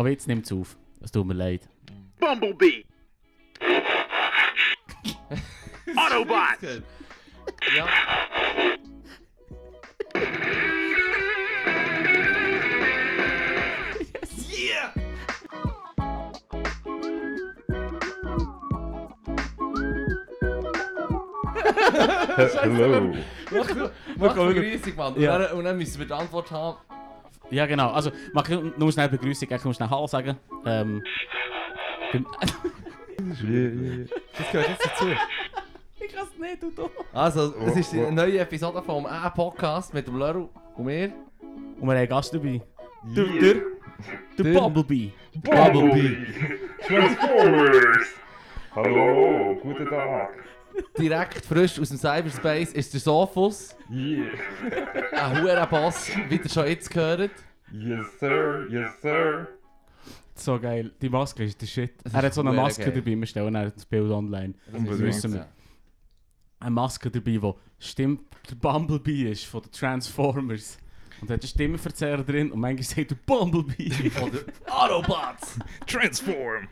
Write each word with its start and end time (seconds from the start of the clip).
Aber 0.00 0.08
jetzt 0.08 0.26
nimmt 0.28 0.46
es 0.46 0.52
auf. 0.52 0.78
Es 1.02 1.12
tut 1.12 1.26
mir 1.26 1.34
leid. 1.34 1.68
Bumblebee. 2.18 2.86
Autobot. 5.94 6.56
Ja. 7.76 7.86
Yeah! 14.48 14.92
Hello. 22.62 23.12
Mach, 23.50 23.68
mach 24.16 24.34
kommen- 24.34 24.54
Begrüßung, 24.54 24.96
Mann. 24.96 25.20
Ja. 25.20 25.36
Und, 25.36 25.42
dann, 25.42 25.52
und 25.58 25.64
dann 25.64 25.76
müssen 25.76 25.98
wir 25.98 26.06
die 26.06 26.12
Antwort 26.12 26.50
haben. 26.50 26.76
Ja, 27.50 27.66
genau. 27.66 27.90
Also, 27.90 28.10
mag 28.32 28.48
ich 28.48 28.58
nur 28.76 28.92
schnell 28.92 29.08
Begrüßung, 29.08 29.48
ich 29.50 29.64
muss 29.64 29.76
schnell 29.76 29.90
Hallo 29.90 30.06
sagen. 30.06 30.36
Ähm, 30.64 31.02
Das 33.18 34.50
gehört 34.52 34.68
jetzt 34.68 34.86
dazu. 34.86 35.06
ich 36.00 36.12
kann 36.12 36.26
es 36.32 36.38
nicht, 36.38 36.62
du 36.62 36.70
doch. 36.70 36.90
Also, 37.12 37.54
es 37.66 37.74
Oh, 37.76 37.78
ist 37.78 37.94
oh. 37.94 38.06
eine 38.06 38.12
neue 38.12 38.38
Episode 38.38 38.82
vom 38.82 39.06
A-Podcast 39.06 39.92
mit 39.94 40.06
dem 40.06 40.18
Leru 40.18 40.48
und 40.76 40.84
mir. 40.84 41.12
Und 41.42 41.80
wir 41.80 41.80
haben 41.82 41.90
einen 41.90 42.08
Gast 42.08 42.34
dabei. 42.34 42.60
Der, 43.16 43.24
der 43.24 43.54
Der- 44.44 44.60
Bumblebee. 44.60 45.12
Bumblebee. 45.34 46.16
Transformers. 46.86 48.06
Hallo, 48.74 49.58
guten 49.62 49.86
Tag. 49.88 50.30
Direkt 50.98 51.44
frisch 51.44 51.78
aus 51.78 51.88
dem 51.88 51.98
Cyberspace 51.98 52.72
ist 52.72 52.92
der 52.92 53.00
Sophus. 53.00 53.76
Yeah. 53.90 54.26
Ein 55.12 55.42
hoher 55.42 55.66
Boss, 55.66 56.10
wie 56.28 56.36
ihr 56.36 56.48
schon 56.48 56.66
jetzt 56.66 56.90
gehört. 56.90 57.30
Yes, 57.72 58.06
sir. 58.18 58.66
Yes, 58.70 59.00
sir. 59.00 59.48
So 60.34 60.58
geil. 60.58 60.90
Die 61.00 61.08
Maske 61.08 61.44
ist 61.44 61.60
der 61.60 61.66
Shit. 61.66 61.92
Das 62.02 62.14
er 62.14 62.22
hat 62.22 62.34
so 62.34 62.40
eine 62.40 62.52
Maske 62.52 62.84
geil. 62.84 62.92
dabei. 62.94 63.16
Wir 63.16 63.26
stellen 63.26 63.54
dann 63.54 63.72
das 63.74 63.84
Bild 63.84 64.10
online. 64.10 64.54
Das 64.66 64.74
Unbedingt. 64.74 65.02
wissen 65.02 65.34
wir. 65.34 65.46
Eine 66.60 66.70
Maske 66.70 67.10
dabei, 67.10 67.38
die 67.38 67.52
stimmt, 67.78 68.22
der 68.50 68.56
Bumblebee 68.56 69.30
ist 69.30 69.44
von 69.44 69.62
den 69.62 69.72
Transformers. 69.72 70.78
Und 71.20 71.30
er 71.30 71.34
hat 71.34 71.42
einen 71.42 71.48
Stimmenverzerrer 71.48 72.22
drin 72.22 72.50
und 72.50 72.60
manchmal 72.60 72.84
sagt 72.84 73.12
er 73.12 73.16
Bumblebee. 73.26 74.10
Oder 74.22 74.40
Autobots. 74.70 75.58
Transform. 75.86 76.68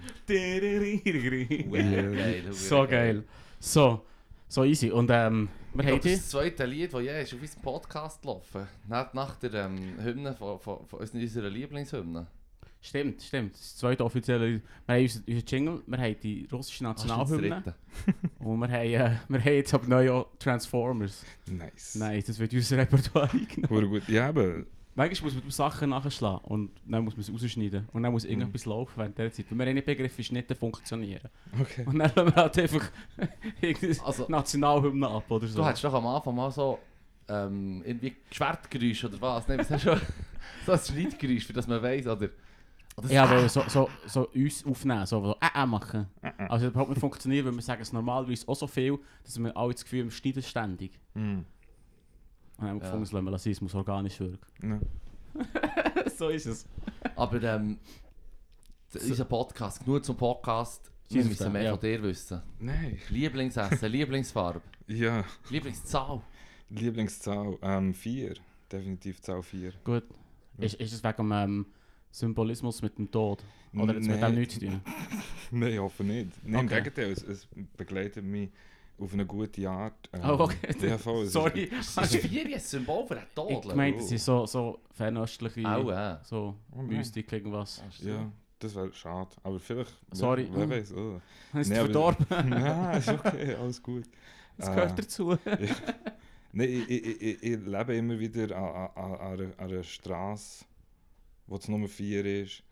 so 2.53 2.87
geil. 2.87 3.25
So, 3.61 4.05
so 4.48 4.64
easy. 4.64 4.91
Und 4.91 5.11
ähm, 5.12 5.48
wir 5.75 5.84
haben 5.87 6.01
die. 6.01 6.11
ist 6.11 6.23
das 6.25 6.31
zweite 6.31 6.64
Lied, 6.67 6.92
das 6.92 7.03
je 7.03 7.23
ist 7.23 7.34
auf 7.34 7.41
unserem 7.41 7.62
Podcast 7.62 8.23
gelaufen 8.23 8.67
Nach, 8.87 9.12
nach 9.15 9.37
der 9.37 9.55
ähm, 9.55 9.78
Hymne 10.03 10.34
von, 10.34 10.59
von, 10.59 10.87
von 10.87 11.00
unserer 11.00 11.48
Lieblingshymne. 11.50 12.27
Stimmt, 12.81 13.20
stimmt. 13.23 13.55
Das 13.55 13.61
ist 13.61 13.73
das 13.73 13.78
zweite 13.81 14.05
offizielle. 14.05 14.62
Wir 14.87 14.95
haben 14.95 15.03
unseren 15.03 15.25
unseren 15.27 15.47
Jingle, 15.47 15.83
wir 15.87 15.98
haben 15.98 16.17
die 16.23 16.48
russische 16.53 16.84
Ah, 16.84 16.89
Nationalhymne. 16.91 17.48
dritte. 17.50 17.75
Und 18.39 18.61
wir 18.61 18.69
haben, 18.69 18.84
äh, 18.87 19.17
wir 19.28 19.41
haben 19.41 19.53
jetzt 19.55 19.75
aber 19.75 19.87
neu 19.89 20.25
Transformers. 20.39 21.25
Nice. 21.50 21.97
Nein, 21.97 22.22
das 22.25 22.39
wird 22.39 22.53
unser 22.53 22.78
Repertoire 22.78 23.31
eingenommen. 23.33 23.91
Gut. 23.91 24.09
Ja, 24.09 24.28
aber 24.28 24.62
Manchmal 24.98 25.30
muss 25.32 25.42
man 25.42 25.50
Sachen 25.52 25.91
nachschlagen 25.91 26.41
und 26.44 26.70
dann 26.84 27.04
muss 27.04 27.14
man 27.14 27.20
es 27.20 27.32
rausschneiden. 27.32 27.88
Und 27.92 28.02
dann 28.02 28.10
muss 28.10 28.24
Mhm. 28.24 28.30
irgendetwas 28.30 28.66
laufen 28.66 28.92
während 28.96 29.16
der 29.16 29.32
Zeit. 29.32 29.46
Weil 29.48 29.58
wir 29.58 29.66
haben 29.66 29.74
nicht 29.74 29.86
begriffen, 29.86 30.20
ist 30.20 30.32
nicht 30.32 30.52
funktionieren. 30.56 31.28
okay. 31.60 31.84
Und 31.86 32.00
dann 32.00 32.10
lassen 32.16 32.27
wir 32.27 32.34
halt 32.34 32.58
einfach 32.58 32.91
Also- 34.04 34.26
Nationalhymne 34.28 35.08
ab 35.08 35.30
oder 35.30 35.46
so. 35.46 35.58
Du 35.60 35.64
hättest 35.66 35.84
doch 35.84 35.94
am 35.94 36.06
Anfang 36.06 36.34
mal 36.34 36.50
so 36.50 36.80
ähm, 37.28 37.80
irgendwie 37.86 38.16
Geschwertgeräusch 38.28 39.04
oder 39.04 39.20
was? 39.20 39.46
Nein, 39.46 39.58
was 39.60 39.70
hast 39.70 39.84
du 39.86 39.91
schon? 39.91 40.00
so 40.66 40.72
ein 40.72 40.78
Schneidgeräusch, 40.78 41.46
für 41.46 41.52
das 41.52 41.69
man 41.69 41.80
weiss, 41.80 42.06
oder? 42.06 42.30
oder 42.96 43.12
ja, 43.12 43.22
aber 43.22 43.48
so, 43.48 43.62
so, 43.69 43.88
so 44.06 44.28
uns 44.30 44.66
aufnehmen, 44.66 45.06
so, 45.06 45.22
so 45.22 45.36
äh, 45.41 45.62
äh 45.62 45.66
machen. 45.66 46.08
Also 46.48 46.64
das 46.66 46.72
überhaupt 46.72 46.91
nicht 46.91 47.00
funktioniert, 47.00 47.46
weil 47.46 47.54
wir 47.54 47.62
sagen 47.62 47.82
es 47.82 47.92
normalerweise 47.92 48.48
auch 48.48 48.56
so 48.56 48.66
viel, 48.66 48.98
dass 49.22 49.38
wir 49.38 49.56
alle 49.56 49.72
das 49.74 49.84
Gefühl 49.84 50.00
haben, 50.00 50.06
wir 50.06 50.12
schneiden 50.12 50.42
ständig. 50.42 50.98
Mm. 51.14 51.41
Und 52.58 52.66
haben 52.69 52.80
wir 52.80 52.86
Ja. 52.86 52.92
gefunden, 52.96 53.02
das 53.04 53.12
lassen 53.12 53.44
wir 53.46 53.52
es 53.52 53.60
muss 53.60 53.74
organisch 53.74 54.20
wirken. 54.20 54.80
Ja. 55.34 56.10
so 56.16 56.28
ist 56.28 56.46
es. 56.46 56.66
Aber 57.16 57.42
ähm, 57.42 57.78
d- 58.94 58.98
unser 58.98 59.24
Podcast, 59.24 59.84
genug 59.84 60.04
zum 60.04 60.16
Podcast, 60.16 60.91
wir 61.10 61.24
müssen 61.24 61.52
mehr 61.52 61.62
ja. 61.62 61.70
von 61.72 61.80
dir 61.80 62.02
wissen. 62.02 62.42
Nein. 62.58 62.98
Lieblingsessen, 63.08 63.88
Lieblingsfarbe, 63.92 64.60
Ja. 64.88 65.24
Lieblingszahl. 65.50 66.20
Lieblingszahl. 66.70 67.56
Ähm, 67.62 67.94
vier. 67.94 68.34
Definitiv 68.70 69.20
Zahl 69.22 69.42
vier. 69.42 69.72
Gut. 69.84 70.04
Ist, 70.58 70.75
ist 70.75 70.92
es 70.92 71.02
wegen 71.02 71.16
dem 71.16 71.32
ähm, 71.32 71.66
Symbolismus 72.10 72.82
mit 72.82 72.98
dem 72.98 73.10
Tod? 73.10 73.42
Oder 73.75 73.94
hat 73.94 73.96
es 74.02 74.06
mit 74.08 74.20
dem 74.20 74.34
nichts 74.34 74.54
zu 74.54 74.60
tun? 74.60 74.80
Nein, 75.50 75.72
ich 75.72 75.78
hoffe 75.78 76.04
nicht. 76.04 76.30
Nein, 76.44 76.60
im 76.60 76.66
Okay. 76.66 76.76
Gegenteil, 76.82 77.12
es, 77.12 77.22
es 77.22 77.48
begleitet 77.76 78.25
mich 78.25 78.50
auf 78.98 79.12
eine 79.12 79.25
gute 79.26 79.69
Art. 79.69 80.09
Ähm, 80.12 80.20
Oh, 80.25 80.41
okay. 80.44 80.75
Ja, 80.88 80.98
voll, 80.98 81.25
es 81.25 81.32
Sorry. 81.32 81.64
Ist 81.64 81.97
das 81.97 82.14
vier 82.16 82.47
ein 82.47 82.60
Symbol 82.60 83.06
für 83.06 83.14
den 83.16 83.25
Tod? 83.34 83.64
Ich 83.66 83.75
meine, 83.75 83.97
das 83.97 84.09
sind 84.09 84.20
so, 84.20 84.47
so 84.47 84.81
fernöstliche, 84.92 85.66
Auch, 85.69 85.88
ja. 85.91 86.20
so 86.25 86.54
Oh. 86.76 86.82
Mystik, 86.82 87.32
irgendwas. 87.32 87.82
Ja, 88.00 88.31
das 88.58 88.75
wäre 88.75 88.92
schade. 88.92 89.31
Aber 89.42 89.58
vielleicht. 89.60 89.94
Sorry. 90.12 90.48
Wer, 90.50 90.69
wer 90.69 90.78
weiß. 90.81 90.92
Oh. 90.94 91.20
Ist 91.58 91.69
Nee, 91.70 91.76
aber- 91.78 91.84
verdorben? 91.87 92.26
Nein, 92.50 92.98
ist 92.98 93.08
okay, 93.08 93.54
alles 93.54 93.82
gut. 93.82 94.04
Das 94.56 94.69
Äh, 94.69 94.75
gehört 94.75 94.98
dazu. 94.98 95.37
Nein, 96.53 96.69
ich, 96.69 96.91
ich, 96.91 97.06
ich, 97.06 97.22
ich, 97.22 97.42
ich 97.42 97.58
lebe 97.66 97.94
immer 97.94 98.19
wieder 98.19 98.56
an, 98.56 98.91
an, 98.97 99.14
an, 99.14 99.41
an 99.41 99.54
einer 99.58 99.82
Straße, 99.82 100.64
wo 101.47 101.56
es 101.56 101.69
Nummer 101.69 101.88
4 101.88 102.25
ist. 102.44 102.62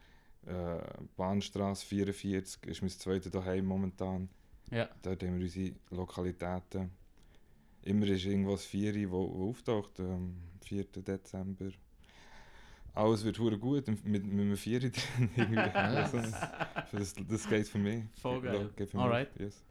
Äh, 0.46 0.78
Bahnstraße 1.16 1.84
44 1.86 2.66
ist 2.66 2.80
mein 2.82 2.90
zweites 2.90 3.30
daheim 3.32 3.64
momentan. 3.66 4.28
Ja. 4.70 4.88
Dort 5.02 5.22
haben 5.22 5.36
wir 5.36 5.42
unsere 5.44 5.74
Lokalitäten. 5.90 6.90
Immer 7.82 8.06
ist 8.08 8.24
irgendwas 8.24 8.64
4, 8.64 9.10
wo, 9.10 9.32
wo 9.32 9.50
auftaucht, 9.50 10.00
am 10.00 10.34
4. 10.64 10.84
Dezember. 10.84 11.70
Alles 12.94 13.24
wird 13.24 13.38
hure 13.38 13.58
gut 13.58 13.86
mit, 13.88 14.04
mit 14.04 14.24
einem 14.24 14.56
4 14.56 14.80
drin. 14.80 15.58
Also, 15.58 16.18
das, 16.92 17.14
das 17.28 17.48
geht 17.48 17.68
für 17.68 17.78
mich. 17.78 18.04
Voll 18.20 18.40
geil. 18.40 18.70
Geht 18.74 18.90
für 18.90 18.98
Alright. 18.98 19.32
Mich. 19.38 19.46
Yes. 19.48 19.64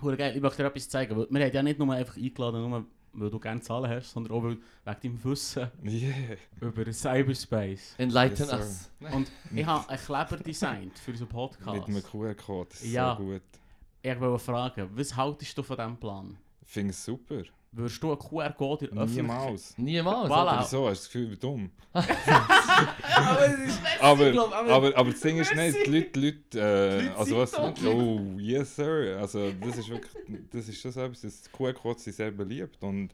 Hure 0.00 0.16
geil, 0.16 0.34
ich 0.34 0.40
möchte 0.42 0.62
dir 0.62 0.68
etwas 0.68 0.88
zeigen. 0.88 1.16
Wir 1.16 1.44
haben 1.46 1.52
ja 1.52 1.62
nicht 1.62 1.78
nur 1.78 1.92
einfach 1.92 2.16
eingeladen, 2.16 2.68
nur 2.70 2.86
weil 3.16 3.30
du 3.30 3.38
gerne 3.38 3.60
Zahlen 3.60 3.88
hast, 3.90 4.10
sondern 4.12 4.32
auch 4.32 4.42
weil, 4.42 4.56
wegen 4.84 5.00
deinem 5.02 5.24
Wissen 5.24 5.70
Yeah. 5.84 6.36
über 6.60 6.90
Cyberspace. 6.92 7.94
Enlighten 7.98 8.42
Yes, 8.48 8.52
us. 8.52 8.90
Und 9.12 9.30
ich 9.54 9.64
habe 9.66 9.88
einen 9.88 10.00
Kleber 10.00 10.36
designt 10.38 10.98
für 10.98 11.12
unseren 11.12 11.28
Podcast. 11.28 11.86
Mit 11.88 11.96
einem 11.96 12.02
QR-Code. 12.02 12.70
Das 12.70 12.82
ist 12.82 12.92
Ja. 12.92 13.16
so 13.16 13.22
gut. 13.24 13.42
Ich 14.06 14.20
wollte 14.20 14.38
fragen, 14.44 14.90
was 14.94 15.16
haltest 15.16 15.56
du 15.56 15.62
von 15.62 15.76
diesem 15.78 15.96
Plan? 15.96 16.36
Ich 16.60 16.68
finde 16.68 16.90
es 16.90 17.02
super. 17.02 17.42
Würdest 17.72 18.02
du 18.02 18.10
einen 18.12 18.18
QR-Code 18.18 18.84
in 18.84 18.98
Öffentlichkeit... 18.98 19.38
Niemals. 19.40 19.78
Niemals. 19.78 20.30
Voilà. 20.30 20.60
Wieso? 20.60 20.88
Hast 20.88 20.90
du 20.90 20.90
das 20.90 21.04
Gefühl, 21.06 21.22
ich 21.24 21.30
bin 21.30 21.40
dumm? 21.40 21.70
aber 21.92 23.46
es 23.48 23.58
ist 23.60 23.82
nicht 23.82 24.02
Aber, 24.02 24.30
glaub, 24.30 24.52
aber- 24.52 24.72
aber, 24.72 24.96
aber 24.98 25.10
das 25.10 25.20
Ding 25.20 25.38
ist 25.38 25.54
nicht, 25.56 25.86
die 25.86 25.90
Leute, 25.90 26.10
die 26.10 26.20
Leute, 26.20 26.60
äh, 26.60 26.98
Die 27.00 27.06
Leute 27.06 27.16
also 27.18 27.38
was, 27.38 27.54
oh, 27.58 28.20
yes 28.38 28.76
sir, 28.76 29.16
also 29.18 29.50
das 29.52 29.78
ist 29.78 29.88
wirklich, 29.88 30.12
das 30.52 30.68
ist 30.68 30.80
schon 30.82 30.92
so 30.92 31.00
etwas, 31.00 31.20
das 31.22 31.50
QR-Codes 31.50 32.04
sind 32.04 32.14
sehr 32.16 32.30
beliebt 32.30 32.82
und 32.82 33.08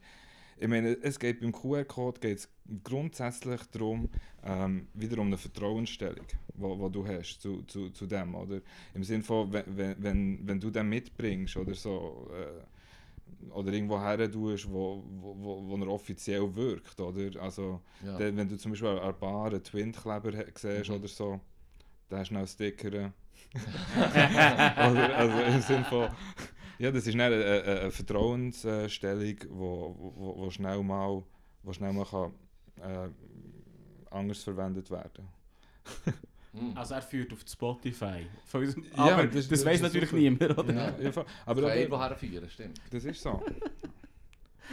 ich 0.60 0.68
meine, 0.68 0.96
es 1.02 1.18
geht 1.18 1.40
beim 1.40 1.52
QR-Code 1.52 2.20
geht's 2.20 2.48
grundsätzlich 2.84 3.62
darum, 3.72 4.10
ähm, 4.44 4.88
wiederum 4.92 5.28
eine 5.28 5.38
Vertrauensstellung, 5.38 6.26
wo, 6.54 6.78
wo 6.78 6.88
du 6.90 7.06
hast 7.06 7.40
zu, 7.40 7.62
zu, 7.62 7.90
zu 7.90 8.06
dem, 8.06 8.34
oder? 8.34 8.60
Im 8.92 9.02
Sinne 9.02 9.22
von, 9.22 9.50
wenn, 9.52 9.96
wenn, 9.98 10.46
wenn, 10.46 10.60
du 10.60 10.70
den 10.70 10.88
mitbringst 10.88 11.56
oder 11.56 11.74
so, 11.74 12.30
äh, 12.32 13.50
oder 13.52 13.72
irgendwo 13.72 13.98
her 13.98 14.30
tust, 14.30 14.70
wo, 14.70 15.02
wo, 15.08 15.66
wo, 15.66 15.76
er 15.78 15.88
offiziell 15.88 16.54
wirkt, 16.54 17.00
oder? 17.00 17.40
Also, 17.40 17.80
Ja. 18.04 18.18
dann, 18.18 18.36
wenn 18.36 18.48
du 18.48 18.58
zum 18.58 18.72
Beispiel 18.72 18.88
an 18.88 19.14
Bar 19.18 19.46
einen 19.46 19.64
Twin-Kleber 19.64 20.32
siehst 20.54 20.90
Mhm. 20.90 20.96
oder 20.96 21.08
so, 21.08 21.40
dann 22.10 22.18
hast 22.20 22.30
du 22.30 22.34
noch 22.34 22.46
Sticker. 22.46 23.12
oder, 24.76 25.16
also 25.16 25.42
im 25.42 25.60
Sinne 25.62 25.84
von, 25.84 26.08
ja, 26.80 26.90
das 26.90 27.06
ist 27.06 27.14
eine, 27.14 27.24
eine, 27.26 27.62
eine 27.82 27.90
Vertrauensstellung, 27.90 29.36
wo, 29.50 29.94
wo, 30.16 30.36
wo 30.38 30.50
schnell 30.50 30.82
mal, 30.82 31.22
wo 31.62 31.72
schnell 31.72 31.92
mal 31.92 32.04
kann, 32.06 32.32
äh, 32.82 33.08
anders 34.10 34.42
verwendet 34.42 34.90
werden 34.90 35.28
Hm. 36.52 36.72
Also 36.76 36.94
er 36.94 37.02
führt 37.02 37.32
auf 37.32 37.40
Spotify. 37.46 38.26
Unserem- 38.52 38.84
Ja, 38.96 39.14
aber 39.14 39.26
das- 39.26 39.48
das, 39.48 39.60
das 39.60 39.64
weiß 39.64 39.82
natürlich 39.82 40.10
super. 40.10 40.20
niemand, 40.20 40.58
oder? 40.58 40.74
Ja, 40.74 40.98
ja, 40.98 41.08
aber, 41.10 41.24
Kann 41.24 41.24
aber 41.46 41.76
irgendwo 41.76 41.98
herführen, 42.00 42.50
stimmt. 42.50 42.80
das 42.90 43.04
ist 43.04 43.22
so. 43.22 43.40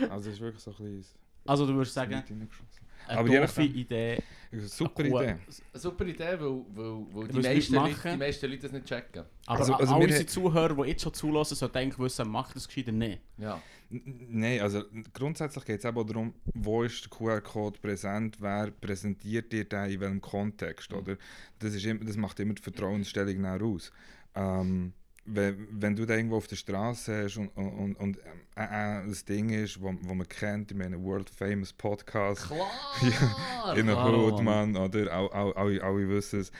Also 0.09 0.29
es 0.29 0.35
ist 0.35 0.41
wirklich 0.41 0.63
so 0.63 0.71
ein 0.71 0.77
kleines... 0.77 1.15
Also 1.45 1.65
du 1.67 1.73
würdest 1.75 1.93
sagen, 1.93 2.23
Aber 3.15 3.29
je 3.29 3.37
doofe 3.39 3.61
nachdem. 3.61 3.75
Idee. 3.75 4.23
Eine 4.49 4.61
super 4.67 5.03
Idee. 5.05 5.15
Eine 5.27 5.39
super 5.73 6.05
Idee, 6.05 6.23
weil, 6.39 6.39
weil, 6.73 7.05
weil 7.11 7.27
die, 7.27 7.39
meisten 7.41 7.75
Leute 7.75 7.95
die 8.11 8.17
meisten 8.17 8.45
Leute 8.49 8.61
das 8.61 8.71
nicht 8.71 8.85
checken. 8.85 9.23
Aber 9.45 9.59
Also- 9.59 9.73
also 9.73 9.95
all 9.95 10.03
unsere 10.03 10.25
Zuhörer, 10.25 10.75
die 10.83 10.89
jetzt 10.89 11.03
schon 11.03 11.13
zulassen, 11.13 11.55
sollten 11.55 11.77
eigentlich 11.77 11.99
wissen, 11.99 12.29
macht 12.29 12.55
das 12.55 12.67
gescheiter 12.67 12.91
nicht. 12.93 13.19
Ja. 13.37 13.61
Nein, 13.89 14.61
also 14.61 14.83
grundsätzlich 15.13 15.63
geht 15.65 15.79
es 15.79 15.85
eben 15.85 15.97
auch 15.97 16.03
darum, 16.05 16.33
wo 16.53 16.83
ist 16.83 17.03
der 17.03 17.09
QR-Code 17.09 17.79
präsent, 17.79 18.37
wer 18.39 18.71
präsentiert 18.71 19.51
dir 19.51 19.63
den 19.65 19.89
in 19.91 19.99
welchem 19.99 20.21
Kontext, 20.21 20.91
Mhm. 20.91 20.97
oder? 20.97 21.17
Das, 21.59 21.73
ist 21.73 21.85
das 22.03 22.17
macht 22.17 22.39
immer 22.39 22.53
die 22.53 22.61
Vertrauensstellung 22.61 23.41
nachher 23.41 23.63
aus. 23.65 23.91
Ähm, 24.35 24.93
wenn, 25.27 25.67
wenn 25.71 25.95
du 25.95 26.05
den 26.05 26.17
irgendwo 26.17 26.37
auf 26.37 26.47
der 26.47 26.55
Straße 26.55 27.23
hast 27.23 27.37
und, 27.37 27.49
und, 27.49 27.95
und 27.95 28.17
äh, 28.55 29.01
äh, 29.01 29.07
das 29.07 29.25
Ding 29.25 29.49
ist, 29.49 29.81
wo, 29.81 29.93
wo 30.01 30.13
man 30.13 30.27
kennt, 30.27 30.71
ich 30.71 30.77
meine, 30.77 31.01
World 31.03 31.29
Famous 31.29 31.73
Podcast, 31.73 32.47
Klar! 32.47 33.75
in 33.77 33.87
der 33.87 33.97
Hood, 33.97 34.41
Mann. 34.41 34.75
Oder? 34.75 35.11
Alle, 35.11 35.83
alle 35.83 36.09
wissen 36.09 36.39
es. 36.39 36.51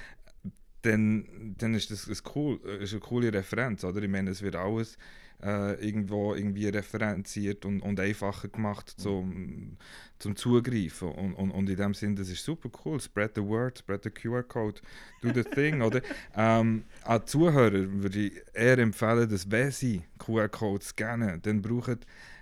Dann, 0.81 1.56
dann 1.58 1.74
ist 1.74 1.92
das 1.92 2.08
ist 2.08 2.24
cool, 2.36 2.60
ist 2.80 2.92
eine 2.92 3.00
coole 3.02 3.34
Referenz, 3.34 3.84
oder? 3.84 4.02
Ich 4.02 4.10
meine, 4.10 4.30
es 4.30 4.42
wird 4.42 4.56
alles 4.56 4.98
äh, 5.44 5.74
irgendwo 5.86 6.34
irgendwie 6.34 6.68
referenziert 6.68 7.66
und, 7.66 7.81
und 7.81 8.00
einfacher 8.00 8.48
gemacht 8.48 8.94
zum, 8.98 9.78
zum 10.19 10.36
Zugreifen. 10.36 11.10
Und, 11.10 11.34
und, 11.34 11.51
und 11.51 11.69
in 11.69 11.75
dem 11.75 11.94
Sinn, 11.94 12.16
das 12.16 12.30
ist 12.30 12.44
super 12.44 12.69
cool. 12.84 13.00
Spread 13.00 13.31
the 13.36 13.44
word, 13.44 13.78
spread 13.78 14.04
the 14.04 14.10
QR-Code, 14.10 14.81
do 15.22 15.31
the 15.34 15.44
thing, 15.44 15.81
oder? 15.81 16.01
Ähm, 16.36 16.84
an 17.04 17.25
Zuhörer 17.25 17.72
würde 17.72 18.19
ich 18.19 18.34
eher 18.54 18.78
empfehlen, 18.78 19.30
dass 19.30 19.50
wenn 19.50 19.72
sie 19.72 20.04
QR-Code 20.19 20.84
scannen, 20.84 21.42
dann 21.42 21.62
brauchen 21.62 22.00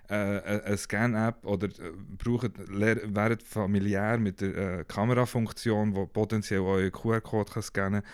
äh, 0.10 0.14
eine 0.14 0.78
Scan-App 0.78 1.46
oder 1.46 1.68
äh, 1.68 3.16
wären 3.16 3.40
familiär 3.40 4.18
mit 4.18 4.42
der 4.42 4.80
äh, 4.80 4.84
Kamerafunktion, 4.86 5.94
die 5.94 6.06
potenziell 6.08 6.62
euren 6.62 6.92
QR-Code 6.92 7.62
scannen 7.62 8.02
kann. 8.02 8.12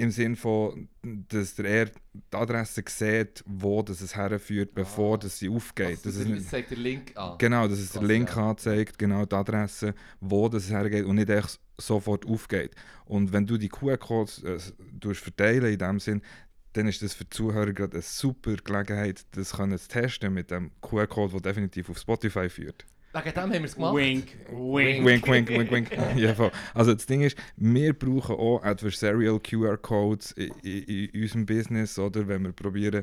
Im 0.00 0.10
Sinne 0.10 0.34
von, 0.36 0.88
dass 1.02 1.54
der 1.56 1.64
eher 1.66 1.86
die 1.86 2.36
Adresse 2.36 2.82
sieht, 2.86 3.44
wo 3.46 3.82
das 3.82 4.00
es 4.00 4.16
herführt, 4.16 4.74
bevor 4.74 5.16
Ah. 5.16 5.18
das 5.18 5.38
sie 5.38 5.48
aufgeht. 5.48 5.98
Also, 6.04 6.10
das 6.10 6.18
das, 6.18 6.26
ist 6.26 6.50
zeigt 6.50 6.70
der 6.70 6.78
Link 6.78 7.16
an. 7.16 7.36
Genau, 7.36 7.68
dass 7.68 7.78
es 7.78 7.92
der 7.92 8.02
Link 8.02 8.34
ja. 8.34 8.50
anzeigt, 8.50 8.98
genau 8.98 9.26
die 9.26 9.34
Adresse, 9.36 9.94
wo 10.20 10.48
das 10.48 10.70
hergeht 10.70 11.04
und 11.04 11.16
nicht 11.16 11.28
echt 11.28 11.60
sofort 11.76 12.24
aufgeht. 12.26 12.74
Und 13.04 13.32
wenn 13.32 13.46
du 13.46 13.58
die 13.58 13.68
QR-Codes 13.68 14.42
äh, 14.44 15.14
verteilen 15.14 15.72
in 15.72 15.78
dem 15.78 16.00
Sinn, 16.00 16.22
dann 16.72 16.86
ist 16.88 17.02
das 17.02 17.14
für 17.14 17.24
die 17.24 17.30
Zuhörer 17.30 17.72
gerade 17.72 17.94
eine 17.94 18.02
super 18.02 18.54
Gelegenheit, 18.56 19.26
das 19.32 19.52
können 19.52 19.76
zu 19.78 19.88
testen 19.88 20.32
mit 20.32 20.50
dem 20.50 20.70
QR-Code, 20.80 21.32
der 21.32 21.52
definitiv 21.52 21.90
auf 21.90 21.98
Spotify 21.98 22.48
führt. 22.48 22.86
Wegen 23.12 23.24
dem 23.24 23.42
haben 23.42 23.52
wir 23.52 23.64
es 23.64 23.74
gemacht. 23.74 23.96
Wink, 23.96 24.36
wink. 24.48 25.04
Wink, 25.04 25.26
wink, 25.26 25.48
wink, 25.48 25.68
wink. 25.70 25.90
ja, 26.16 26.32
voll. 26.34 26.52
Also 26.74 26.94
das 26.94 27.06
Ding 27.06 27.22
ist, 27.22 27.36
wir 27.56 27.92
brauchen 27.92 28.36
auch 28.36 28.62
Adversarial 28.62 29.40
QR-Codes 29.40 30.30
in, 30.32 30.52
in, 30.62 31.08
in 31.08 31.22
unserem 31.22 31.46
Business, 31.46 31.98
oder 31.98 32.28
wenn 32.28 32.44
wir 32.44 32.52
probieren, 32.52 33.02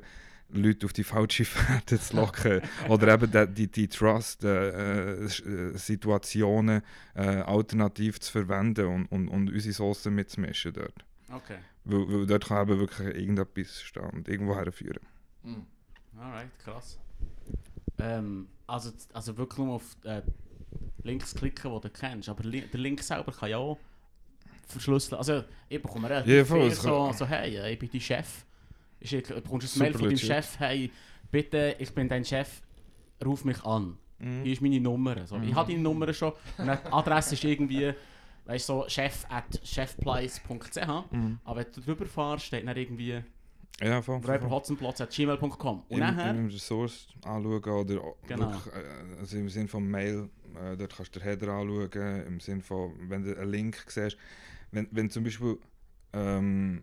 Leute 0.50 0.86
auf 0.86 0.94
die 0.94 1.04
falsche 1.04 1.44
Fährte 1.44 2.00
zu 2.00 2.16
locken. 2.16 2.62
oder 2.88 3.14
eben 3.14 3.30
die, 3.30 3.48
die, 3.54 3.70
die 3.70 3.90
Trust-Situationen 3.90 6.82
äh, 7.16 7.22
alternativ 7.22 8.22
zu 8.22 8.32
verwenden 8.32 8.88
und, 8.88 9.08
und, 9.08 9.28
und 9.28 9.52
unsere 9.52 9.74
Soßen 9.74 10.16
mitzumischen 10.16 10.72
dort. 10.72 11.04
Okay, 11.30 11.58
Weil, 11.84 12.08
weil 12.08 12.26
dort 12.28 12.48
kann 12.48 12.70
eben 12.70 12.80
wirklich 12.80 13.14
irgendetwas 13.14 13.82
stehen 13.82 14.10
und 14.12 14.30
irgendwo 14.30 14.56
herführen. 14.56 15.06
Mhm. 15.44 15.66
alright, 16.18 16.58
krass. 16.64 16.98
Ähm, 18.00 18.48
also, 18.68 18.92
also 19.14 19.38
wirklich 19.38 19.58
nur 19.58 19.76
auf 19.76 19.98
äh, 20.04 20.22
Links 21.04 21.34
klicken, 21.34 21.74
die 21.74 21.82
du 21.82 21.90
kennst. 21.90 22.30
Aber 22.30 22.44
li 22.44 22.62
der 22.62 22.80
Link 22.80 23.02
selber 23.02 23.32
kann 23.32 23.50
ja 23.50 23.58
auch 23.58 23.78
verschlüsseln. 24.68 25.18
Also 25.18 25.44
ich 25.70 25.82
bekomme 25.82 26.10
relativ 26.10 26.34
Ja, 26.34 26.46
viel 26.46 26.72
so, 26.72 27.12
so, 27.14 27.26
hey, 27.26 27.56
äh, 27.56 27.74
ich 27.74 27.80
bin 27.80 27.90
dein 27.92 28.02
Chef. 28.02 28.46
Ich, 29.00 29.12
du 29.12 29.22
bekommst 29.42 29.76
ein 29.76 29.80
Mail 29.80 29.94
von 29.94 30.04
deinem. 30.04 30.18
Chef, 30.18 30.60
hey, 30.60 30.92
bitte, 31.32 31.76
ich 31.80 31.94
bin 31.94 32.10
dein 32.10 32.26
Chef, 32.26 32.62
ruf 33.24 33.46
mich 33.46 33.64
an. 33.64 33.98
Mhm. 34.20 34.44
Hier 34.44 34.54
ist 34.54 34.62
meine 34.62 34.80
Nummer. 34.80 35.26
So, 35.28 35.38
Ich 35.38 35.54
habe 35.54 35.72
deine 35.72 35.84
Nummer 35.84 36.12
schon. 36.14 36.34
Und 36.58 36.66
die 36.68 36.92
Adresse 36.92 37.36
ist 37.36 37.44
irgendwie, 37.44 37.94
weißt 38.46 38.70
du, 38.70 38.74
so 38.74 38.90
chef 38.90 39.26
at 39.30 39.60
chefplace.ch. 39.64 41.12
Mhm. 41.12 41.40
Aber 41.44 41.60
wenn 41.60 41.72
du 41.72 41.82
drüber 41.82 42.06
fährst, 42.06 42.46
steht 42.46 42.68
dann 42.68 42.76
irgendwie 42.76 43.22
Ja, 43.82 44.02
voll. 44.02 44.20
voll, 44.20 44.22
voll. 44.22 44.34
räuberhotzenplatz.gmail.com. 44.34 45.84
Und 45.90 45.98
Immer, 45.98 46.12
nachher, 46.12 46.32
immer 46.32 46.50
den 46.50 46.58
Source 46.60 47.08
anschauen 47.24 47.64
oder 47.64 48.02
Genau. 48.28 48.52
wirklich, 48.52 48.74
äh, 48.74 49.20
also 49.20 49.38
im 49.38 49.50
Sinne 49.50 49.68
von 49.68 49.88
Mail, 49.88 50.30
äh, 50.56 50.76
dort 50.76 50.96
kannst 50.96 51.16
du 51.16 51.20
den 51.20 51.28
Header 51.28 51.50
anschauen, 51.54 52.26
im 52.26 52.40
Sinne 52.40 52.62
von, 52.62 52.94
wenn 53.10 53.24
du 53.24 53.38
einen 53.40 53.52
Link 53.52 53.84
siehst, 53.88 54.18
wenn, 54.72 54.88
wenn 54.92 55.10
zum 55.12 55.24
Beispiel 55.24 55.58
ähm, 56.14 56.82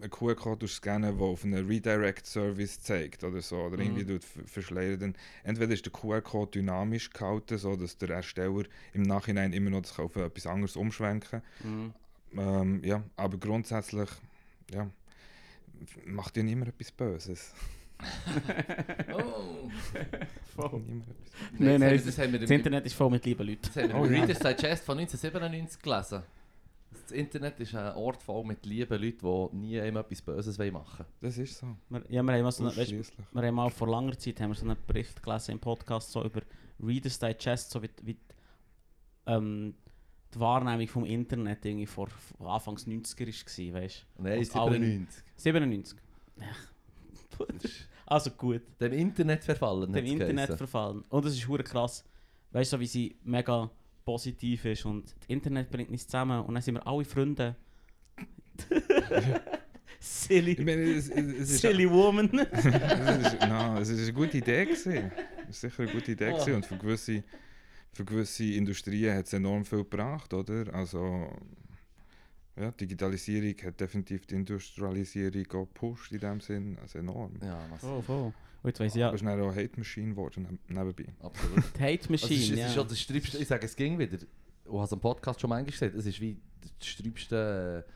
einen 0.00 0.10
QR-Code 0.10 0.68
scannen, 0.68 1.16
der 1.18 1.26
auf 1.26 1.42
einen 1.44 1.66
Redirect-Service 1.66 2.80
zeigt 2.80 3.24
oder 3.24 3.40
so, 3.40 3.56
oder 3.62 3.76
Mhm. 3.78 3.82
irgendwie 3.82 4.04
tut 4.04 4.24
ver- 4.24 4.44
verschleiern, 4.46 5.00
dann 5.00 5.14
entweder 5.42 5.72
ist 5.74 5.84
der 5.84 5.92
QR-Code 5.92 6.52
dynamisch 6.52 7.10
gehalten, 7.10 7.58
so 7.58 7.74
dass 7.76 7.96
der 7.98 8.10
Ersteller 8.10 8.62
im 8.92 9.02
Nachhinein 9.02 9.52
immer 9.52 9.70
noch 9.70 9.82
das 9.82 9.96
kann 9.96 10.04
auf 10.04 10.14
etwas 10.16 10.46
anderes 10.46 10.76
umschwenken 10.76 11.42
Mhm. 11.64 11.92
ähm, 12.36 12.84
ja, 12.84 13.02
aber 13.16 13.38
grundsätzlich, 13.38 14.10
ja, 14.70 14.88
macht 16.06 16.36
ja 16.36 16.42
niemand 16.42 16.68
etwas 16.68 16.90
Böses. 16.92 17.52
Oh. 19.12 19.70
Voll. 20.54 20.80
Niemand 20.80 21.08
etwas 21.08 21.32
Nein, 21.58 21.80
nein, 21.80 21.96
das, 21.96 22.04
das 22.04 22.18
haben 22.18 22.32
wir 22.32 22.40
Das 22.40 22.50
im, 22.50 22.56
Internet 22.56 22.86
ist 22.86 22.94
voll 22.94 23.10
mit 23.10 23.24
lieben 23.24 23.46
Leuten. 23.46 23.62
das 23.62 23.76
haben 23.76 23.88
wir 23.88 23.94
Oh, 24.00 24.04
im 24.04 24.12
ja. 24.12 24.20
Reader's 24.20 24.38
Digest 24.38 24.84
von 24.84 24.98
1997 24.98 25.80
gelesen. 25.82 26.22
Das 26.90 27.10
Internet 27.12 27.60
ist 27.60 27.74
ein 27.74 27.94
Ort 27.94 28.22
voll 28.22 28.44
mit 28.44 28.64
lieben 28.66 29.00
Leuten, 29.02 29.50
die 29.52 29.56
nie 29.56 29.80
einem 29.80 29.96
etwas 29.98 30.20
Böses 30.22 30.58
wollen 30.58 30.72
machen 30.74 31.06
Das 31.20 31.38
ist 31.38 31.58
so. 31.58 31.66
Wir, 31.88 32.02
ja, 32.08 32.22
wir 32.22 32.32
haben, 32.34 32.42
mal 32.42 32.52
so 32.52 32.64
eine, 32.64 32.76
weißt, 32.76 32.92
wir 32.92 33.42
haben 33.42 33.54
mal 33.54 33.70
vor 33.70 33.88
langer 33.88 34.18
Zeit 34.18 34.40
haben 34.40 34.50
wir 34.50 34.54
so 34.56 34.66
einen 34.66 34.76
Bericht 34.86 35.22
gelesen 35.22 35.52
im 35.52 35.58
Podcast 35.60 36.10
so 36.12 36.24
über 36.24 36.42
Reader's 36.82 37.18
Digest, 37.18 37.70
so 37.70 37.82
wie, 37.82 37.90
wie 38.02 38.16
ähm, 39.26 39.74
die 40.36 40.40
Wahrnehmung 40.40 40.86
vom 40.88 41.04
Internet 41.04 41.64
irgendwie 41.64 41.86
vor 41.86 42.08
Anfangs 42.38 42.86
90er 42.86 43.26
war, 43.74 43.80
weißt. 43.82 44.06
Nein, 44.18 44.40
Was 44.40 44.50
alle- 44.54 44.72
97. 44.78 45.24
97. 45.36 45.98
Also 48.08 48.30
gut, 48.30 48.62
Dem 48.80 48.92
Internet 48.92 49.42
verfallen. 49.42 49.92
dem 49.92 50.04
Internet 50.06 50.36
geheißen. 50.36 50.56
verfallen. 50.58 51.02
Und 51.08 51.24
das 51.24 51.32
ist 51.34 51.48
hure 51.48 51.64
krass, 51.64 52.04
weißt 52.52 52.72
du, 52.72 52.76
so 52.76 52.80
wie 52.80 52.86
sie 52.86 53.16
mega 53.24 53.68
positiv 54.04 54.64
ist 54.64 54.84
und 54.86 55.06
das 55.06 55.26
Internet 55.26 55.70
bringt 55.70 55.90
uns 55.90 56.06
zusammen 56.06 56.44
und 56.44 56.54
dann 56.54 56.62
sind 56.62 56.74
wir 56.76 56.86
alle 56.86 57.04
Freunde. 57.04 57.56
Ich 59.98 60.06
Silly, 60.06 60.54
meine, 60.62 60.82
es, 60.82 61.08
es, 61.08 61.16
es 61.26 61.50
ist, 61.50 61.60
silly 61.62 61.90
woman. 61.90 62.28
es 62.38 62.64
ist, 62.64 63.48
no, 63.48 63.78
es 63.80 63.88
ist 63.88 64.02
eine 64.02 64.12
gute 64.12 64.38
Idee 64.38 64.64
gewesen. 64.66 65.10
Es 65.48 65.56
ist 65.56 65.60
sicher 65.62 65.82
eine 65.82 65.92
gute 65.92 66.12
Idee 66.12 66.30
gewesen. 66.32 66.54
und 66.54 66.66
für 66.66 66.76
gewisse, 66.76 67.24
für 67.96 68.04
gewisse 68.04 68.44
Industrien 68.44 69.16
hat 69.16 69.26
es 69.26 69.32
enorm 69.32 69.64
viel 69.64 69.78
gebracht, 69.78 70.32
oder? 70.34 70.72
Also 70.74 71.28
ja, 72.58 72.70
Digitalisierung 72.70 73.54
hat 73.64 73.80
definitiv 73.80 74.26
die 74.26 74.34
Industrialisierung 74.36 75.46
auch 75.52 75.66
gepusht 75.66 76.12
in 76.12 76.20
dem 76.20 76.40
Sinn, 76.40 76.78
also 76.80 76.98
enorm. 76.98 77.32
Ja, 77.42 77.58
was? 77.70 77.84
Oh, 77.84 78.00
voll. 78.00 78.32
Und 78.62 78.70
jetzt 78.70 78.80
weiss 78.80 78.94
ich 78.94 79.00
ja, 79.00 79.08
Aber 79.08 79.14
es 79.16 79.20
ist 79.22 79.26
dann 79.28 79.40
auch 79.40 79.52
eine 79.52 79.62
Hate 79.62 79.78
Machine 79.78 80.10
geworden 80.10 80.46
neb- 80.68 80.74
nebenbei. 80.74 81.12
Absolut. 81.20 81.64
die 81.78 81.82
Hate 81.82 82.08
Also 82.10 82.14
es 82.14 82.22
ist, 82.22 82.30
Machine, 82.30 82.52
es 82.54 82.58
ja. 82.58 82.66
ist 82.68 82.74
schon 82.74 82.88
das 82.88 83.00
Sträubste, 83.00 83.38
ich 83.38 83.48
sage, 83.48 83.66
es 83.66 83.76
ging 83.76 83.98
wieder. 83.98 84.18
Du 84.64 84.80
hast 84.80 84.92
am 84.92 85.00
Podcast 85.00 85.40
schon 85.40 85.50
manchmal 85.50 85.70
gesagt, 85.70 85.94
es 85.94 86.06
ist 86.06 86.20
wie 86.20 86.36
das 86.78 86.86
Sträubste, 86.88 87.84
äh, 87.86 87.92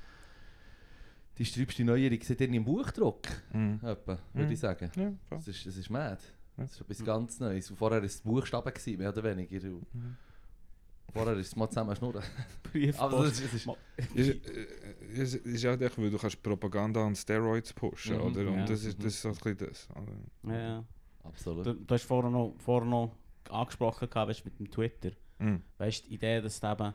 die 1.39 1.45
sträubste 1.45 1.85
Neuerung 1.85 2.19
seit 2.23 2.41
im 2.43 2.65
Buchdruck, 2.65 3.23
Mhm. 3.53 3.81
etwa, 3.83 4.15
Mhm. 4.15 4.39
würde 4.39 4.53
ich 4.53 4.59
sagen. 4.61 4.91
Ja. 4.95 5.13
Das 5.31 5.49
ist, 5.49 5.67
das 5.67 5.77
ist 5.77 5.89
mad. 5.91 6.19
Ja. 6.61 6.64
Das 6.67 6.73
ist 6.75 6.81
etwas 6.83 7.05
ganz 7.05 7.40
Neues. 7.40 7.71
Und 7.71 7.76
vorher 7.76 7.99
war 8.00 8.07
es 8.07 8.21
Buchstaben, 8.21 8.73
gewesen, 8.73 8.99
mehr 8.99 9.09
oder 9.09 9.23
weniger. 9.25 9.69
Und 9.69 9.95
Mhm. 9.95 10.17
Vorher 11.12 11.37
ist 11.38 11.49
es 11.49 11.57
mal 11.57 11.69
zusammen 11.69 11.97
schnurren. 11.97 12.23
Briefpost. 12.62 13.00
Aber 13.00 13.25
das 13.25 13.40
ist, 13.40 13.69
das 15.17 15.35
ist, 15.35 15.64
echt, 15.64 15.99
weil 15.99 16.11
du 16.11 16.19
kannst 16.19 16.40
Propaganda 16.40 17.05
an 17.05 17.17
Steroids 17.17 17.73
pushen, 17.73 18.17
Mhm, 18.17 18.23
oder? 18.23 18.40
Und 18.49 18.59
ja. 18.59 18.64
das, 18.64 18.85
ist, 18.85 18.97
das 18.99 19.07
ist 19.14 19.23
so 19.23 19.29
ein 19.31 19.35
bisschen 19.35 19.59
das. 19.59 19.88
oder? 19.90 20.55
ja, 20.55 20.61
ja. 20.61 20.85
absolut. 21.25 21.67
Du, 21.67 21.75
du 21.75 21.95
hast 21.95 22.05
vorher 22.05 22.31
noch, 22.31 22.55
vorher 22.59 22.88
noch 22.88 23.17
angesprochen 23.49 24.09
gehabt, 24.09 24.29
weißt, 24.31 24.45
mit 24.45 24.59
dem 24.61 24.71
Twitter. 24.71 25.11
Mhm. 25.40 25.62
Weißt 25.79 26.05
du, 26.05 26.09
die 26.11 26.14
Idee, 26.14 26.40
dass 26.40 26.57
es 26.57 26.62
eben, 26.62 26.95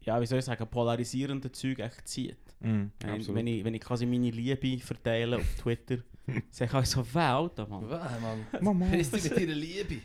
ja, 0.00 0.20
wie 0.20 0.26
soll 0.26 0.38
ich 0.40 0.44
sagen, 0.44 0.66
polarisierende 0.68 1.52
Zeug 1.52 1.78
echt 1.78 2.08
zieht. 2.08 2.38
Mhm. 2.58 2.90
Wenn, 3.00 3.34
wenn, 3.34 3.46
ich, 3.46 3.64
wenn 3.64 3.74
ich 3.74 3.80
quasi 3.80 4.06
meine 4.06 4.30
Liebe 4.30 4.78
verteile 4.84 5.36
auf 5.36 5.54
Twitter, 5.54 5.98
sage 6.50 6.80
ich 6.80 6.86
so, 6.86 7.04
Alter, 7.14 7.66
Mann. 7.66 7.88
Mann. 7.88 8.46
Mama. 8.60 8.86
Bist 8.86 9.12
du 9.12 9.40
mit 9.40 9.48
Liebe? 9.48 10.00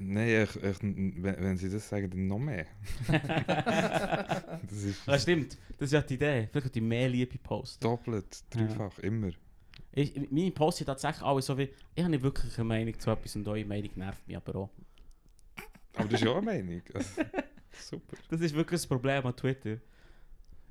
Nein, 0.00 0.42
ich, 0.42 0.56
ich, 0.56 0.82
wenn, 0.82 1.22
wenn 1.22 1.56
sie 1.56 1.70
das 1.70 1.88
sagen, 1.88 2.10
dann 2.10 2.26
noch 2.26 2.38
mehr. 2.38 2.66
das 3.08 4.82
ist 4.82 5.06
Das 5.06 5.22
stimmt, 5.22 5.56
das 5.78 5.86
ist 5.88 5.92
ja 5.92 6.02
die 6.02 6.14
Idee. 6.14 6.48
Vielleicht 6.50 6.64
könnte 6.64 6.78
ich 6.78 6.84
mehr 6.84 7.08
Liebe 7.08 7.38
posten. 7.38 7.82
doppelt, 7.82 8.44
dreifach, 8.50 8.98
immer. 8.98 9.30
Ich, 9.92 10.14
meine 10.30 10.50
Posts 10.50 10.78
sind 10.78 10.86
tatsächlich 10.86 11.22
alle 11.22 11.42
so 11.42 11.56
wie, 11.58 11.68
ich 11.94 12.02
habe 12.02 12.10
nicht 12.10 12.22
wirklich 12.22 12.56
eine 12.58 12.64
Meinung 12.64 12.98
zu 12.98 13.10
etwas 13.10 13.36
und 13.36 13.46
eure 13.46 13.64
Meinung 13.64 13.90
nervt 13.96 14.26
mich 14.26 14.36
aber 14.36 14.56
auch. 14.56 14.70
Aber 15.94 16.08
das 16.08 16.20
ist 16.20 16.24
ja 16.24 16.30
auch 16.32 16.36
eine 16.38 16.46
Meinung. 16.46 16.82
Also, 16.94 17.22
super. 17.72 18.16
Das 18.30 18.40
ist 18.40 18.54
wirklich 18.54 18.80
das 18.80 18.86
Problem 18.86 19.24
an 19.26 19.36
Twitter. 19.36 19.76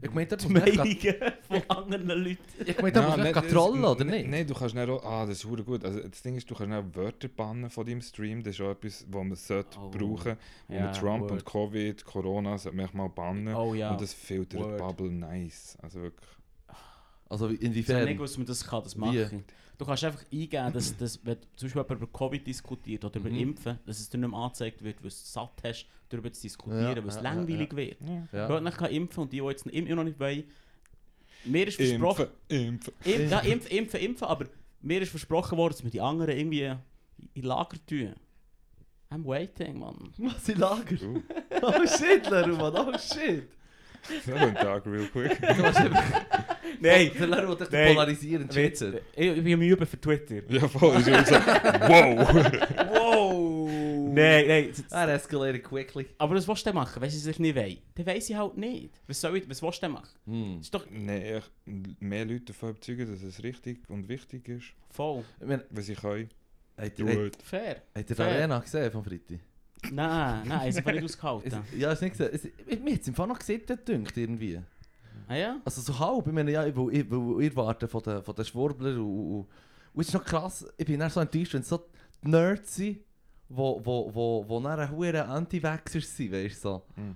Ich 0.04 0.12
meine, 0.12 0.28
da 0.28 0.36
Die 0.36 0.46
muss 0.48 0.54
man 0.54 0.64
echt 0.64 0.78
Meinungen 0.78 1.34
von 1.48 1.62
anderen 1.70 2.08
Leuten. 2.24 2.38
ich 2.66 2.78
meine, 2.82 2.92
da 2.92 3.02
muss 3.08 3.18
man 3.18 3.34
das- 3.34 3.48
trollen, 3.48 3.84
oder 3.86 4.04
nicht? 4.04 4.28
Nein, 4.28 4.48
du 4.48 4.54
kannst 4.54 4.74
nicht 4.76 4.90
auch, 4.90 5.04
ah, 5.06 5.26
das 5.26 5.38
ist 5.38 5.42
verdammt 5.44 5.66
gut. 5.68 5.86
Also, 5.86 6.00
das 6.00 6.22
Ding 6.22 6.36
ist, 6.36 6.50
du 6.50 6.56
kannst 6.56 6.72
nicht 6.76 6.96
Wörter 6.96 7.28
bannen 7.28 7.70
von 7.70 7.86
deinem 7.86 8.02
Stream. 8.02 8.42
Das 8.44 8.56
ist 8.56 8.62
auch 8.62 8.72
etwas, 8.72 9.06
was 9.10 9.24
man 9.24 9.36
sollte 9.36 9.78
Oh. 9.80 9.90
brauchen 9.92 10.38
wo 10.68 10.74
Ja, 10.74 10.82
man 10.86 10.94
Trump 10.94 11.22
Word. 11.24 11.32
und 11.32 11.46
Covid, 11.46 12.04
Corona 12.06 12.58
sollte 12.58 12.78
man 12.78 12.90
mal 12.94 13.08
bannen. 13.10 13.54
Oh 13.56 13.74
ja. 13.76 13.92
Und 13.92 14.02
das 14.02 14.14
filtert 14.14 14.60
Word. 14.62 14.78
Bubble 14.78 15.12
nice. 15.12 15.78
Also 15.82 16.02
wirklich. 16.02 16.30
Also 17.30 17.50
wie- 17.50 17.54
Ich 17.54 17.60
weiß 17.62 17.70
nicht, 17.70 17.88
inwiefern? 17.88 18.20
was 18.20 18.38
man 18.38 18.48
das 18.48 18.66
kann, 18.68 18.84
das 18.84 18.96
machen. 18.96 19.44
Du 19.82 19.88
kannst 19.88 20.04
einfach 20.04 20.24
eingeben, 20.32 20.74
dass, 20.74 20.96
dass 20.96 21.26
wenn 21.26 21.38
zum 21.56 21.66
Beispiel 21.66 21.82
jemand 21.82 22.02
über 22.04 22.08
Covid 22.16 22.46
diskutiert 22.46 23.04
oder 23.04 23.20
über 23.20 23.32
Mhm. 23.32 23.40
Impfen, 23.40 23.80
dass 23.84 24.00
es 24.00 24.08
dir 24.12 24.20
nicht 24.20 24.30
mehr 24.30 24.40
angezeigt 24.40 24.84
wird, 24.84 24.98
weil 24.98 25.02
du 25.02 25.08
es 25.08 25.34
satt 25.34 25.60
hast, 25.64 25.88
darüber 26.08 26.32
zu 26.32 26.40
diskutieren, 26.44 26.84
Ja, 26.84 26.96
weil 26.98 27.08
es 27.08 27.16
ja, 27.16 27.22
langweilig 27.22 27.72
ja, 27.72 27.78
wird. 27.78 27.98
Ja. 28.32 28.48
Du 28.48 28.60
nicht 28.64 28.78
kann 28.78 28.92
impfen 28.92 29.24
und 29.24 29.34
die, 29.34 29.40
die 29.40 29.44
jetzt 29.48 29.66
immer 29.66 29.96
noch 29.96 30.04
nicht 30.04 30.20
wollen, 30.20 30.44
mir 31.46 31.68
ist 31.68 31.78
versprochen, 31.78 32.28
Impfen, 32.48 32.94
impfen. 33.00 33.12
impfen, 33.12 33.30
ja, 33.32 33.40
impfen, 33.40 33.72
impfen, 33.72 34.00
impfen, 34.02 34.28
aber 34.28 34.46
mir 34.82 35.02
ist 35.02 35.10
versprochen 35.10 35.58
worden, 35.58 35.72
dass 35.74 35.84
wir 35.84 35.90
die 35.90 36.02
anderen 36.02 36.38
irgendwie 36.38 36.76
in 37.34 37.42
Lager 37.44 37.78
tun. 37.88 38.14
I'm 39.10 39.26
waiting, 39.26 39.80
man. 39.80 39.98
Was 40.20 40.48
in 40.48 40.60
Lager? 40.60 40.96
Uh, 41.02 41.22
Oh 41.64 41.88
shit, 41.88 42.30
Leru, 42.30 42.56
Mann, 42.56 42.76
oh 42.76 42.96
shit. 43.00 43.48
So 44.26 44.34
ein 44.34 44.56
Tag, 44.56 44.86
real 44.86 45.06
quick. 45.12 45.40
Du. 45.40 45.46
Nein, 46.80 47.12
Der 47.18 47.28
Leru 47.28 47.52
hat 47.52 47.62
echt 47.62 47.72
Nein. 47.72 47.94
polarisierend 47.94 48.56
Witz, 48.56 48.80
Shit. 48.80 49.02
ich, 49.16 49.28
ich 49.38 49.44
bin 49.44 49.54
am 49.54 49.62
Üben 49.62 49.86
für 49.86 50.00
Twitter. 50.02 50.42
ja, 50.50 50.68
voll. 50.68 50.98
Ist 50.98 51.08
immer 51.08 51.26
so, 51.26 51.36
wow. 51.36 52.52
Wow! 52.94 53.70
Nein, 54.14 54.48
nein. 54.48 54.70
das- 54.76 54.92
Er 54.92 55.14
escalated 55.14 55.64
quickly. 55.64 56.08
Aber 56.18 56.36
was 56.36 56.48
willst 56.48 56.66
du 56.66 56.70
denn 56.70 56.76
machen, 56.76 57.02
wenn 57.02 57.10
sie 57.10 57.20
sich 57.20 57.40
nicht 57.40 57.56
wollen? 57.56 57.78
Dann 57.96 58.06
weiss 58.06 58.30
ich 58.30 58.36
halt 58.36 58.58
nicht. 58.58 59.00
Was 59.08 59.22
soll 59.22 59.38
ich, 59.38 59.50
was 59.50 59.62
willst 59.62 59.78
du 59.78 59.86
denn 59.86 59.92
machen? 59.94 60.10
Hm. 60.26 60.56
Das 60.58 60.66
ist 60.68 60.74
doch 60.74 60.86
Nein, 60.90 61.42
mehr 62.00 62.26
Leute 62.26 62.46
davon 62.46 62.72
überzeugen, 62.72 63.12
dass 63.12 63.22
es 63.24 63.44
richtig 63.44 63.80
und 63.90 64.10
wichtig 64.10 64.48
ist, 64.50 64.66
voll 64.90 65.24
Ich 65.40 65.48
meine, 65.48 65.64
wenn 65.70 65.84
sie 65.84 65.94
können. 65.96 66.30
habt 66.78 67.00
Do 67.00 67.06
ihr, 67.08 67.26
it. 67.28 67.38
fair. 67.44 67.82
habt 67.96 68.10
ihr 68.10 68.16
die. 68.16 68.22
Arena 68.22 68.60
gesehen 68.60 68.92
vom 68.92 69.04
Freitag? 69.04 69.40
Nein, 69.92 70.48
nein, 70.48 70.70
es 70.70 70.86
war 70.86 70.92
nicht 70.94 71.04
Es, 71.06 71.12
ausgehalten. 71.14 71.64
ja, 71.78 71.90
hast 71.90 72.02
du 72.02 72.06
nicht 72.06 72.18
gesehen? 72.18 72.30
Es, 72.68 72.80
mir 72.82 72.94
hat 72.94 73.02
es 73.02 73.08
im 73.08 73.16
Fall 73.16 73.28
noch 73.28 73.40
gesehen, 73.40 73.62
dünkt 73.88 74.16
irgendwie. 74.18 74.60
Ah 75.28 75.36
ja? 75.36 75.62
Also 75.66 75.82
so 75.82 75.98
halb, 75.98 76.28
ich 76.28 76.34
meine, 76.34 76.52
ja, 76.52 76.66
ich, 76.66 76.76
weil, 76.76 76.94
ich, 76.96 77.06
weil 77.10 77.44
ihr 77.44 77.56
wartet 77.56 77.90
von 77.90 78.04
den, 78.04 78.22
von 78.24 78.36
den 78.36 78.46
Schwurbler 78.46 78.92
und, 78.92 79.00
und, 79.00 79.48
und 79.94 80.02
es 80.02 80.08
ist 80.10 80.14
noch 80.14 80.24
krass, 80.26 80.66
ich 80.78 80.86
bin 80.86 81.00
dann 81.00 81.10
so 81.10 81.20
enttäuscht, 81.20 81.54
wenn 81.54 81.62
es 81.62 81.70
so 81.70 81.86
die 82.24 82.30
Nerds 82.30 82.76
sind, 82.76 83.00
wo, 83.50 83.82
wo, 83.84 84.14
wo, 84.14 84.46
wo 84.48 84.60
dann 84.60 84.92
hure 84.92 85.26
Anti-Vaxxers 85.26 86.16
sind, 86.18 86.32
weißt 86.32 86.56
du 86.64 86.70
so. 86.70 86.84
Mhm. 86.96 87.16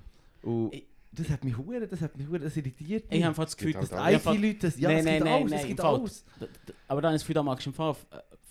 Und 0.49 0.73
Ich- 0.73 0.85
das 1.11 1.29
hat 1.29 1.45
mich 1.45 1.57
hure, 1.57 1.87
das 1.87 2.01
hat 2.01 2.17
mich 2.17 2.27
hure, 2.27 2.39
das 2.39 2.57
irritiert 2.57 3.05
Ich 3.05 3.09
mich. 3.11 3.19
habe 3.23 3.29
einfach 3.29 3.45
das 3.45 3.55
Gefühl, 3.55 3.71
dass 3.73 3.89
halt 3.91 4.17
ich 4.19 4.25
hab- 4.25 4.33
IT-Leute, 4.35 4.57
das- 4.59 4.77
ja, 4.77 4.89
Nein, 4.89 4.97
es 4.99 5.05
gibt 5.05 5.23
nein, 5.23 5.33
alles, 5.33 5.51
nein, 5.51 5.59
es 5.61 5.67
gibt 5.67 5.81
alles. 5.81 6.25
D- 6.41 6.73
Aber 6.89 7.01
dann 7.01 7.09
habe 7.09 7.15
ich 7.15 7.21
das 7.21 7.23
Gefühl, 7.23 7.35
da 7.35 7.43
machst 7.43 7.65
du 7.65 7.69
im 7.69 7.73
Fall 7.73 7.95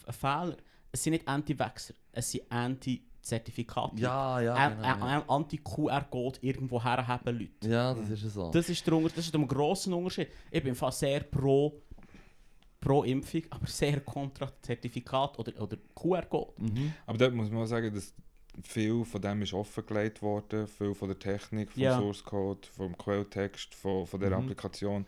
einen 0.06 0.14
Fehler. 0.14 0.56
Es 0.92 1.02
sind 1.02 1.10
nicht 1.12 1.28
Anti-Vaxxer, 1.28 1.94
es 2.12 2.30
sind 2.30 2.44
Anti-Zertifikate. 3.24 4.00
Ja, 4.00 4.40
ja, 4.40 4.54
An- 4.54 4.76
genau, 4.76 4.86
ja. 4.86 4.94
an- 5.18 5.28
Anti-QR-Code 5.28 6.38
irgendwo 6.42 6.82
herhaben 6.82 7.38
Leute. 7.38 7.68
Ja, 7.68 7.94
das 7.94 8.10
ist 8.10 8.34
so. 8.34 8.50
Das 8.50 8.68
ist 8.68 8.86
der, 8.86 8.94
Unter- 8.94 9.08
das 9.14 9.24
ist 9.26 9.34
der 9.34 9.40
grosse 9.46 9.94
Unterschied. 9.94 10.28
Ich 10.50 10.62
bin 10.62 10.74
fast 10.74 11.00
sehr 11.00 11.20
pro, 11.20 11.80
pro 12.80 13.02
Impfung, 13.04 13.42
aber 13.50 13.66
sehr 13.66 14.00
kontra 14.00 14.50
Zertifikat 14.60 15.38
oder, 15.38 15.60
oder 15.60 15.76
QR-Code. 15.94 16.52
Mhm. 16.62 16.92
Aber 17.06 17.18
dort 17.18 17.34
muss 17.34 17.50
man 17.50 17.62
auch 17.62 17.66
sagen, 17.66 17.92
dass 17.94 18.12
viel 18.62 19.04
von 19.04 19.20
dem 19.20 19.42
ist 19.42 19.52
offengelegt 19.52 20.22
worden, 20.22 20.66
viel 20.68 20.94
von 20.94 21.08
der 21.08 21.18
Technik, 21.18 21.72
vom 21.72 21.82
Ja. 21.82 21.98
Source 21.98 22.22
Code, 22.22 22.68
vom 22.76 22.96
Quelltext, 22.96 23.74
von, 23.74 24.06
von 24.06 24.20
der 24.20 24.30
Mhm. 24.30 24.36
Applikation, 24.44 25.06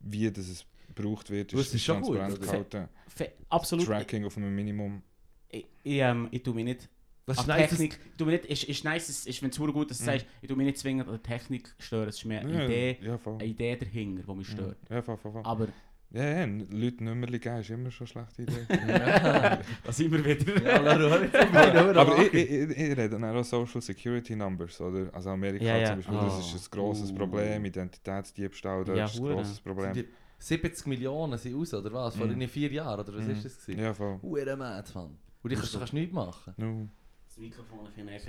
wie 0.00 0.30
das 0.30 0.48
es 0.48 0.64
gebraucht 0.94 1.28
wird, 1.30 1.52
ist 1.52 1.80
schon 1.82 2.02
gut, 2.02 2.16
transparent 2.18 2.40
gehalten. 2.40 2.88
Fe- 3.08 3.32
Absolut. 3.48 3.86
Tracking 3.86 4.24
auf 4.24 4.36
einem 4.36 4.54
Minimum. 4.54 5.02
Ich, 5.48 5.66
ich, 5.82 5.98
ähm, 5.98 6.28
ich 6.30 6.42
tue 6.42 6.54
mich 6.54 6.64
nicht 6.64 6.88
Was 7.26 7.38
an 7.48 7.56
Technik. 7.56 7.98
Ich 8.12 8.16
tue 8.18 8.26
mich 8.26 8.42
nicht, 8.42 8.50
ist, 8.52 8.64
ist 8.68 8.84
nice, 8.84 9.08
es 9.08 9.26
ist, 9.26 9.42
wenn 9.42 9.50
es 9.50 9.56
gut 9.58 9.90
ist, 9.90 9.90
dass 9.92 9.98
du 9.98 10.04
Mhm. 10.04 10.06
sagst, 10.18 10.26
ich 10.42 10.48
tue 10.48 10.56
mich 10.56 10.66
nicht 10.66 10.78
zwingend 10.78 11.08
an 11.08 11.14
der 11.14 11.22
Technik 11.22 11.74
stören. 11.78 12.08
Es 12.08 12.16
ist 12.18 12.24
mehr 12.26 12.40
eine 12.40 12.52
Ja, 12.52 12.64
Idee, 12.66 12.98
Ja, 13.02 13.18
eine 13.26 13.44
Idee 13.44 13.76
dahinter, 13.76 14.22
die 14.26 14.34
mich 14.34 14.48
stört. 14.48 14.76
Ja, 14.90 15.00
voll, 15.02 15.16
voll, 15.16 15.32
voll. 15.32 15.42
Aber 15.44 15.68
Ja, 16.10 16.22
ja, 16.22 16.44
Leute 16.70 17.02
Nummer 17.02 17.26
geben 17.26 17.56
ist 17.56 17.70
immer 17.70 17.90
schon 17.90 18.06
eine 18.06 18.26
schlechte 18.26 18.42
Idee. 18.42 18.66
Ja, 18.88 19.60
da 19.84 19.92
sind 19.92 20.12
wir 20.12 20.24
wieder. 20.24 20.62
ja 20.62 21.96
Aber 22.00 22.18
ich, 22.22 22.32
ich, 22.34 22.50
ich, 22.50 22.70
ich 22.70 22.90
rede 22.90 23.08
dann 23.10 23.24
auch 23.24 23.42
Social 23.42 23.80
Security 23.80 24.36
Numbers, 24.36 24.80
oder? 24.80 25.12
Also 25.12 25.30
Amerika 25.30 25.64
Ja, 25.64 25.76
ja. 25.78 25.86
zum 25.88 25.96
Beispiel, 25.96 26.14
das 26.18 26.38
ist 26.38 26.54
Oh. 26.54 26.56
ein 26.56 26.78
grosses 26.78 27.10
Uh. 27.10 27.14
Problem, 27.16 27.64
Identitätsdiebstahl, 27.64 28.84
das 28.84 28.96
Ja, 28.98 29.04
ist 29.06 29.16
ein 29.18 29.24
grosses 29.26 29.60
Problem. 29.60 29.92
Die 29.94 30.06
70 30.38 30.86
Millionen 30.86 31.38
sind 31.38 31.54
raus, 31.56 31.72
oder 31.74 31.92
was? 31.92 32.16
Vor 32.16 32.26
irgendwie 32.26 32.46
vier 32.48 32.70
Jahren, 32.70 33.00
oder 33.00 33.16
was 33.18 33.24
Mhm. 33.24 33.30
ist 33.32 33.44
das? 33.46 33.66
gewesen? 33.66 33.80
Ja, 33.82 33.94
voll. 33.94 34.18
Hure 34.22 34.56
mad, 34.56 34.90
Mann. 34.94 35.16
Und 35.42 35.50
die 35.50 35.56
kannst 35.56 35.74
du 35.74 35.78
kannst 35.78 35.92
nichts 35.94 36.12
machen. 36.14 36.54
No. 36.58 36.88
Das 37.34 37.38
Mikrofon 37.42 37.80
ein 37.80 37.84
bisschen 37.86 38.06
näher. 38.06 38.20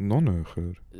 Noch 0.00 0.20
näher. 0.20 0.44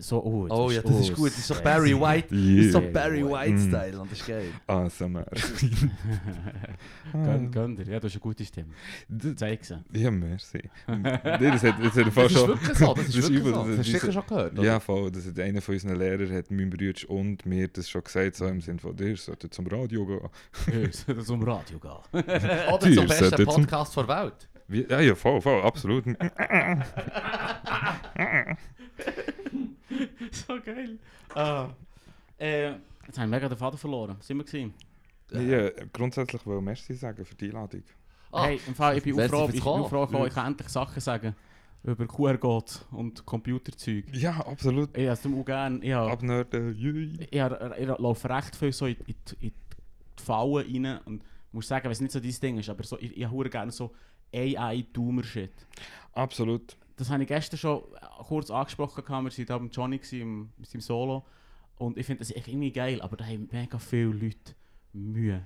So, 0.01 0.23
oh, 0.25 0.43
jetzt 0.47 0.53
Oh 0.53 0.71
ja, 0.73 0.83
das 0.83 1.01
ist 1.09 1.15
gut. 1.15 1.29
Das 1.31 1.39
ist 1.39 1.47
so 1.47 1.55
Barry 1.63 1.95
White. 1.99 2.29
Das 2.31 2.39
ist 2.41 2.73
so. 2.73 2.81
Barry 2.93 3.23
Mm. 3.23 3.31
White-Style 3.31 4.01
und 4.01 4.11
das 4.11 4.19
ist 4.19 4.27
geil. 4.27 4.49
ASMR. 4.67 5.25
Gönn, 7.13 7.51
gönn 7.53 7.77
dir. 7.77 7.85
Ja, 7.85 8.01
du 8.01 8.07
hast 8.07 8.15
eine 8.15 8.21
gute 8.21 8.45
Stimme. 8.45 8.71
Zeig 9.37 9.65
sie. 9.65 9.83
Ja, 9.93 10.11
merci. 10.11 10.59
nee, 10.89 11.01
das 11.03 11.63
hat, 11.63 11.77
das 11.81 11.95
hat 11.97 12.07
Das 12.07 12.15
fast 12.15 12.31
ist 12.33 12.39
schon... 12.39 12.49
wirklich 12.49 12.77
so, 12.79 12.95
das 12.95 13.09
ist 13.09 13.15
wirklich 13.17 13.39
übel, 13.41 13.55
so. 13.55 13.59
das- 13.61 13.69
Das 13.69 13.79
hast 13.79 13.87
du 13.87 13.93
sicher 13.93 14.13
schon 14.13 14.27
gehört, 14.27 14.53
oder? 14.55 14.63
Ja, 14.65 14.81
voll. 14.81 15.11
Das 15.13 15.27
hat 15.27 15.39
einer 15.39 15.63
von 15.63 15.75
unseren 15.75 15.97
Lehrern, 15.97 16.33
hat 16.33 16.51
mein 16.51 16.69
Bruder 16.69 16.93
und 17.11 17.47
mir 17.47 17.69
das 17.69 17.89
schon 17.89 18.03
gesagt, 18.05 18.35
so 18.35 18.47
im 18.47 18.61
Sinne 18.61 18.81
von, 18.81 18.97
dir 18.97 19.17
sollte 19.17 19.49
zum 19.49 19.67
Radio 19.69 20.05
gehen. 20.07 20.93
Soll 20.93 21.25
zum 21.25 21.43
Radio 21.45 21.79
gehen? 21.79 21.91
Oder 22.21 22.93
zum 22.93 23.07
besten 23.07 23.45
Podcast 23.45 23.97
der 23.97 24.09
Welt. 24.09 24.49
Wie, 24.71 24.85
ja, 24.87 25.01
ja, 25.01 25.15
voll, 25.15 25.41
voll, 25.41 25.63
absolut. 25.63 26.05
so 30.33 30.61
geil. 30.65 30.99
Ah. 31.35 31.69
Äh, 32.39 32.71
jetzt 33.07 33.19
haben 33.19 33.31
wir 33.31 33.37
mega 33.37 33.49
den 33.49 33.59
Faden 33.59 33.79
verloren. 33.79 34.17
Sind 34.21 34.37
wir 34.39 34.45
gesehen? 34.45 34.75
ja, 35.33 35.71
grundsätzlich 35.93 36.47
will 36.47 36.61
merci 36.61 36.95
sagen 36.95 37.25
für 37.25 37.35
die 37.35 37.47
Einladung. 37.47 37.83
Ah, 38.33 38.45
hey, 38.47 38.61
im 38.67 38.75
Fall, 38.75 38.97
ich 38.99 39.03
bin 39.05 39.19
auch 39.21 39.29
froh, 39.29 39.45
ich 39.47 39.53
bin 39.53 39.63
froh 39.63 40.27
ich 40.27 40.35
kann 40.35 40.47
endlich 40.49 40.69
Sachen 40.69 41.01
sagen 41.01 41.35
über 41.85 42.07
QR-Code 42.07 42.73
und 42.91 43.25
Computerzeug. 43.25 44.05
Ja, 44.13 44.41
absolut. 44.47 44.97
Ich 44.97 45.09
habe 45.09 45.13
es 45.13 45.27
auch 45.27 45.45
gerne. 45.45 45.79
Ich, 45.79 46.79
jui. 46.79 47.13
ich, 47.21 47.33
ich 47.33 47.89
laufe 47.99 48.29
recht 48.29 48.57
viel 48.57 48.73
so 48.73 48.87
in, 48.87 48.97
in, 49.07 49.15
die- 49.27 49.47
in 49.47 49.53
die 50.19 50.23
Fallen 50.23 50.87
rein 50.87 51.01
und 51.05 51.23
muss 51.53 51.69
sagen, 51.69 51.85
wenn 51.85 51.93
es 51.93 52.01
nicht 52.01 52.13
so 52.13 52.21
dein 52.21 52.33
Ding 52.33 52.59
ist, 52.59 52.69
aber 52.69 52.83
so, 52.83 52.99
ich, 52.99 53.17
ich 53.17 53.25
habe 53.25 53.49
gerne 53.49 53.71
so 53.71 53.95
AI-Doomer-Shit. 54.35 55.53
Absolut. 56.13 56.77
Das 56.99 57.11
habe 57.11 57.23
ich 57.23 57.29
gestern 57.29 57.57
schon 57.59 57.83
kurz 58.27 58.51
angesprochen. 58.51 59.05
gehabt. 59.05 59.37
Wir 59.39 59.49
waren 59.49 59.59
da 59.59 59.59
mit 59.65 59.77
Johnny 59.77 59.99
gewesen, 59.99 60.53
mit 60.57 60.69
seinem 60.69 60.81
Solo. 60.83 61.25
Und 61.77 61.97
ich 61.97 62.05
finde 62.07 62.21
das 62.21 62.33
echt 62.33 62.49
irgendwie 62.49 62.73
geil, 62.73 63.01
aber 63.01 63.17
da 63.17 63.25
haben 63.25 63.49
mega 63.53 63.79
viele 63.79 64.11
Leute 64.13 64.55
Mühe. 64.93 65.43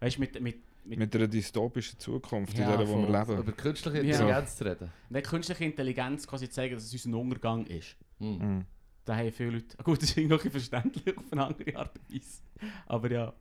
Weißt 0.00 0.16
du, 0.16 0.20
mit, 0.20 0.40
mit, 0.40 0.56
mit, 0.84 0.98
Mit 0.98 1.14
einer 1.14 1.28
dystopischen 1.28 1.98
Zukunft, 2.00 2.56
Ja, 2.58 2.72
in 2.72 2.78
der 2.78 2.88
wo 2.88 2.98
wir 2.98 3.06
voll. 3.06 3.16
leben. 3.34 3.42
Über 3.42 3.52
künstliche 3.52 3.98
Ja. 3.98 4.02
Intelligenz 4.02 4.56
zu 4.56 4.64
reden. 4.64 4.90
der 5.10 5.22
künstlichen 5.22 5.62
Intelligenz 5.64 6.26
quasi 6.26 6.48
zeigen, 6.50 6.74
dass 6.74 6.84
es 6.92 7.04
unser 7.06 7.18
Untergang 7.18 7.64
ist. 7.66 7.96
Hm. 8.18 8.38
Mhm. 8.38 8.64
Da 9.04 9.16
haben 9.16 9.30
viele 9.32 9.50
Leute. 9.50 9.76
Gut, 9.84 10.02
das 10.02 10.10
ist 10.10 10.16
irgendwie 10.18 10.50
verständlich 10.50 11.16
auf 11.16 11.24
eine 11.30 11.46
andere 11.46 11.76
Art 11.76 11.96
und 11.98 12.14
Weise. 12.14 12.42
Aber 12.86 13.10
ja, 13.10 13.32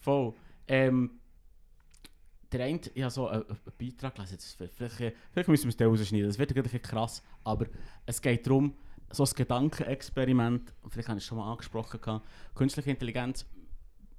voll. 0.00 0.34
Ähm, 0.68 1.12
der 2.58 2.66
eine, 2.66 2.80
ich 2.94 3.02
habe 3.02 3.10
so 3.10 3.28
einen, 3.28 3.42
einen 3.44 3.58
Beitrag 3.78 4.14
gelesen, 4.14 4.38
vielleicht, 4.74 5.14
vielleicht 5.32 5.48
müssen 5.48 5.64
wir 5.64 5.68
es 5.70 5.76
da 5.76 5.86
rausschneiden, 5.86 6.26
das 6.28 6.38
wird 6.38 6.50
gerade 6.50 6.60
ein 6.60 6.62
bisschen 6.64 6.82
krass, 6.82 7.22
aber 7.44 7.66
es 8.06 8.20
geht 8.20 8.46
darum, 8.46 8.74
so 9.10 9.24
ein 9.24 9.30
Gedankenexperiment, 9.34 10.72
vielleicht 10.88 11.08
habe 11.08 11.18
ich 11.18 11.24
es 11.24 11.28
schon 11.28 11.38
mal 11.38 11.50
angesprochen, 11.50 12.00
gehabt, 12.00 12.26
künstliche 12.54 12.90
Intelligenz 12.90 13.46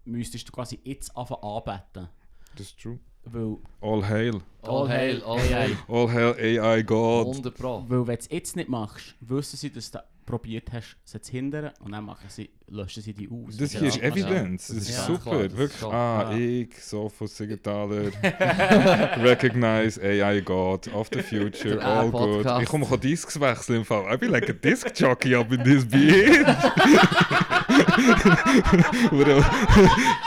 müsstest 0.05 0.47
du 0.47 0.51
quasi 0.51 0.79
jetzt 0.83 1.15
anfangen 1.15 1.43
anbeten, 1.43 2.09
Das 2.55 2.67
ist 2.67 2.79
true. 2.79 2.97
weil, 3.25 3.57
All 3.81 4.07
hail. 4.07 4.41
All 4.61 4.87
hail, 4.87 5.21
all 5.23 5.39
AI. 5.39 5.53
hail. 5.53 5.77
All 5.89 6.09
hail 6.09 6.59
AI 6.59 6.81
God. 6.83 7.27
100 7.27 7.55
Pro. 7.55 7.83
weil 7.87 8.07
wenn 8.07 8.15
du 8.15 8.19
es 8.21 8.29
jetzt 8.29 8.55
nicht 8.55 8.69
machst, 8.69 9.15
wissen 9.19 9.57
sie, 9.57 9.69
dass 9.71 9.91
du 9.91 9.99
probiert 10.27 10.71
hast, 10.71 10.97
sie 11.05 11.19
zu 11.19 11.31
hindern 11.31 11.71
und 11.79 11.93
dann 11.93 12.03
machen 12.03 12.27
sie, 12.27 12.51
löschen 12.67 13.01
sie 13.01 13.13
die 13.13 13.27
aus. 13.29 13.57
Das 13.57 13.71
hier 13.71 13.87
ist 13.87 14.03
Evidenz. 14.03 14.67
das 14.67 14.75
Das 14.75 14.89
ist 14.89 14.97
ja 14.97 15.03
super. 15.05 15.31
klar, 15.31 15.43
das 15.43 15.57
Wirklich. 15.57 15.83
Ah, 15.83 16.31
ja. 16.31 16.37
ich, 16.37 16.83
Sofus 16.83 17.35
Siegenthaler, 17.37 18.11
recognize 19.23 19.99
AI 19.99 20.41
God 20.41 20.93
of 20.93 21.09
the 21.11 21.23
future, 21.23 21.77
Der 21.77 21.87
all 21.87 22.11
good. 22.11 22.45
Ich 22.61 22.69
komme 22.69 22.85
auch 22.85 22.97
Discs 22.97 23.39
wechseln 23.39 23.77
im 23.77 23.85
Fall. 23.85 24.13
I 24.13 24.17
be 24.17 24.27
like 24.27 24.47
a 24.49 24.53
disc 24.53 24.91
jockey 24.93 25.33
up 25.33 25.51
in 25.51 25.63
this 25.63 25.83
beat. 25.87 26.45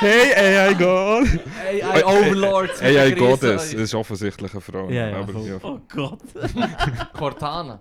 Hey, 0.01 0.33
AI 0.35 0.75
God! 0.75 1.27
AI 1.67 2.03
Overlords. 2.05 2.81
AI 2.83 3.13
Goddess, 3.13 3.71
das 3.71 3.75
ist 3.75 3.95
offensichtlich 3.95 4.53
eine 4.53 4.61
Frau. 4.61 4.89
Ja, 4.89 5.09
ja, 5.09 5.17
aber, 5.19 5.41
ja. 5.41 5.59
Oh 5.63 5.81
Gott. 5.89 6.21
Cortana. 7.13 7.81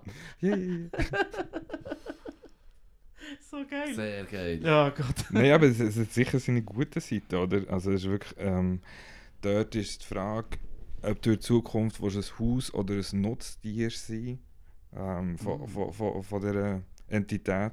so 3.50 3.64
geil. 3.68 3.94
Sehr 3.94 4.24
geil. 4.24 4.60
Ja, 4.62 4.88
Gott. 4.90 5.14
Nein, 5.30 5.52
aber 5.52 5.66
es, 5.66 5.80
es 5.80 5.96
hat 5.98 6.12
sicher 6.12 6.38
seine 6.40 6.62
guten 6.62 7.00
Seiten, 7.00 7.34
oder? 7.36 7.62
Also 7.72 7.92
es 7.92 8.02
ist 8.04 8.10
wirklich, 8.10 8.34
ähm, 8.38 8.80
dort 9.42 9.74
ist 9.74 10.02
die 10.02 10.06
Frage, 10.06 10.58
ob 11.02 11.20
du 11.22 11.32
in 11.32 11.40
Zukunft 11.40 12.00
willst 12.02 12.16
ein 12.16 12.38
Haus 12.38 12.72
oder 12.74 12.94
ein 12.94 13.20
Nutztier 13.20 13.90
sein 13.90 14.38
ähm, 14.96 15.38
von, 15.38 15.60
Mhm. 15.60 15.68
von, 15.68 15.92
von, 15.92 16.22
von 16.22 16.40
dieser 16.40 16.82
Entität. 17.08 17.72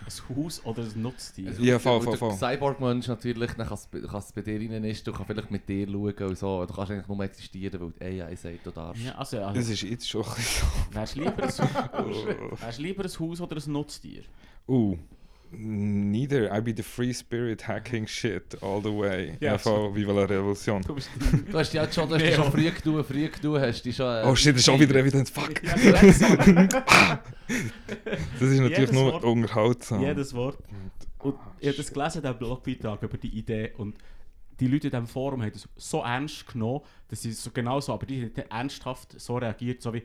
Ein 0.00 0.36
Haus 0.36 0.64
oder 0.64 0.82
ein 0.84 1.02
Nutztier? 1.02 1.48
Also, 1.48 1.62
Ja, 1.62 1.78
voll, 1.78 2.00
voll, 2.00 2.16
voll. 2.16 2.32
Cyborg-Mensch 2.32 3.08
natürlich, 3.08 3.50
dann 3.52 3.66
kannst 3.66 3.92
du 3.92 4.00
kannst 4.06 4.34
bei 4.34 4.40
dir 4.42 4.58
rein 4.70 4.84
ist, 4.84 5.06
du 5.06 5.12
kannst 5.12 5.26
vielleicht 5.26 5.50
mit 5.50 5.68
dir 5.68 5.86
schauen 5.86 6.14
und 6.28 6.38
so. 6.38 6.64
Du 6.64 6.72
kannst 6.72 6.92
eigentlich 6.92 7.08
nur 7.08 7.20
existieren, 7.24 7.80
weil 7.80 7.92
die 8.12 8.22
AI 8.22 8.34
sagt, 8.36 8.64
du 8.64 8.70
darfst. 8.70 9.04
Ja, 9.04 9.16
also, 9.16 9.36
Das 9.38 9.46
also 9.56 9.72
ist 9.72 9.82
jetzt 9.82 10.08
schon 10.08 10.24
ein 10.24 10.34
bisschen 10.34 10.68
wärst 10.92 11.16
du 11.16 11.20
lieber, 11.20 11.42
ein- 11.42 11.50
so. 11.50 11.62
wärst 12.60 12.78
du 12.78 12.82
lieber 12.82 13.04
ein 13.04 13.10
Haus 13.10 13.40
oder 13.40 13.56
ein 13.56 13.72
Nutztier? 13.72 14.22
Uh, 14.68 14.96
neither. 15.50 16.52
I 16.52 16.60
be 16.60 16.72
the 16.76 16.82
free 16.82 17.12
spirit 17.14 17.62
hacking 17.66 18.06
shit 18.06 18.54
all 18.62 18.82
the 18.82 18.90
way. 18.92 19.36
Ja, 19.40 19.52
Ja, 19.52 19.58
voll, 19.58 19.94
Viva 19.94 20.12
la 20.12 20.24
Revolution. 20.24 20.82
Du 20.82 20.94
bist 20.94 21.08
Du 21.50 21.58
hast 21.58 21.74
halt 21.74 21.94
schon, 21.94 22.08
du 22.08 22.16
hast 22.16 22.34
schon 22.34 22.52
früh 22.52 22.70
genug, 22.70 23.06
früh 23.06 23.28
genug 23.28 23.58
hast 23.60 23.82
dich 23.82 23.96
schon... 23.96 24.06
äh, 24.06 24.22
Oh 24.26 24.34
shit, 24.36 24.52
das 24.54 24.60
ist 24.60 24.66
schon 24.66 24.78
wieder 24.78 24.94
Evidenz. 24.96 25.30
Fuck. 25.30 25.62
Ja. 25.62 25.74
Das 27.48 28.48
ist 28.50 28.60
natürlich 28.60 28.78
Jedes 28.78 28.92
nur 28.92 29.12
Wort- 29.12 29.24
unterhaltsam. 29.24 30.02
Jedes 30.02 30.34
Wort. 30.34 30.58
Und 31.20 31.34
ich 31.60 31.68
habe 31.68 31.76
das 31.78 31.92
gelesen, 31.92 32.22
den 32.22 32.36
Blogbeitrag 32.38 33.02
über 33.02 33.16
die 33.18 33.28
Idee 33.38 33.72
und 33.78 33.96
die 34.60 34.66
Leute 34.66 34.88
in 34.88 34.90
diesem 34.90 35.06
Forum 35.06 35.40
haben 35.42 35.52
das 35.52 35.68
so 35.76 36.02
ernst 36.02 36.46
genommen, 36.46 36.80
dass 37.08 37.22
sie 37.22 37.32
so 37.32 37.50
genau 37.50 37.80
so, 37.80 37.92
aber 37.94 38.06
die 38.06 38.22
haben 38.24 38.50
ernsthaft 38.50 39.18
so 39.18 39.36
reagiert, 39.38 39.80
so 39.82 39.94
wie 39.94 40.02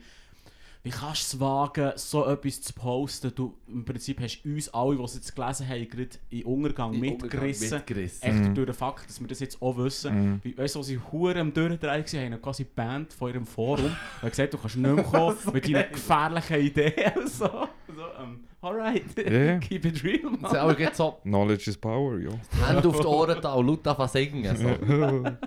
wie 0.83 0.89
kannst 0.89 1.31
du 1.33 1.37
es 1.37 1.39
wagen, 1.39 1.91
so 1.95 2.25
etwas 2.27 2.61
zu 2.61 2.73
posten? 2.73 3.31
Du, 3.33 3.53
im 3.67 3.85
Prinzip 3.85 4.19
hast 4.19 4.41
du 4.43 4.49
uns 4.53 4.67
alle, 4.73 4.97
die 4.97 5.03
es 5.03 5.15
jetzt 5.15 5.33
gelesen 5.33 5.67
haben, 5.69 5.87
gerade 5.87 6.09
in 6.29 6.43
Untergang 6.43 6.93
in 6.93 6.99
mitgerissen. 6.99 7.69
mitgerissen. 7.77 8.21
Echt 8.29 8.39
Mhm. 8.49 8.55
durch 8.55 8.65
den 8.65 8.75
Fakt, 8.75 9.07
dass 9.07 9.19
wir 9.21 9.27
das 9.27 9.39
jetzt 9.39 9.61
auch 9.61 9.77
wissen. 9.77 10.13
Mhm. 10.33 10.39
Wie, 10.43 10.57
weißt 10.57 10.75
du, 10.75 10.79
als 10.79 10.87
sie 10.87 10.99
Huren 11.11 11.37
am 11.37 11.53
Durchdrehen 11.53 12.03
waren, 12.05 12.33
haben 12.33 12.41
quasi 12.41 12.65
Band 12.65 13.13
von 13.13 13.31
ihrem 13.31 13.45
Forum 13.45 13.85
und 13.85 14.21
haben 14.21 14.29
gesagt, 14.29 14.53
du 14.53 14.57
kannst 14.57 14.75
nicht 14.75 14.93
mehr 14.95 15.03
kommen 15.05 15.37
mit 15.53 15.65
deinen 15.73 15.91
gefährlichen 15.91 16.59
Ideen. 16.59 16.93
so, 17.27 17.45
so 17.47 18.03
ähm, 18.21 18.41
alright, 18.61 19.03
Ja. 19.31 19.57
keep 19.59 19.85
it 19.85 20.03
real, 20.03 20.31
man. 20.37 20.53
auch 20.57 20.77
jetzt 20.77 20.97
so 20.97 21.17
Knowledge 21.23 21.69
is 21.69 21.77
power, 21.77 22.19
ja. 22.19 22.29
Hände 22.67 22.89
auf 22.89 22.99
die 22.99 23.05
Ohren 23.07 23.39
da 23.41 23.53
und 23.53 23.67
laut 23.67 23.87
anfangen 23.87 24.09
singen. 24.09 24.57
So. 24.57 24.67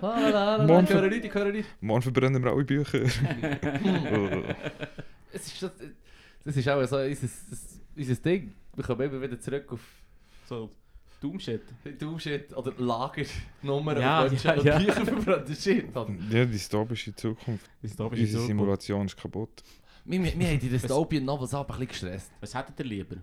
Ah, 0.01 0.19
la, 0.19 0.29
la, 0.29 0.55
la, 0.57 0.65
Morgen 0.65 0.85
ich 0.85 0.93
höre 0.93 1.07
nicht, 1.09 1.25
ich 1.25 1.33
höre 1.33 1.51
nicht. 1.51 1.69
Morgen 1.79 2.01
verbrennen 2.01 2.43
wir 2.43 2.51
alle 2.51 2.63
Bücher. 2.63 3.01
Es 5.41 5.47
ist, 5.53 5.63
das, 5.63 5.71
das 6.43 6.57
ist 6.57 6.67
auch 6.69 6.85
so 6.85 6.97
unser, 6.97 8.21
Ding. 8.21 8.53
Wir 8.75 8.83
kommen 8.83 9.01
immer 9.01 9.21
wieder 9.21 9.39
zurück 9.39 9.71
auf 9.71 9.79
So, 10.47 10.69
Doomshit. 11.21 11.61
Dummshit 11.99 12.55
oder 12.55 12.73
Lagernummern 12.77 13.99
Ja, 13.99 14.23
und 14.23 14.43
ja, 14.43 14.53
und 14.53 14.63
ja. 14.63 14.77
Bücher 14.77 15.05
verbrannt. 15.05 15.57
Shit. 15.57 15.87
ja, 16.31 16.45
dystopische 16.45 17.15
Zukunft. 17.15 17.69
Dystopische 17.81 18.21
Unsere 18.23 18.41
Zukunft. 18.43 18.47
Simulation 18.47 19.05
ist 19.07 19.17
kaputt. 19.17 19.63
Wir, 20.05 20.23
wir, 20.23 20.39
wir 20.39 20.47
haben 20.47 20.59
die 20.59 20.69
Dystopian 20.77 21.25
Novels 21.25 21.53
aber 21.53 21.73
ein 21.73 21.79
bisschen 21.79 21.87
gestresst. 21.87 22.31
Was 22.39 22.53
hättet 22.55 22.79
ihr 22.79 22.85
lieber? 22.85 23.15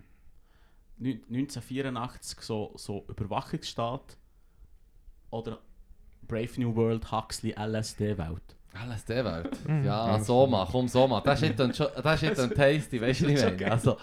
Neun- 0.98 1.22
1984 1.28 2.40
so, 2.40 2.72
so 2.76 3.04
Überwachungsstaat 3.08 4.16
oder 5.30 5.60
Brave 6.26 6.50
New 6.58 6.74
World 6.74 7.10
Huxley 7.10 7.52
LSD-Welt? 7.56 8.56
LSD-Welt. 8.74 9.50
Mhm. 9.68 9.84
Ja, 9.84 10.08
Ja, 10.16 10.20
so 10.20 10.46
mal, 10.46 10.66
komm, 10.70 10.88
so 10.88 11.06
mal. 11.08 11.20
Das 11.20 11.40
ist 11.42 11.48
nicht 11.48 11.60
ein, 11.60 11.72
schon- 11.74 11.88
das 12.02 12.22
ist 12.22 12.28
nicht 12.30 12.40
ein 12.40 12.50
Tasty, 12.54 13.00
weißt 13.00 13.20
du, 13.20 13.26
meine? 13.26 13.46
okay. 13.52 13.64
Also, 13.66 13.96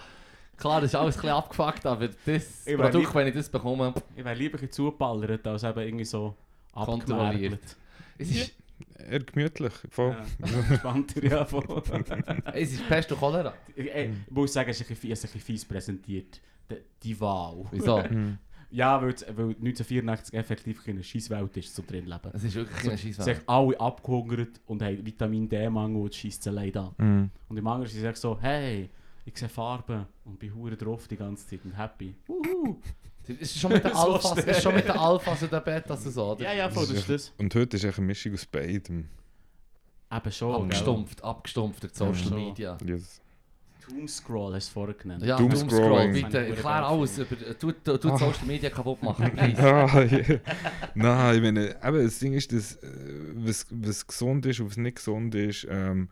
klar, 0.56 0.80
das 0.80 0.90
ist 0.90 0.94
alles 0.96 1.16
ein 1.16 1.20
bisschen 1.22 1.36
abgefuckt, 1.36 1.86
aber 1.86 2.08
das 2.08 2.66
Ich 2.66 2.76
Produkt, 2.76 3.14
wenn 3.14 3.26
ich 3.28 3.34
das 3.34 3.48
bekomme, 3.48 3.94
Ich 4.16 4.24
wäre 4.24 4.34
lieber 4.34 4.56
ein 4.58 4.60
bisschen 4.60 4.72
zugeballert, 4.72 5.46
als 5.46 5.62
eben 5.64 5.80
irgendwie 5.80 6.04
so 6.04 6.34
abgemerkt. 6.72 7.76
es 8.18 8.30
ist, 8.30 8.52
Eher 8.98 9.20
gemütlich. 9.20 9.72
Voll. 9.90 10.16
Ja, 10.70 10.76
spannender, 10.76 11.24
ja, 11.24 11.44
voll. 11.44 11.64
es 12.52 12.72
ist 12.72 12.88
Pest 12.88 13.10
und 13.12 13.18
Cholera. 13.18 13.52
ich, 13.76 13.86
ich 13.86 14.10
muss 14.30 14.52
sagen, 14.52 14.70
es 14.70 14.80
ist 14.80 14.86
ein 14.86 14.94
bisschen, 14.94 15.12
es 15.12 15.18
ist 15.20 15.24
ein 15.30 15.32
bisschen 15.34 15.46
fies 15.46 15.64
präsentiert. 15.64 16.40
Die, 16.70 16.76
die 17.02 17.20
Wahl. 17.20 17.64
Wieso? 17.70 18.02
Ja, 18.72 19.00
weil, 19.02 19.14
weil 19.36 19.48
1984 19.50 20.34
effektiv 20.34 20.80
eine 20.86 21.02
Scheisswelt 21.02 21.56
ist 21.58 21.74
zum 21.74 21.86
drin 21.86 22.06
leben. 22.06 22.30
Es 22.32 22.42
ist 22.44 22.54
wirklich 22.54 22.90
ein 22.90 22.96
Sie 22.96 23.08
Scheisswelt. 23.12 23.36
sind 23.36 23.48
alle 23.48 23.78
abgehungert 23.78 24.60
und 24.66 24.82
haben 24.82 25.04
Vitamin 25.04 25.48
D-Mangel 25.48 26.02
und 26.02 26.14
schießt 26.14 26.48
allein 26.48 26.74
an. 26.76 26.94
Mhm. 26.96 27.30
Und 27.48 27.56
im 27.58 27.66
anderen 27.66 27.90
sind 27.90 28.02
sie 28.14 28.20
so, 28.20 28.38
hey, 28.40 28.88
ich 29.26 29.36
sehe 29.36 29.48
Farben 29.48 30.06
und 30.24 30.38
bin 30.38 30.54
hure 30.54 30.76
drauf 30.76 31.06
die 31.06 31.16
ganze 31.16 31.46
Zeit 31.46 31.60
und 31.64 31.76
happy. 31.76 32.14
Uhu. 32.28 32.76
Es 33.24 33.38
ist 33.54 33.60
schon 33.60 33.70
mit 33.72 33.84
den 33.84 33.92
So 33.94 33.98
Alphas, 34.14 34.38
ist 34.44 34.62
schon 34.62 34.74
mit 34.74 34.84
den 34.84 34.96
Alphas 34.96 35.42
und 35.44 35.52
den 35.52 35.62
Betas 35.62 36.02
so, 36.02 36.32
oder? 36.32 36.42
Ja, 36.42 36.54
ja, 36.54 36.68
voll, 36.68 36.86
das 36.88 36.96
ist 36.96 37.08
das. 37.08 37.32
Und 37.38 37.54
heute 37.54 37.76
ist 37.76 37.84
eine 37.84 38.04
Mischung 38.06 38.32
aus 38.34 38.44
beidem. 38.46 39.08
Eben 40.12 40.32
schon, 40.32 40.50
gell? 40.52 40.62
Abgestumpft, 40.62 41.22
abgestumpft 41.22 41.82
durch 41.84 41.94
Social 41.94 42.30
Ja. 42.30 42.34
Media. 42.36 42.78
Yes. 42.84 43.20
Doomscroll 43.88 44.54
hast 44.54 44.68
du 44.68 44.72
vorher 44.74 44.94
genannt. 44.94 45.24
Ja. 45.24 45.36
Doomscroll, 45.36 46.12
bitte, 46.12 46.46
erklär 46.46 46.86
alles 46.86 47.18
über, 47.18 47.58
tut, 47.58 47.84
tut 47.84 48.04
Ah. 48.06 48.16
Social 48.18 48.46
Media 48.46 48.70
kaputt 48.70 49.02
machen, 49.02 49.30
please. 49.36 49.60
Ah. 49.62 50.04
Nein, 50.94 51.36
ich 51.36 51.42
meine, 51.42 51.76
eben, 51.82 52.04
das 52.04 52.18
Ding 52.18 52.34
ist, 52.34 52.52
dass, 52.52 52.76
äh, 52.76 52.88
was, 53.34 53.66
was 53.70 54.06
gesund 54.06 54.46
ist 54.46 54.60
und 54.60 54.70
was 54.70 54.76
nicht 54.76 54.96
gesund 54.96 55.34
ist, 55.34 55.66
ähm, 55.70 56.08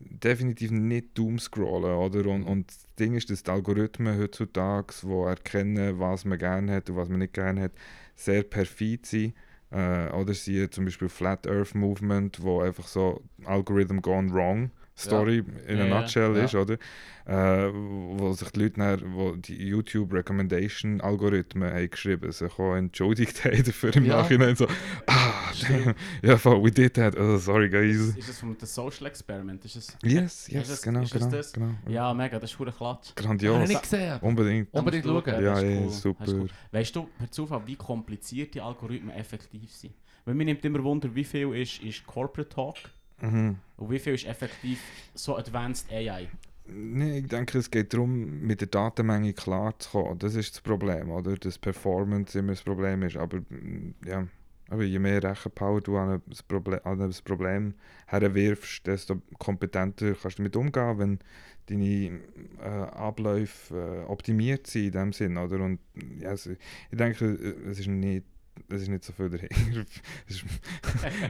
definitiv 0.00 0.70
nicht 0.70 1.16
doomscrollen, 1.16 1.96
oder? 1.96 2.26
Und, 2.30 2.44
und 2.44 2.68
das 2.68 2.86
Ding 2.98 3.14
ist, 3.14 3.30
dass 3.30 3.42
die 3.42 3.50
Algorithmen 3.50 4.18
heutzutage, 4.18 4.92
die 5.02 5.08
erkennen, 5.08 5.98
was 5.98 6.24
man 6.24 6.38
gerne 6.38 6.72
hat 6.74 6.90
und 6.90 6.96
was 6.96 7.08
man 7.08 7.20
nicht 7.20 7.32
gerne 7.34 7.62
hat, 7.62 7.72
sehr 8.16 8.42
perfid 8.42 9.06
sind. 9.06 9.34
Äh, 9.70 10.08
oder 10.10 10.34
sie 10.34 10.68
zum 10.70 10.84
Beispiel 10.84 11.08
Flat 11.08 11.46
Earth 11.46 11.74
Movement, 11.74 12.42
wo 12.42 12.60
einfach 12.60 12.86
so 12.86 13.22
Algorithm 13.44 14.02
gone 14.02 14.32
wrong 14.32 14.70
Story 14.96 15.42
in 15.66 15.78
Ja, 15.78 15.84
a 15.84 15.86
ja. 15.88 16.00
nutshell 16.00 16.36
Ja. 16.36 16.44
ist, 16.44 16.54
oder? 16.54 16.78
Äh, 17.26 17.70
wo 17.72 18.32
sich 18.34 18.50
die 18.50 18.60
Leute 18.60 18.80
dann, 18.80 19.14
wo 19.14 19.34
die 19.34 19.56
YouTube 19.66 20.12
Recommendation 20.12 21.00
Algorithmen 21.00 21.72
haben 21.72 21.88
geschrieben, 21.90 22.30
sich 22.30 22.52
auch 22.58 22.74
entschuldigt 22.76 23.44
haben 23.46 23.64
dafür 23.64 23.96
im 23.96 24.04
Ja. 24.04 24.18
Nachhinein 24.18 24.54
so, 24.54 24.66
ah, 25.06 25.50
damn, 25.66 25.94
ja, 26.22 26.36
voll, 26.36 26.62
we 26.62 26.70
did 26.70 26.94
that, 26.94 27.18
oh, 27.18 27.38
sorry 27.38 27.70
guys. 27.70 28.14
Ist 28.16 28.28
das 28.28 28.38
vom 28.40 28.54
The 28.60 28.66
Social 28.66 29.06
Experiment? 29.06 29.64
Ist 29.64 29.76
das... 29.76 29.96
Yes, 30.02 30.48
Ist 30.48 30.52
yes, 30.52 30.68
das- 30.68 30.82
genau, 30.82 31.00
ist 31.02 31.14
das 31.14 31.22
genau, 31.22 31.36
das? 31.36 31.52
genau. 31.54 31.70
Ja, 31.88 32.12
mega, 32.12 32.38
das 32.38 32.50
ist 32.52 32.58
hure 32.58 32.70
Klatsch. 32.72 33.08
Habe 33.08 33.08
ich 33.08 33.14
Grandios, 33.14 33.82
gesehen. 33.82 34.18
unbedingt. 34.20 34.68
Unbedingt 34.72 35.04
schauen. 35.06 35.22
Ja, 35.42 35.58
ist 35.58 35.62
ja, 35.62 35.80
cool. 35.80 35.90
super. 35.90 36.24
Ist 36.24 36.32
cool. 36.34 36.48
Weißt 36.72 36.94
du, 36.96 37.08
per 37.18 37.30
Zufall, 37.30 37.62
wie 37.66 37.76
kompliziert 37.76 38.54
die 38.54 38.60
Algorithmen 38.60 39.14
effektiv 39.16 39.72
sind? 39.72 39.94
Weil 40.26 40.34
mir 40.34 40.44
nimmt 40.44 40.64
immer 40.64 40.82
Wunder, 40.84 41.14
wie 41.14 41.24
viel 41.24 41.54
ist, 41.54 41.82
ist 41.82 42.06
Corporate 42.06 42.48
Talk 42.50 42.76
Mhm. 43.20 43.58
und 43.76 43.90
wie 43.90 43.98
viel 43.98 44.14
ist 44.14 44.26
effektiv 44.26 44.80
so 45.14 45.36
Advanced 45.36 45.90
AI. 45.92 46.28
Nee, 46.66 47.18
ich 47.18 47.26
denke, 47.26 47.58
es 47.58 47.70
geht 47.70 47.92
darum, 47.92 48.40
mit 48.40 48.60
der 48.60 48.68
Datenmenge 48.68 49.34
klarzukommen. 49.34 50.18
Das 50.18 50.34
ist 50.34 50.54
das 50.54 50.60
Problem, 50.62 51.10
oder? 51.10 51.36
Dass 51.36 51.58
Performance 51.58 52.38
immer 52.38 52.52
das 52.52 52.62
Problem 52.62 53.02
ist. 53.02 53.16
Aber 53.16 53.38
mm, 53.40 53.94
ja, 54.06 54.26
aber 54.70 54.84
je 54.84 54.98
mehr 54.98 55.22
Rechenpower 55.22 55.82
du 55.82 55.98
an 55.98 56.22
das 56.26 56.42
Problem, 56.42 56.80
an 56.84 56.98
das 56.98 57.20
Problem 57.20 57.74
herwirfst, 58.06 58.86
desto 58.86 59.20
kompetenter 59.38 60.14
kannst 60.14 60.38
du 60.38 60.42
damit 60.42 60.56
umgehen, 60.56 60.98
wenn 60.98 61.18
deine 61.66 62.20
äh, 62.62 62.68
Abläufe 62.94 64.04
äh, 64.06 64.10
optimiert 64.10 64.66
sind 64.66 64.86
in 64.86 64.92
dem 64.92 65.12
Sinn, 65.12 65.36
oder? 65.36 65.60
Und 65.60 65.80
ja, 66.18 66.30
also, 66.30 66.52
ich 66.52 66.96
denke, 66.96 67.26
es 67.68 67.78
ist 67.78 67.88
nicht 67.88 68.24
es 68.68 68.82
ist 68.82 68.88
nicht 68.88 69.04
so 69.04 69.12
viel 69.12 69.30
dahinter. 69.30 69.84
es, 70.28 70.36
ist, 70.36 70.44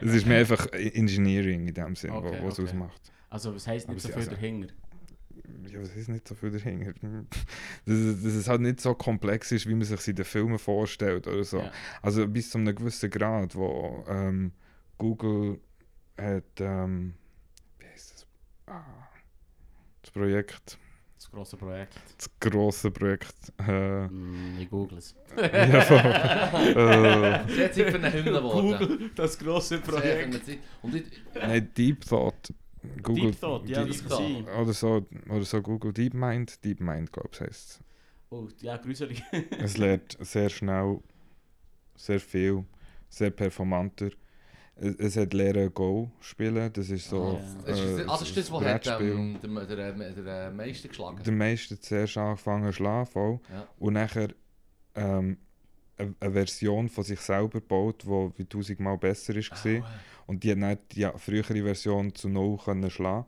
es 0.03 0.15
ist 0.15 0.27
mehr 0.27 0.39
einfach 0.41 0.67
Engineering 0.73 1.69
in 1.69 1.75
dem 1.75 1.97
Sinn, 1.97 2.11
Okay, 2.11 2.39
wo- 2.41 2.47
was 2.47 2.55
es 2.55 2.59
okay. 2.61 2.69
ausmacht. 2.69 3.13
Also 3.31 3.55
was 3.55 3.67
heisst 3.67 3.87
Aber 3.87 3.95
nicht 3.95 4.03
so 4.03 4.09
sie- 4.09 4.13
viel 4.15 4.23
also- 4.23 4.31
dahinter? 4.33 4.75
Ja, 5.69 5.81
was 5.81 5.97
ist 5.97 6.09
nicht 6.09 6.29
so 6.29 6.35
viel 6.35 6.51
dahinter? 6.53 6.93
Dass, 7.87 7.97
es- 7.97 8.23
dass 8.23 8.33
es 8.35 8.49
halt 8.49 8.61
nicht 8.61 8.81
so 8.81 8.95
komplex 8.95 9.51
ist, 9.53 9.67
wie 9.69 9.75
man 9.75 9.83
sich 9.85 10.07
in 10.09 10.15
den 10.17 10.25
Filmen 10.25 10.59
vorstellt 10.59 11.27
oder 11.27 11.43
so. 11.45 11.59
Ja. 11.59 11.73
Also 12.03 12.27
bis 12.29 12.51
zu 12.51 12.59
einem 12.59 12.75
gewissen 12.75 13.11
Grad, 13.11 13.55
wo 13.57 14.05
ähm, 14.09 14.53
Google 14.99 15.59
hat, 16.17 16.45
ähm, 16.61 17.15
wie 17.79 17.87
heißt 17.87 18.13
das? 18.15 18.27
Ah, 18.67 18.85
das 20.03 20.11
Projekt, 20.13 20.79
grosse 21.35 21.57
Projekt. 21.57 21.95
das 22.17 22.31
grosse 22.41 22.91
Projekt. 22.91 23.35
Äh, 23.67 24.07
Mm, 24.09 24.59
ich 24.61 24.71
google 24.71 24.99
es. 24.99 25.15
ja, 25.37 25.81
voll. 25.81 25.99
äh, 25.99 27.49
Sehr 27.53 27.73
Zeit 27.73 27.91
für 27.91 27.97
eine 27.97 28.13
Hymne 28.13 28.33
geworden. 28.33 28.79
Google, 28.79 29.11
das 29.15 29.39
grosse 29.39 29.79
für 29.79 29.93
Projekt. 29.93 30.41
Und 30.83 30.95
ich, 30.95 31.05
nein, 31.35 31.71
Deep 31.77 32.05
Thought. 32.07 32.53
Google, 33.03 33.31
Deep 33.33 33.41
Thought, 33.41 33.69
ja, 33.69 33.83
Deep- 33.85 33.89
das 33.89 34.01
kann 34.03 34.11
sein. 34.45 34.49
Oder 34.61 34.73
so, 34.73 35.07
oder 35.29 35.45
so 35.45 35.63
Google 35.63 35.93
DeepMind. 35.93 36.65
DeepMind, 36.65 37.13
glaube 37.13 37.31
ich, 37.33 37.41
heisst 37.41 37.71
es. 37.71 37.81
Oh, 38.31 38.49
ja, 38.61 38.77
gruselig. 38.77 39.23
Es 39.59 39.77
lernt 39.77 40.17
sehr 40.21 40.51
schnell, 40.51 41.01
sehr 41.97 42.21
viel, 42.21 42.65
sehr 43.09 43.31
performanter. 43.31 44.11
Es, 44.77 45.17
hat 45.17 45.33
lernen 45.33 45.73
Go 45.73 46.11
spielen, 46.21 46.73
das 46.73 46.91
ist 46.91 47.09
so. 47.09 47.41
Ah, 47.65 47.71
äh, 47.71 48.05
das 48.05 48.23
ist 48.23 48.37
das, 48.37 48.51
was 48.51 48.65
hat 48.65 49.01
ähm, 49.01 49.39
der, 49.41 49.67
der, 49.67 50.13
der, 50.13 50.51
Meister 50.51 50.89
geschlagen. 50.89 51.23
Der 51.23 51.33
meiste 51.33 51.79
zuerst 51.79 52.17
angefangen 52.19 52.67
zu 52.67 52.73
schlafen. 52.73 53.41
Ja. 53.53 53.69
und 53.79 53.93
nachher 53.93 54.31
ähm, 54.97 55.39
eine, 55.97 56.15
eine 56.19 56.33
Version 56.33 56.89
von 56.89 57.05
sich 57.05 57.21
selber 57.21 57.61
gebaut, 57.61 58.03
die 58.03 58.31
wie 58.37 58.45
tausendmal 58.45 58.99
besser 58.99 59.37
ist 59.37 59.53
war. 59.65 59.89
Und 60.27 60.43
die 60.43 60.51
hat 60.51 60.61
dann 60.61 60.79
die 60.91 61.01
ja, 61.01 61.17
frühere 61.19 61.63
Version 61.63 62.13
zu 62.15 62.29
null 62.29 62.59
können 62.59 62.91
schlagen. 62.91 63.27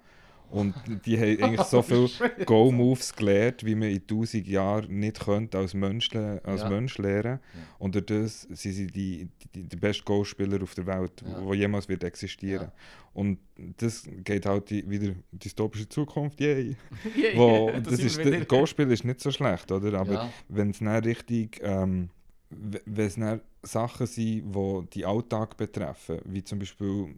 Und 0.51 0.75
die 1.05 1.19
haben 1.19 1.43
eigentlich 1.43 1.67
so 1.67 1.83
viele 1.83 2.09
Go-Moves 2.45 3.15
gelernt, 3.15 3.65
wie 3.65 3.75
man 3.75 3.89
in 3.91 4.07
tausend 4.07 4.47
Jahren 4.47 4.99
nicht 5.01 5.21
könnte 5.25 5.59
als 5.59 5.75
Mensch, 5.75 6.15
als 6.15 6.63
Ja. 6.63 6.69
Mensch 6.71 6.99
lernen. 6.99 7.41
Ja. 7.55 7.61
Und 7.79 7.95
durch 7.95 8.07
das 8.07 8.43
sind 8.43 8.73
sie 8.73 8.87
die, 8.87 9.29
die, 9.55 9.65
die 9.65 9.77
besten 9.77 10.05
Go-Spieler 10.05 10.63
auf 10.63 10.75
der 10.75 10.87
Welt, 10.87 11.23
Ja. 11.27 11.45
wo 11.45 11.53
jemals 11.53 11.89
wird 11.89 12.05
existieren. 12.05 12.67
Ja. 12.69 12.73
Und 13.13 13.39
das 13.79 14.07
geht 14.25 14.45
halt 14.47 14.69
die, 14.71 14.89
wieder 14.89 15.15
dystopische 15.33 15.89
Zukunft, 15.89 16.41
yay! 16.41 16.77
Yeah, 17.17 17.37
Wo, 17.37 17.71
da 17.73 17.81
das 17.81 17.99
ist, 17.99 18.19
wieder. 18.19 18.45
Go-Spiel 18.45 18.91
ist 18.91 19.05
nicht 19.05 19.21
so 19.21 19.31
schlecht, 19.31 19.73
oder? 19.73 19.99
Aber 19.99 20.31
wenn 20.49 20.71
es 20.71 20.79
dann 20.79 20.89
richtig, 21.05 21.61
ähm, 21.63 22.11
wenn 22.51 23.07
es 23.07 23.19
Sachen 23.63 24.07
sind, 24.07 24.53
die 24.55 24.85
die 24.93 25.05
Alltag 25.05 25.57
betreffen, 25.57 26.21
wie 26.25 26.45
zum 26.45 26.59
Beispiel 26.61 27.15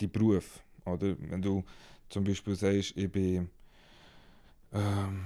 die 0.00 0.06
Beruf, 0.06 0.62
oder? 0.86 1.14
Wenn 1.18 1.42
du 1.42 1.64
zum 2.08 2.24
Beispiel 2.24 2.54
sagst, 2.56 2.96
ich 2.96 3.10
bin, 3.10 3.50
ähm, 4.72 5.24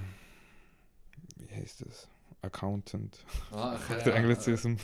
wie 1.37 1.55
heißt 1.55 1.85
das? 1.85 2.07
Accountant. 2.41 3.17
Ah, 3.51 3.75
okay, 3.75 4.03
Der 4.05 4.13
ja. 4.13 4.19
Anglizism. 4.19 4.75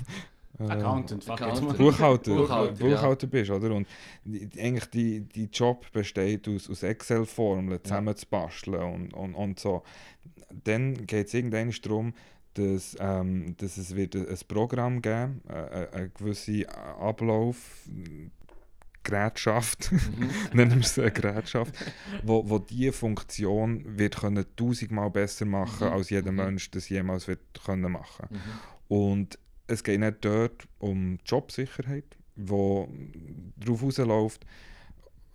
Äh, 0.59 0.63
Accountant, 0.63 1.23
fuck 1.23 1.41
Accountant. 1.41 1.77
Buchhalter, 1.77 2.35
Buchhalter, 2.35 2.73
Buchhalter, 2.73 3.27
ja. 3.27 3.29
bist, 3.31 3.51
oder? 3.51 3.73
Und 3.75 3.88
die, 4.25 4.45
die- 4.47 4.62
eigentlich 4.62 4.85
die, 4.89 5.21
die 5.21 5.45
Job 5.45 5.91
besteht 5.91 6.47
aus, 6.47 6.69
aus 6.69 6.83
Excel-Formeln 6.83 7.83
zusammenzubasteln 7.83 8.81
und, 8.81 9.13
und, 9.13 9.35
und 9.35 9.59
so. 9.59 9.83
Dann 10.63 11.05
geht 11.05 11.27
es 11.27 11.33
irgendwann 11.33 11.71
darum, 11.81 12.13
dass, 12.55 12.97
ähm, 12.99 13.55
dass 13.57 13.77
es 13.77 13.95
wird 13.95 14.15
ein 14.15 14.38
Programm 14.47 15.01
geben, 15.01 15.41
äh, 15.49 15.83
äh, 15.83 15.89
eine 15.91 16.09
gewisse 16.09 16.67
Ablauf, 16.99 17.88
Gerätschaft, 19.09 19.91
Mhm. 19.91 20.29
nennen 20.53 20.75
wir 20.75 20.81
es 20.81 20.97
eine 20.99 21.11
Gerätschaft, 21.11 21.73
wo, 22.23 22.49
wo 22.49 22.59
diese 22.59 22.91
Funktion 22.93 23.83
wird 23.97 24.17
können 24.17 24.45
tausendmal 24.55 25.09
besser 25.09 25.45
machen, 25.45 25.87
Mhm. 25.87 25.93
als 25.93 26.09
jeder 26.09 26.31
Mhm. 26.31 26.37
Mensch 26.37 26.71
das 26.71 26.89
jemals 26.89 27.27
wird 27.27 27.39
können 27.65 27.91
machen. 27.91 28.27
Mhm. 28.29 28.37
Und 28.87 29.39
es 29.67 29.83
geht 29.83 29.99
nicht 29.99 30.17
dort 30.21 30.67
um 30.79 31.19
Jobsicherheit, 31.25 32.17
wo 32.35 32.89
darauf 33.57 33.83
rausläuft, 33.83 34.45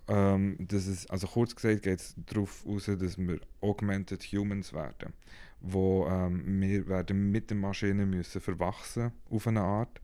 ähm, 0.08 0.56
dass 0.58 0.86
es, 0.86 1.08
also 1.08 1.26
kurz 1.26 1.54
gesagt 1.54 1.82
geht 1.82 2.00
es 2.00 2.14
darauf 2.26 2.64
raus, 2.66 2.86
dass 2.86 3.16
wir 3.16 3.38
Augmented 3.60 4.22
Humans 4.24 4.72
werden, 4.72 5.12
wo 5.60 6.06
ähm, 6.08 6.60
wir 6.60 6.86
werden 6.88 7.30
mit 7.30 7.50
den 7.50 7.60
Maschinen 7.60 8.10
müssen 8.10 8.40
verwachsen 8.40 9.12
auf 9.30 9.46
eine 9.46 9.62
Art. 9.62 10.00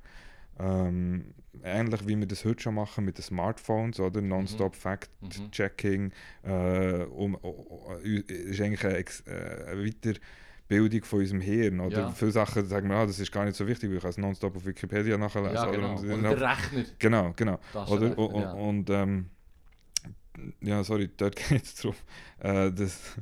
Ähm, 0.61 1.35
ähnlich 1.63 2.07
wie 2.07 2.19
wir 2.19 2.27
das 2.27 2.45
heute 2.45 2.63
schon 2.63 2.75
machen 2.75 3.05
mit 3.05 3.19
den 3.19 3.23
Smartphones, 3.23 3.99
oder? 4.01 4.21
Nonstop 4.21 4.77
Fact-Checking. 4.77 6.13
Äh, 6.43 7.05
um, 7.05 7.35
um, 7.37 7.99
ist 8.03 8.61
eigentlich 8.61 8.85
eine, 8.85 8.99
äh, 8.99 9.71
eine 9.71 9.85
Weiterbildung 9.91 11.05
von 11.05 11.19
unserem 11.21 11.41
Hirn. 11.41 11.81
Oder? 11.81 11.99
Ja. 11.99 12.11
Viele 12.13 12.31
Sachen 12.31 12.67
sagen 12.67 12.89
wir, 12.89 12.97
ah, 12.97 13.07
das 13.07 13.19
ist 13.19 13.33
gar 13.33 13.45
nicht 13.45 13.57
so 13.57 13.67
wichtig, 13.67 13.89
weil 13.91 13.97
ich 13.97 14.03
kann 14.03 14.11
es 14.11 14.19
nonstop 14.19 14.57
auf 14.57 14.65
Wikipedia 14.65 15.17
nachlesen. 15.19 15.55
Ja, 15.55 15.69
oder? 15.69 15.77
genau. 15.77 15.99
Und- 15.99 16.11
Oder 16.11 16.37
der 16.37 16.49
Rechner. 16.51 16.85
genau, 16.99 17.33
genau. 17.37 17.59
Oder? 17.89 18.11
der 18.11 18.19
Und, 18.19 18.35
Rechner, 18.35 18.43
ja. 18.43 18.53
und 18.53 18.91
ähm, 18.91 19.27
ja, 20.63 20.83
sorry, 20.85 21.11
dort 21.17 21.37
geht 21.49 21.63
es 21.65 21.75
darum, 21.77 21.97
äh, 22.39 22.71
dass, 22.73 23.17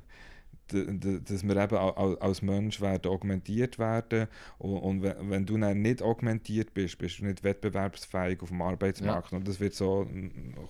dass 0.72 1.42
wir 1.46 1.56
eben 1.56 1.76
als 1.76 2.42
Mensch 2.42 2.80
werden 2.80 3.10
augmentiert 3.10 3.78
werden 3.78 4.28
und, 4.58 4.76
und 4.78 5.02
wenn, 5.02 5.30
du 5.46 5.56
dann 5.58 5.80
nicht 5.82 6.02
augmentiert 6.02 6.74
bist, 6.74 6.98
bist 6.98 7.18
du 7.20 7.26
nicht 7.26 7.42
wettbewerbsfähig 7.44 8.40
auf 8.42 8.48
dem 8.48 8.62
Arbeitsmarkt 8.62 9.32
und 9.32 9.46
das 9.46 9.60
wird 9.60 9.74
so 9.74 10.06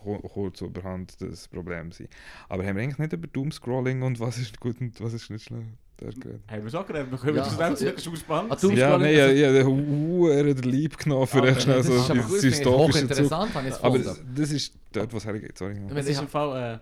ku- 0.02 0.18
kurz 0.20 0.60
überhand 0.60 1.20
das 1.20 1.48
Problem 1.48 1.92
sein. 1.92 2.08
Aber 2.48 2.64
haben 2.64 2.76
wir 2.76 2.82
eigentlich 2.82 2.98
nicht 2.98 3.12
über 3.12 3.26
Doomscrolling 3.26 4.02
und 4.02 4.20
was 4.20 4.38
ist 4.38 4.58
gut 4.60 4.80
und 4.80 5.00
was 5.00 5.12
ist 5.14 5.30
nicht 5.30 5.44
schlecht 5.44 5.66
dort 5.96 6.20
geredet? 6.20 6.42
Haben 6.48 6.62
wir 6.64 6.70
so 6.70 6.82
geredet? 6.84 7.10
Wir 7.10 7.18
können 7.18 7.36
Ja, 7.36 7.42
ja, 7.44 7.50
schnell 7.50 7.66
also, 7.68 8.16
spannend. 8.16 8.52
Ah, 8.52 8.56
du- 8.56 8.70
Ja, 8.70 8.90
Doomscrolling, 8.96 9.00
nein, 9.02 9.16
ja, 9.16 9.24
also- 9.24 9.42
ja, 9.42 9.52
der 9.52 9.66
Huere 9.66 10.54
der 10.54 10.70
Lieb 10.70 10.96
genommen 10.98 11.26
für 11.26 11.38
Aber 11.38 11.48
echt 11.48 11.62
schnell 11.62 11.76
Das 11.78 11.86
so 11.86 11.94
ist 11.94 12.10
aber 12.10 12.20
gut, 12.22 12.44
ich 12.44 12.44
es 12.44 13.82
Aber 13.82 13.98
das, 13.98 14.22
das 14.34 14.50
ist 14.52 14.74
dort, 14.92 15.12
was 15.12 15.24
hergeht, 15.24 15.58
sorry. 15.58 15.74
Meine, 15.74 16.00
ist 16.00 16.20
im 16.20 16.28
Fall, 16.28 16.74
äh, 16.74 16.78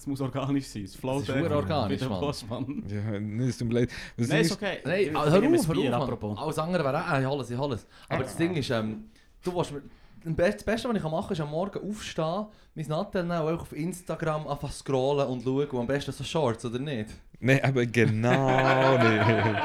es 0.00 0.06
muss 0.06 0.20
organisch 0.22 0.66
sein. 0.66 0.84
Es 0.84 0.96
float 0.96 1.22
Es 1.22 1.28
ist 1.28 1.50
organisch, 1.50 2.00
Mann. 2.00 2.20
Postmann. 2.20 2.84
Ja, 2.88 3.20
nee, 3.20 3.44
es 3.48 3.58
tut 3.58 3.68
mir 3.68 3.74
leid. 3.74 3.90
Was 4.16 4.28
Nein, 4.28 4.40
ist 4.40 4.46
ist, 4.46 4.52
okay. 4.56 4.78
Nein, 4.84 5.00
Ich- 5.02 5.16
ah, 5.16 5.26
ich 5.26 5.32
hör 5.32 5.42
auf, 5.60 5.68
hör 5.68 5.96
auf, 5.96 6.02
apropos. 6.02 6.34
Mann. 6.34 6.44
Alles 6.44 6.58
andere 6.58 6.84
wäre 6.84 6.98
auch, 7.04 7.20
äh, 7.20 7.24
alles, 7.24 7.52
alles. 7.52 7.86
Aber 8.08 8.22
das 8.22 8.36
Ding 8.36 8.54
ist, 8.56 8.70
ähm, 8.70 9.04
du 9.44 9.54
willst 9.54 9.72
mir, 9.72 9.82
das 10.24 10.34
Beste, 10.34 10.64
das 10.64 10.84
was 10.84 10.96
ich 10.96 11.02
machen 11.02 11.12
kann, 11.26 11.32
ist 11.32 11.40
am 11.40 11.50
Morgen 11.50 11.88
aufstehen, 11.90 12.46
mein 12.74 12.86
Nattel 12.88 13.24
nehmen 13.24 13.42
und 13.42 13.60
auf 13.60 13.72
Instagram 13.72 14.48
einfach 14.48 14.72
scrollen 14.72 15.26
und 15.28 15.42
schauen, 15.42 15.66
und 15.68 15.80
am 15.80 15.86
besten 15.86 16.12
so 16.12 16.24
Shorts, 16.24 16.64
oder 16.64 16.78
nicht? 16.78 17.10
Nein, 17.38 17.60
aber 17.62 17.84
genau 17.86 18.96
nicht. 18.98 19.62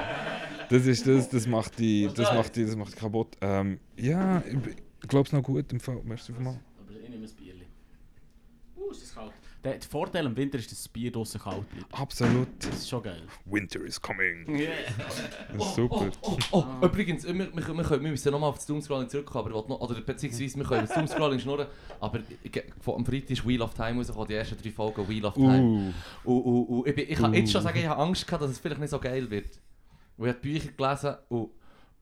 Das 0.70 0.86
ist 0.86 1.06
das, 1.08 1.30
das 1.30 1.48
macht 1.48 1.78
die, 1.80 2.10
das 2.14 2.34
macht 2.34 2.56
die, 2.56 2.66
das 2.66 2.76
macht 2.76 2.94
die 2.94 2.98
kaputt. 3.00 3.38
Ähm, 3.42 3.80
ja, 3.98 4.42
ich 5.02 5.08
glaube 5.08 5.28
es 5.28 5.34
noch 5.34 5.44
gut 5.44 5.72
im 5.72 5.80
Fall. 5.80 6.02
Merci 6.04 6.34
vielmals. 6.34 6.58
Aber 6.80 6.92
ich 7.00 7.10
nehme 7.10 7.26
ein 7.26 7.32
Bierli. 7.36 7.66
Uh, 8.76 8.92
ist 8.92 9.04
das 9.04 9.14
kalt. 9.14 9.32
Der, 9.66 9.82
Vorteil 9.82 10.26
im 10.28 10.38
Winter 10.38 10.60
ist, 10.60 10.72
dass 10.72 10.78
das 10.84 10.88
Bier 10.88 11.12
draußen 11.12 11.42
kalt 11.42 11.68
bleibt. 11.72 11.94
Absolut. 11.94 12.48
Das 12.60 12.76
ist 12.76 12.90
schon 12.90 13.02
geil. 13.02 13.24
Winter 13.46 13.82
is 13.84 14.00
coming. 14.00 14.48
Yeah. 14.48 14.70
Das 15.58 15.68
ist 15.68 15.76
super. 15.76 16.10
Oh, 16.22 16.38
oh, 16.52 16.66
übrigens, 16.86 17.26
wir, 17.26 17.34
wir, 17.34 17.52
wir, 17.56 17.64
können, 17.64 18.04
wir 18.04 18.12
müssen 18.12 18.32
nochmal 18.32 18.52
auf 18.52 18.58
das 18.58 18.68
Doomscrolling 18.68 19.10
zurückkommen, 19.10 19.54
aber 19.54 19.68
noch, 19.68 19.82
oder 19.82 20.00
beziehungsweise 20.02 20.58
wir 20.58 20.66
können 20.66 20.86
das 20.86 20.94
Doomscrolling 20.94 21.40
schnurren, 21.40 21.68
aber 22.00 22.20
am 22.86 23.06
Freitag 23.06 23.32
ist 23.32 23.48
Wheel 23.48 23.62
of 23.64 23.74
Time 23.74 23.98
rausgekommen, 23.98 24.28
die 24.28 24.36
ersten 24.36 24.58
drei 24.62 24.70
Folgen 24.70 25.10
Wheel 25.10 25.26
of 25.26 25.34
Time. 25.34 25.94
Uh, 26.24 26.38
Und, 26.38 26.44
und, 26.44 26.66
und 26.66 26.88
ich, 26.88 26.96
bin, 26.96 27.06
ich 27.10 27.18
kann 27.18 27.34
jetzt 27.34 27.52
schon 27.52 27.62
Uh. 27.62 27.64
sagen, 27.64 27.80
ich 27.80 27.88
habe 27.88 28.02
Angst 28.02 28.28
gehabt, 28.28 28.44
dass 28.44 28.52
es 28.52 28.60
vielleicht 28.60 28.80
nicht 28.80 28.92
so 28.92 29.00
geil 29.00 29.30
wird. 29.32 29.60
Und 30.18 30.28
ich 30.28 30.34
habe 30.34 30.42
die 30.44 30.54
Bücher 30.54 30.72
gelesen 30.72 31.16
und, 31.30 31.50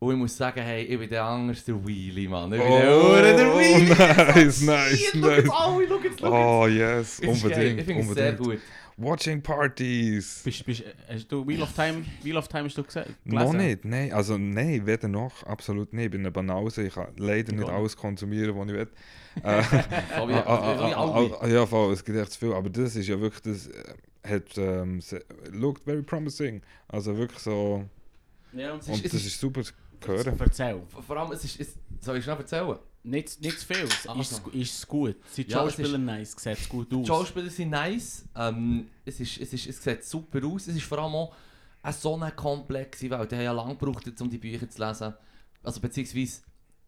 und 0.05 0.13
ich 0.13 0.19
muss 0.19 0.37
sagen, 0.37 0.61
hey, 0.61 0.83
ich 0.83 0.97
bin 0.99 1.09
der 1.09 1.23
anders 1.23 1.63
der 1.63 1.75
Wheelie, 1.85 2.29
Mann. 2.29 2.51
Ich 2.53 2.59
bin 2.61 2.69
der 2.69 2.97
oh, 2.97 3.03
Hure 3.03 3.21
der 3.35 3.55
Wheelie. 3.55 3.95
nice, 3.95 4.61
nice, 4.63 5.13
nice. 5.13 5.49
alle, 5.49 5.87
schau 5.87 5.99
jetzt, 5.99 6.19
jetzt. 6.19 6.23
Oh 6.23 6.67
yes, 6.67 7.19
Es 7.19 7.27
unbedingt, 7.27 7.79
Ich 7.79 7.85
finde 7.85 8.01
es 8.01 8.13
sehr 8.13 8.33
gut. 8.33 8.59
Watching 8.97 9.41
Parties. 9.41 10.41
Bist, 10.43 10.65
bist, 10.65 10.83
hast 11.07 11.31
du 11.31 11.47
Wheel 11.47 11.61
of 11.63 11.73
Time, 11.73 12.05
Wheel 12.21 12.37
of 12.37 12.47
Time 12.47 12.65
hast 12.65 12.77
du 12.77 12.83
gesehen? 12.83 13.15
Noch 13.23 13.53
nicht, 13.53 13.85
nein. 13.85 14.13
Also 14.13 14.37
nein, 14.37 14.85
weder 14.85 15.07
noch, 15.07 15.43
absolut 15.43 15.91
nicht. 15.93 16.05
Ich 16.05 16.11
bin 16.11 16.21
eine 16.21 16.31
Banause, 16.31 16.83
ich 16.83 16.93
kann 16.93 17.07
leider 17.17 17.53
nicht 17.53 17.65
Gar 17.65 17.75
alles 17.77 17.97
konsumieren, 17.97 18.55
was 18.55 18.67
ich 18.67 18.73
will. 18.73 18.87
Ja, 21.51 21.65
voll, 21.65 21.93
es 21.93 22.03
gibt 22.05 22.17
echt 22.17 22.33
zu 22.33 22.39
viel. 22.39 22.53
Aber 22.53 22.69
das 22.69 22.95
ist 22.95 23.07
ja 23.07 23.19
wirklich, 23.19 23.41
das 23.41 23.67
äh, 23.67 24.29
hat, 24.29 24.57
ähm, 24.57 24.99
looked 25.51 25.83
very 25.83 26.03
promising. 26.03 26.61
Also 26.87 27.17
wirklich 27.17 27.39
so, 27.39 27.85
Ja, 28.53 28.73
und 28.73 28.81
es 28.81 28.89
ist- 28.89 29.05
das 29.13 29.25
ist 29.25 29.39
super 29.39 29.61
hören. 30.07 30.35
Erzähl. 30.39 30.81
Vor 31.05 31.17
allem, 31.17 31.31
es 31.31 31.43
ist, 31.43 31.59
es, 31.59 31.75
soll 32.01 32.17
ich 32.17 32.23
schnell 32.23 32.37
erzählen? 32.37 32.77
Nicht, 33.03 33.41
nicht 33.41 33.59
zu 33.59 33.65
viel. 33.65 33.83
Ist, 33.83 34.07
Also. 34.07 34.49
ist 34.51 34.73
es 34.77 34.87
gut? 34.87 35.15
Sind 35.29 35.47
die 35.47 35.51
Ja, 35.51 35.65
es 35.65 35.73
Schauspieler 35.75 35.97
nice? 35.97 36.31
Sieht 36.37 36.57
es 36.57 36.69
gut 36.69 36.93
aus? 36.93 37.01
Die 37.01 37.07
Schauspieler 37.07 37.49
sind 37.49 37.69
nice, 37.69 38.25
ähm, 38.35 38.87
es, 39.03 39.19
ist, 39.19 39.39
es, 39.41 39.53
ist, 39.53 39.67
es 39.67 39.83
sieht 39.83 40.03
super 40.05 40.45
aus, 40.47 40.67
es 40.67 40.75
ist 40.77 40.85
vor 40.85 40.99
allem 40.99 41.13
auch 41.13 41.33
eine 41.81 41.93
so 41.93 42.15
eine 42.15 42.31
komplexe 42.31 43.09
Welt. 43.09 43.31
Die 43.31 43.35
haben 43.35 43.43
ja 43.43 43.51
lange 43.51 43.75
gebraucht, 43.75 44.21
um 44.21 44.29
die 44.29 44.37
Bücher 44.37 44.69
zu 44.69 44.85
lesen. 44.85 45.13
Also 45.61 45.81
beziehungsweise, 45.81 46.41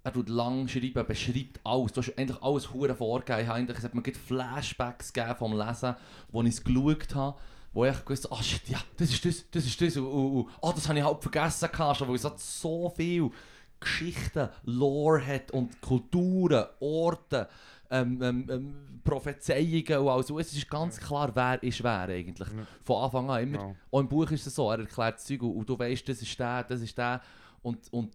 er 0.04 0.14
tut 0.14 0.30
lang 0.30 0.68
schreiben, 0.70 0.96
er 0.96 1.04
beschreibt 1.04 1.60
alles. 1.66 1.92
Du 1.92 2.02
hast 2.02 2.18
eigentlich 2.18 2.42
alles 2.42 2.74
hure 2.74 2.96
vorgegeben. 2.96 3.50
Eigentlich, 3.50 3.78
es 3.78 3.84
hat 3.84 3.94
mir 3.94 4.04
Flashbacks 4.04 5.12
gegeben 5.12 5.36
vom 5.38 5.58
Lesen, 5.58 5.96
wo 6.32 6.44
ich 6.44 6.50
es 6.50 6.64
geschaut 6.64 7.14
habe. 7.16 7.38
Wo 7.76 7.84
ich 7.86 8.06
gewusst 8.06 8.24
habe, 8.24 8.36
ah 8.40 8.42
shit, 8.42 8.68
ja, 8.70 8.80
das 8.98 9.10
ist 9.12 9.26
das, 9.26 9.46
das 9.52 9.66
ist 9.66 9.80
das. 9.82 9.98
Und, 9.98 10.06
und, 10.08 10.32
und, 10.38 10.50
ah, 10.62 10.72
das 10.74 10.88
habe 10.88 10.98
ich 10.98 11.04
halt 11.06 11.22
vergessen, 11.22 11.70
schon, 11.74 12.08
weil 12.08 12.16
es 12.16 12.24
hat 12.24 12.40
so 12.40 12.90
viel 12.90 13.30
Geschichten, 13.82 14.48
Lore 14.64 15.26
hat 15.28 15.52
und 15.52 15.82
Kulturen, 15.82 16.66
Orte, 16.80 17.50
ähm, 17.92 18.22
ähm, 18.24 18.48
ähm, 18.50 19.02
Prophezeiungen 19.04 20.00
und 20.00 20.08
also 20.08 20.40
Es 20.40 20.54
ist 20.54 20.70
ganz 20.70 20.98
klar, 21.00 21.30
wer 21.36 21.62
ist 21.62 21.84
wer 21.84 22.08
eigentlich. 22.08 22.48
Ja. 22.48 22.66
Von 22.84 23.04
Anfang 23.04 23.30
an. 23.30 23.44
Immer, 23.44 23.58
Genau. 23.58 23.76
auch 23.92 24.00
im 24.00 24.08
Buch 24.08 24.32
ist 24.32 24.48
es 24.48 24.56
so, 24.56 24.72
er 24.72 24.80
erklärt 24.80 25.20
Zeug 25.20 25.44
und 25.44 25.68
du 25.70 25.78
weißt, 25.78 26.08
das 26.08 26.22
ist 26.22 26.40
der, 26.40 26.64
das 26.64 26.82
ist 26.82 26.98
der. 26.98 27.22
Und, 27.62 27.92
und 27.92 28.12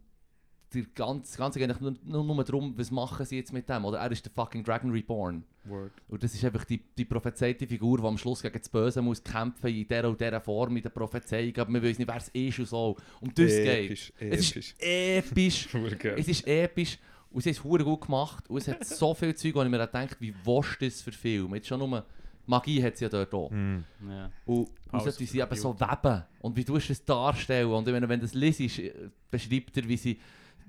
der 0.74 0.85
ganze, 0.94 1.30
das 1.30 1.37
Ganze 1.37 1.59
geht 1.59 1.70
eigentlich 1.70 1.80
nur, 1.80 2.22
nur, 2.22 2.35
nur 2.35 2.44
darum, 2.44 2.74
was 2.76 2.90
machen 2.90 3.26
sie 3.26 3.37
jetzt 3.37 3.52
mit 3.52 3.68
dem. 3.68 3.85
Oder 3.85 3.98
er 3.98 4.11
ist 4.11 4.24
der 4.24 4.33
fucking 4.33 4.62
Dragon 4.62 4.90
Reborn. 4.90 5.44
Word. 5.64 5.92
Und 6.09 6.22
das 6.22 6.35
ist 6.35 6.44
einfach 6.44 6.64
die, 6.64 6.80
die 6.96 7.04
prophezeite 7.04 7.66
Figur, 7.66 7.98
die 7.98 8.04
am 8.04 8.16
Schluss 8.16 8.42
gegen 8.42 8.59
das 8.59 8.68
Böse 8.68 9.02
muss 9.02 9.22
kämpfen 9.22 9.68
in 9.68 9.87
dieser 9.87 10.09
und 10.09 10.20
dieser 10.20 10.40
Form, 10.40 10.76
in 10.76 10.83
der 10.83 10.90
Prophezeiung. 10.90 11.56
Aber 11.56 11.70
man 11.70 11.83
weiß 11.83 11.98
nicht, 11.98 12.09
wer 12.09 12.16
es 12.16 12.28
ist 12.28 12.59
und 12.59 12.68
so. 12.68 12.96
Um 13.20 13.28
das 13.35 13.46
geht. 13.46 13.90
Episch, 13.90 14.12
Es 14.18 14.52
episch. 14.52 14.56
ist 14.56 14.83
episch. 14.83 15.68
Es 16.18 16.28
ist 16.28 16.46
episch. 16.46 16.98
Und 17.30 17.42
sie 17.42 17.50
haben 17.50 17.56
es 17.56 17.85
gut 17.85 18.00
gemacht. 18.00 18.48
Und 18.48 18.59
es 18.59 18.68
hat 18.68 18.85
so 18.85 19.14
viel 19.14 19.35
Zeug, 19.35 19.54
wo 19.54 19.62
ich 19.62 19.68
mir 19.68 19.87
denke, 19.87 20.16
wie 20.18 20.35
willst 20.44 20.80
du 20.80 20.85
das 20.85 21.02
verfilmen? 21.02 21.54
Jetzt 21.54 21.68
schon 21.68 21.78
nur 21.78 22.04
Magie 22.46 22.83
hat 22.83 22.96
sie 22.96 23.04
ja 23.04 23.09
dort 23.09 23.33
auch. 23.33 23.50
Mm. 23.50 23.85
Ja. 24.09 24.30
Und, 24.44 24.56
und 24.56 24.70
Pause 24.88 25.12
so, 25.12 25.18
sie 25.18 25.26
für 25.26 25.42
eben 25.42 25.56
so 25.56 25.78
weben. 25.78 26.24
Und 26.40 26.56
wie 26.56 26.64
tust 26.64 26.88
du 26.88 26.92
das 26.92 27.04
darstellen? 27.04 27.70
Und 27.70 27.87
ich 27.87 27.92
meine, 27.92 28.09
wenn 28.09 28.18
du 28.18 28.26
das 28.26 28.35
liest, 28.35 28.61
äh, 28.61 28.92
beschreibt 29.30 29.76
er, 29.76 29.88
wie 29.88 29.96
sie, 29.96 30.18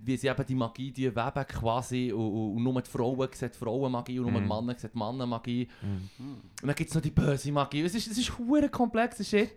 wie 0.04 0.18
sie 0.18 0.28
eben 0.28 0.46
die 0.46 0.56
Magie 0.56 0.92
die 0.92 1.16
weben 1.16 1.48
quasi. 1.48 2.12
Und, 2.12 2.22
und, 2.32 2.56
und 2.58 2.64
nur 2.64 2.82
die 2.82 2.90
Frauen 2.90 3.30
sehen 3.34 3.52
Frauenmagie 3.52 4.20
und 4.20 4.32
nur 4.32 4.42
die 4.42 4.48
Mhm. 4.48 4.66
Männer 4.66 4.78
sehen 4.80 4.90
Mannenmagie. 4.94 5.68
Mm. 5.82 5.86
Hm. 5.86 6.34
Und 6.62 6.68
dann 6.68 6.76
gibt 6.76 6.90
es 6.90 6.96
noch 6.96 7.02
die 7.02 7.12
böse 7.12 7.52
Magie. 7.52 7.82
Es 7.82 7.96
ist, 7.96 8.08
es 8.12 8.18
ist 8.18 8.28
verdammt 8.32 8.72
komplexer 8.72 9.24
Shit. 9.24 9.56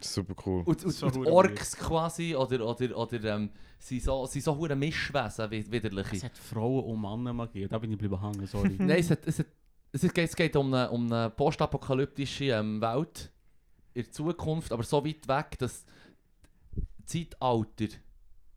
Super 0.00 0.34
cool. 0.44 0.62
Und, 0.66 0.84
und, 0.84 0.90
So 0.92 1.06
und 1.06 1.26
Orks 1.26 1.76
quasi, 1.76 2.34
oder, 2.34 2.66
oder, 2.66 2.96
oder 2.96 3.24
ähm, 3.36 3.50
sind 3.78 4.02
so, 4.02 4.26
sind 4.26 4.42
so 4.44 4.54
verdammt 4.54 4.80
Mischwesen, 4.80 5.50
wie- 5.50 5.70
widerliche. 5.72 6.16
Es 6.16 6.24
hat 6.24 6.36
Frauen 6.36 6.84
und 6.84 7.00
Männer 7.00 7.32
Magie. 7.32 7.66
Da 7.66 7.78
bin 7.78 7.92
ich 7.92 7.98
bleiben 7.98 8.20
hängen, 8.20 8.46
sorry. 8.46 8.74
Nein, 8.78 8.98
es, 8.98 9.10
hat, 9.10 9.20
es, 9.26 9.38
hat, 9.38 9.46
es, 9.92 10.02
hat, 10.02 10.18
es 10.18 10.36
geht 10.36 10.54
um 10.56 10.72
eine, 10.74 10.90
um 10.90 11.10
eine 11.10 11.30
postapokalyptische 11.30 12.44
ähm, 12.46 12.80
Welt 12.82 13.30
in 13.94 14.02
der 14.02 14.12
Zukunft, 14.12 14.70
aber 14.72 14.82
so 14.82 15.02
weit 15.04 15.26
weg, 15.28 15.58
dass 15.58 15.86
Zeitalter 17.06 17.86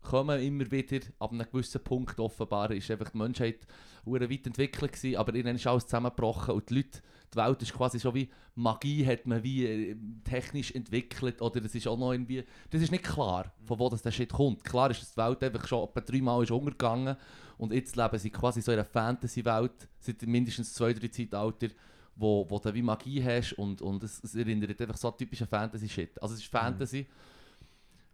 kommen 0.02 0.40
immer 0.40 0.70
wieder 0.70 1.00
ab 1.18 1.32
einem 1.32 1.46
gewissen 1.50 1.82
Punkt 1.82 2.18
offenbar 2.18 2.70
ist 2.70 2.90
einfach 2.90 3.10
die 3.10 3.18
Menschheit 3.18 3.66
weit 4.04 4.46
entwickelt 4.46 4.92
gewesen, 4.92 5.16
aber 5.16 5.34
irgendwann 5.34 5.56
ist 5.56 5.66
alles 5.66 5.86
zusammengebrochen 5.86 6.54
und 6.54 6.70
die 6.70 6.74
Leute, 6.74 7.00
die 7.32 7.36
Welt 7.36 7.62
ist 7.62 7.74
quasi 7.74 7.98
so 7.98 8.14
wie 8.14 8.28
Magie 8.54 9.06
hat 9.06 9.26
man 9.26 9.42
wie 9.42 9.66
äh, 9.66 9.96
technisch 10.24 10.72
entwickelt 10.72 11.40
oder 11.40 11.64
es 11.64 11.74
ist 11.74 11.86
auch 11.86 11.98
noch 11.98 12.12
irgendwie, 12.12 12.44
das 12.70 12.82
ist 12.82 12.90
nicht 12.90 13.04
klar, 13.04 13.52
von 13.64 13.78
wo 13.78 13.88
das 13.88 14.14
Shit 14.14 14.32
kommt. 14.32 14.64
Klar 14.64 14.90
ist, 14.90 15.00
dass 15.00 15.12
die 15.12 15.18
Welt 15.18 15.42
einfach 15.42 15.66
schon 15.66 15.88
etwa 15.88 16.00
dreimal 16.00 16.42
ist 16.42 16.50
untergegangen 16.50 17.16
und 17.58 17.72
jetzt 17.72 17.96
leben 17.96 18.18
sie 18.18 18.30
quasi 18.30 18.62
so 18.62 18.72
in 18.72 18.78
einer 18.78 18.86
Fantasy-Welt 18.86 19.88
seit 19.98 20.22
mindestens 20.22 20.72
zwei, 20.72 20.92
drei 20.92 21.08
Zeitalter, 21.08 21.68
wo, 22.16 22.46
wo 22.48 22.58
du 22.58 22.74
wie 22.74 22.82
Magie 22.82 23.22
hast 23.22 23.52
und, 23.54 23.80
und 23.82 24.02
es, 24.02 24.22
es 24.24 24.34
erinnert 24.34 24.80
einfach 24.80 24.96
so 24.96 25.08
an 25.08 25.16
typischen 25.16 25.46
Fantasy-Shit. 25.46 26.20
Also 26.20 26.34
es 26.34 26.40
ist 26.40 26.50
Fantasy, 26.50 27.06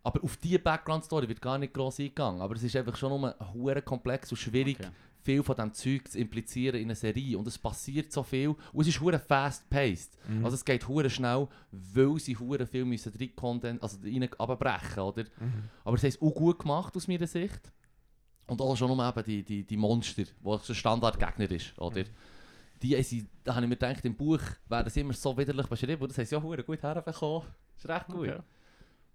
aber 0.06 0.22
auf 0.22 0.36
diese 0.36 0.60
Background-Story 0.60 1.28
wird 1.28 1.40
gar 1.42 1.58
nicht 1.58 1.74
gross 1.74 1.98
eingegangen. 1.98 2.40
Aber 2.40 2.54
es 2.54 2.62
ist 2.62 2.76
einfach 2.76 2.94
schon 2.94 3.20
nur 3.20 3.34
hure 3.52 3.82
komplex 3.82 4.30
und 4.30 4.36
schwierig, 4.36 4.78
Okay. 4.78 4.90
viel 5.22 5.42
von 5.42 5.56
diesem 5.56 5.72
Zeug 5.74 6.08
zu 6.08 6.20
implizieren 6.20 6.78
in 6.78 6.86
einer 6.86 6.94
Serie. 6.94 7.36
Und 7.36 7.48
es 7.48 7.58
passiert 7.58 8.12
so 8.12 8.22
viel 8.22 8.50
und 8.50 8.82
es 8.82 8.86
ist 8.86 9.00
hure 9.00 9.18
fast-paced. 9.18 10.16
Mhm. 10.28 10.44
Also 10.44 10.54
es 10.54 10.64
geht 10.64 10.86
hure 10.86 11.10
schnell, 11.10 11.48
weil 11.72 12.20
sie 12.20 12.36
hure 12.36 12.68
viel 12.68 12.84
müssen 12.84 13.12
Content, 13.34 13.82
also 13.82 13.98
rein 14.04 14.28
abbrechen, 14.38 15.00
oder? 15.02 15.24
Mhm. 15.24 15.64
Aber 15.84 15.98
sie 15.98 16.06
haben 16.06 16.14
es 16.14 16.22
auch 16.22 16.32
gut 16.32 16.60
gemacht 16.60 16.94
aus 16.96 17.08
meiner 17.08 17.26
Sicht. 17.26 17.72
Und 18.46 18.60
auch 18.60 18.76
schon 18.76 18.92
eben 18.92 19.24
die, 19.24 19.42
die, 19.42 19.64
die 19.64 19.76
Monster, 19.76 20.22
wo 20.40 20.56
der 20.56 20.74
Standardgegner 20.74 21.50
ist, 21.50 21.76
oder? 21.80 22.04
Die 22.80 22.94
haben 22.94 23.02
sie, 23.02 23.26
da 23.42 23.56
habe 23.56 23.64
ich 23.64 23.70
mir 23.70 23.76
gedacht, 23.76 24.04
im 24.04 24.14
Buch 24.14 24.40
werden 24.68 24.88
sie 24.88 25.00
immer 25.00 25.14
so 25.14 25.36
widerlich 25.36 25.66
beschrieben 25.66 26.00
und 26.02 26.10
das 26.10 26.18
haben 26.18 26.26
sie 26.26 26.34
ja 26.36 26.40
hure 26.40 26.62
gut 26.62 26.80
herbekommen. 26.80 27.42
Das 27.74 27.84
ist 27.84 27.90
recht 27.90 28.06
gut. 28.06 28.28
Okay. 28.28 28.38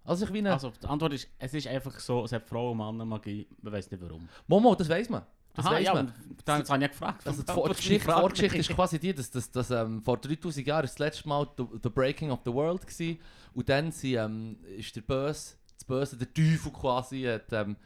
Also 0.04 0.24
ich 0.24 0.32
wie 0.32 0.38
eine... 0.38 0.52
Also, 0.52 0.70
die 0.70 0.86
Antwort 0.86 1.12
ist, 1.12 1.28
es 1.38 1.54
ist 1.54 1.66
einfach 1.66 1.98
so, 2.00 2.24
es 2.24 2.32
hat 2.32 2.44
Frauen 2.44 2.78
und 2.80 2.86
Männer 2.86 3.04
Magie. 3.04 3.46
Man 3.60 3.72
weiß 3.72 3.90
nicht 3.90 4.02
warum. 4.02 4.28
Momo, 4.46 4.74
das 4.74 4.88
weiß 4.88 5.08
man. 5.08 5.22
Das 5.54 5.66
Aha, 5.66 5.74
weiß 5.74 5.84
ja, 5.84 5.94
man. 5.94 6.12
das 6.44 6.70
habe 6.70 6.84
ich 6.84 6.90
gefragt. 6.90 7.26
Also 7.26 7.42
die 7.42 7.52
Vorgeschichte 7.52 8.04
fragen? 8.04 8.56
ist 8.56 8.70
quasi 8.70 8.98
die, 8.98 9.14
dass, 9.14 9.30
dass, 9.30 9.50
dass 9.50 9.70
ähm, 9.70 10.02
vor 10.02 10.16
3000 10.16 10.66
Jahren 10.66 10.82
das 10.82 10.98
letzte 10.98 11.28
Mal 11.28 11.46
the, 11.58 11.64
the 11.82 11.90
Breaking 11.90 12.30
of 12.30 12.40
the 12.44 12.52
World 12.52 12.86
war. 12.86 13.16
Und 13.54 13.68
dann 13.68 13.92
sie, 13.92 14.14
ähm, 14.14 14.56
ist 14.76 14.96
der 14.96 15.02
Böse, 15.02 15.56
das 15.76 15.84
Böse, 15.84 16.16
der 16.16 16.32
Teufel 16.32 16.72
quasi, 16.72 17.24
hat 17.24 17.52
ähm, 17.52 17.76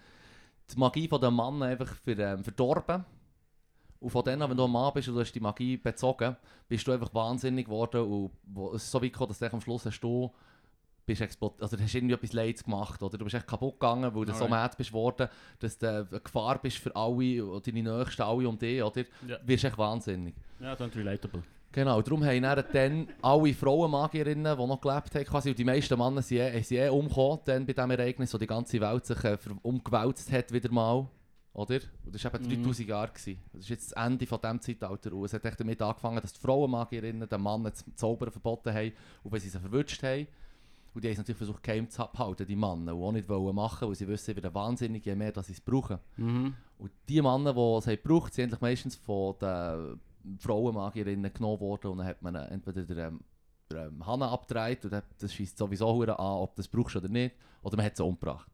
die 0.71 0.79
Magie 0.79 1.09
von 1.09 1.21
den 1.21 1.35
Mann 1.35 1.61
einfach 1.63 1.93
ver, 1.97 2.19
ähm, 2.19 2.45
verdorben. 2.45 3.05
Und 3.99 4.11
von 4.11 4.25
dann 4.25 4.43
an, 4.43 4.51
wenn 4.51 4.57
du 4.57 4.65
ein 4.65 4.71
Mann 4.71 4.93
bist 4.95 5.09
und 5.09 5.15
du 5.15 5.21
hast 5.21 5.33
die 5.33 5.41
Magie 5.41 5.77
bezogen, 5.77 6.37
bist 6.69 6.87
du 6.87 6.93
einfach 6.93 7.13
wahnsinnig 7.15 7.67
geworden 7.67 8.03
und 8.03 8.31
wo, 8.45 8.75
es 8.75 8.85
ist 8.85 8.91
so 8.93 9.03
weit 9.03 9.13
gekommen, 9.13 9.29
dass 9.29 9.39
du 9.41 9.53
am 9.53 9.61
Schluss 9.61 9.87
hast 9.87 10.01
du 10.01 10.33
bist 11.07 11.21
explod 11.23 11.63
also 11.63 11.77
du 11.77 11.83
hast 11.83 11.95
irgendwie 11.95 12.15
etwas 12.15 12.33
Leids 12.33 12.65
gemacht 12.65 13.03
oder 13.03 13.17
du 13.17 13.25
bist 13.25 13.37
echt 13.37 13.47
kaputt 13.47 13.75
gegangen, 13.81 14.15
weil 14.15 14.25
du 14.25 14.35
so 14.35 14.49
mad 14.49 14.75
bist 14.77 14.93
worden, 14.93 15.29
dass 15.61 15.79
du 15.79 15.89
eine 16.11 16.21
Gefahr 16.21 16.59
bist 16.61 16.79
für 16.79 16.95
alle, 16.95 17.61
deine 17.63 17.83
Nächsten, 17.83 18.23
alle 18.23 18.49
um 18.49 18.59
dich, 18.59 18.83
oder? 18.83 19.05
Ja. 19.27 19.39
wirst 19.45 19.65
echt 19.65 19.79
wahnsinnig. 19.79 20.35
Ja, 20.61 20.73
ist 20.75 20.97
relatable. 20.97 21.43
Genau, 21.73 22.01
darum 22.01 22.25
haben 22.25 22.43
dann, 22.43 22.65
dann 22.73 23.09
alle 23.21 23.53
Frauenmagierinnen, 23.53 24.57
die 24.57 24.67
noch 24.67 24.81
gelebt 24.81 25.15
haben, 25.15 25.25
quasi, 25.25 25.51
und 25.51 25.59
die 25.59 25.65
meisten 25.65 25.99
Männer 25.99 26.23
sind 26.23 26.39
eh, 26.39 26.63
sind 26.63 26.79
eh 26.79 26.89
umgekommen 26.89 27.41
dann 27.45 27.67
bei 27.67 27.73
diesem 27.75 27.91
Ereignis, 27.91 28.33
wo 28.33 28.39
die 28.39 28.47
ganze 28.47 28.81
Welt 28.81 29.05
sich 29.05 29.23
äh, 29.25 29.37
umgewälzt 29.63 30.33
hat 30.33 30.51
wieder 30.53 30.71
mal. 30.73 31.07
Oder? 31.53 31.81
Und 32.05 32.15
das 32.15 32.25
war 32.25 32.35
eben 32.35 32.45
Mhm. 32.49 32.63
3000 32.65 32.89
Jahre. 32.89 33.09
Gewesen. 33.13 33.39
Das 33.53 33.63
ist 33.63 33.69
jetzt 33.71 33.93
das 33.93 34.05
Ende 34.07 34.27
von 34.27 34.41
diesem 34.41 34.61
Zeitalter. 34.61 35.13
Und 35.13 35.25
es 35.25 35.33
hat 35.35 35.45
echt 35.45 35.61
damit 35.61 35.81
angefangen, 35.81 36.21
dass 36.21 36.33
die 36.35 36.41
Frauenmagierinnen 36.41 37.29
den 37.29 37.43
Männern 37.43 37.65
das 37.73 37.85
Zaubern 37.95 38.31
verboten 38.31 38.73
haben. 38.75 38.93
Und 39.23 39.33
wenn 39.33 39.41
sie 39.41 39.49
sie 39.49 39.59
verwünscht 39.59 40.03
haben, 40.03 40.27
und 40.97 41.05
die 41.05 41.09
haben 41.09 41.13
es 41.13 41.19
natürlich 41.19 41.37
versucht, 41.39 41.63
geheim 41.63 41.89
zu 41.91 42.03
halten, 42.13 42.47
die 42.47 42.57
Männer, 42.57 42.93
die 42.95 42.99
auch 42.99 43.13
nicht 43.13 43.29
wollen 43.29 43.55
machen, 43.55 43.87
weil 43.87 43.95
sie 43.95 44.09
wissen, 44.09 44.35
werden 44.35 44.55
wahnsinnig, 44.55 45.05
je 45.05 45.15
mehr 45.15 45.31
dass 45.31 45.47
sie 45.47 45.53
es 45.53 45.61
brauchen. 45.61 45.99
Mhm. 46.17 46.55
Und 46.79 46.91
die 47.09 47.21
Männer, 47.21 47.53
die 47.53 47.61
es 47.61 47.87
haben 47.87 47.97
gebraucht 48.03 48.33
sind 48.35 48.45
eigentlich 48.45 48.61
meistens 48.63 48.97
von 48.97 49.35
den 49.41 50.01
Frauenmagierinnen 50.39 51.33
genommen 51.33 51.61
worden 51.61 51.91
und 51.93 51.99
dann 51.99 52.07
hat 52.07 52.23
man 52.23 52.35
entweder 52.35 52.83
den, 52.85 52.99
ähm, 52.99 53.21
den 53.71 53.79
ähm, 53.89 54.07
Hahn 54.07 54.23
abgedreht 54.23 54.85
und 54.85 54.93
dann- 54.93 55.03
das 55.19 55.33
schießt 55.35 55.59
sowieso 55.59 56.03
an, 56.03 56.11
ob 56.19 56.55
du 56.55 56.61
das 56.63 56.69
brauchst 56.69 56.97
oder 56.97 57.09
nicht, 57.09 57.35
oder 57.63 57.77
man 57.77 57.85
hat 57.87 57.97
sie 57.97 58.03
umgebracht. 58.05 58.51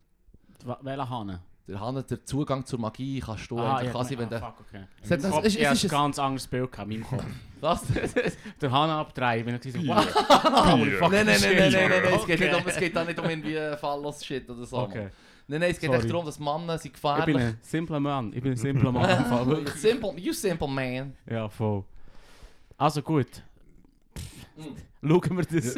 Welcher 0.82 1.08
Hahn? 1.08 1.38
Der 1.68 1.78
Hahn, 1.78 1.94
der 1.94 2.24
Zugang 2.24 2.66
zur 2.66 2.80
Magie 2.80 3.20
kannst 3.20 3.48
du 3.50 3.58
Ah, 3.58 3.76
eigentlich 3.76 3.86
ja, 3.86 3.92
quasi, 3.92 4.18
wenn 4.18 4.26
ah, 4.26 4.30
der... 4.30 4.40
fuck, 4.40 4.54
okay. 4.68 4.84
Es 5.00 5.10
hat- 5.12 5.30
Kopf, 5.30 5.44
ist- 5.44 5.56
ich 5.56 5.66
hatte 5.68 5.86
ein 5.86 5.90
ganz 5.90 6.18
anderes 6.18 6.46
Bild 6.48 6.72
gehabt 6.72 6.90
in 6.90 7.00
meinem 7.00 7.08
Kopf. 7.08 7.24
Was? 7.60 7.82
Der 8.60 8.72
abdrehen, 8.72 9.44
bin 9.46 9.60
ich 9.62 9.72
so, 9.72 9.78
Ja. 9.78 9.96
wow. 9.96 10.06
Ja. 10.28 11.08
Nein, 11.08 11.26
nein, 11.26 11.26
nein, 11.26 11.26
nein, 11.40 11.56
nein, 11.56 11.72
nein, 11.72 12.02
nein, 12.02 12.14
es 12.18 12.26
geht, 12.26 12.40
nicht 12.40 12.54
um, 12.54 12.62
es 12.66 12.76
geht 12.76 12.96
da 12.96 13.04
nicht 13.04 13.18
um 13.20 13.30
irgendwie 13.30 13.76
Fallos-Shit 13.78 14.50
oder 14.50 14.64
so. 14.64 14.78
Okay. 14.78 15.08
Nein, 15.46 15.60
nein, 15.60 15.70
es 15.70 15.78
geht 15.78 15.88
Sorry. 15.90 16.00
echt 16.02 16.10
darum, 16.10 16.26
dass 16.26 16.38
Männer 16.40 16.78
sind 16.78 16.96
Ich 16.96 17.00
bin 17.02 17.10
gefährlich. 17.14 17.36
ein 17.36 17.58
simpler 17.62 18.00
Mann. 18.00 18.32
Ich 18.34 18.42
bin 18.42 18.52
ein 18.52 18.56
simpler 18.56 18.90
Mann. 18.90 19.66
simple, 19.76 20.14
you 20.18 20.32
simple 20.32 20.66
man. 20.66 21.14
ja, 21.30 21.48
voll. 21.48 21.84
Also 22.76 23.02
gut. 23.02 23.28
Mm. 24.56 24.62
Schauen 25.08 25.36
wir 25.36 25.44
das. 25.44 25.76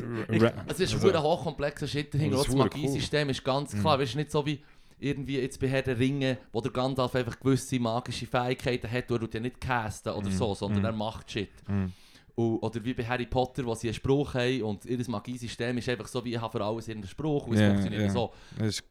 Es 0.69 0.81
ist 0.81 0.95
Also- 0.95 1.11
ein 1.13 1.23
hochkomplexer 1.23 1.87
Shit 1.87 2.13
dahinter. 2.15 2.39
Das 2.39 2.49
Magiesystem 2.55 3.29
ist 3.29 3.45
ganz 3.45 3.79
klar. 3.79 3.99
Weißt 3.99 4.15
du, 4.15 4.19
nicht 4.19 4.31
so 4.31 4.45
wie 4.47 4.63
irgendwie 4.99 5.39
jetzt 5.39 5.61
bei 5.61 5.69
Herr 5.69 5.83
der 5.83 5.99
Ringe, 5.99 6.39
wo 6.53 6.61
der 6.61 6.71
Gandalf 6.73 7.15
einfach 7.15 7.39
gewisse 7.39 7.79
magische 7.79 8.27
Fähigkeiten 8.27 8.91
hat, 8.91 9.11
er 9.11 9.19
tut 9.21 9.35
ja 9.35 9.41
nicht 9.41 9.61
casten 9.61 10.13
oder 10.13 10.29
Mhm. 10.29 10.33
so, 10.35 10.55
sondern 10.55 10.81
Mhm. 10.81 10.85
er 10.87 10.93
macht 10.93 11.31
Shit. 11.31 11.51
Mm. 11.69 11.87
Und, 12.37 12.59
oder 12.61 12.85
wie 12.85 12.95
bei 12.95 13.05
Harry 13.05 13.27
Potter, 13.27 13.65
wo 13.65 13.75
sie 13.77 13.87
einen 13.89 13.95
Spruch 13.95 14.35
haben 14.35 14.63
und 14.63 14.85
ihr 14.87 14.99
Magiesystem 15.09 15.79
ist 15.79 15.89
einfach 15.89 16.09
so 16.09 16.25
wie, 16.25 16.35
ich 16.35 16.41
habe 16.41 16.59
für 16.59 16.65
alles 16.65 16.89
irgendeinen 16.89 17.11
Spruch 17.11 17.47
und 17.47 17.55
es 17.55 17.61
Ja, 17.61 17.69
funktioniert 17.69 18.03
ja. 18.03 18.11
so. 18.11 18.33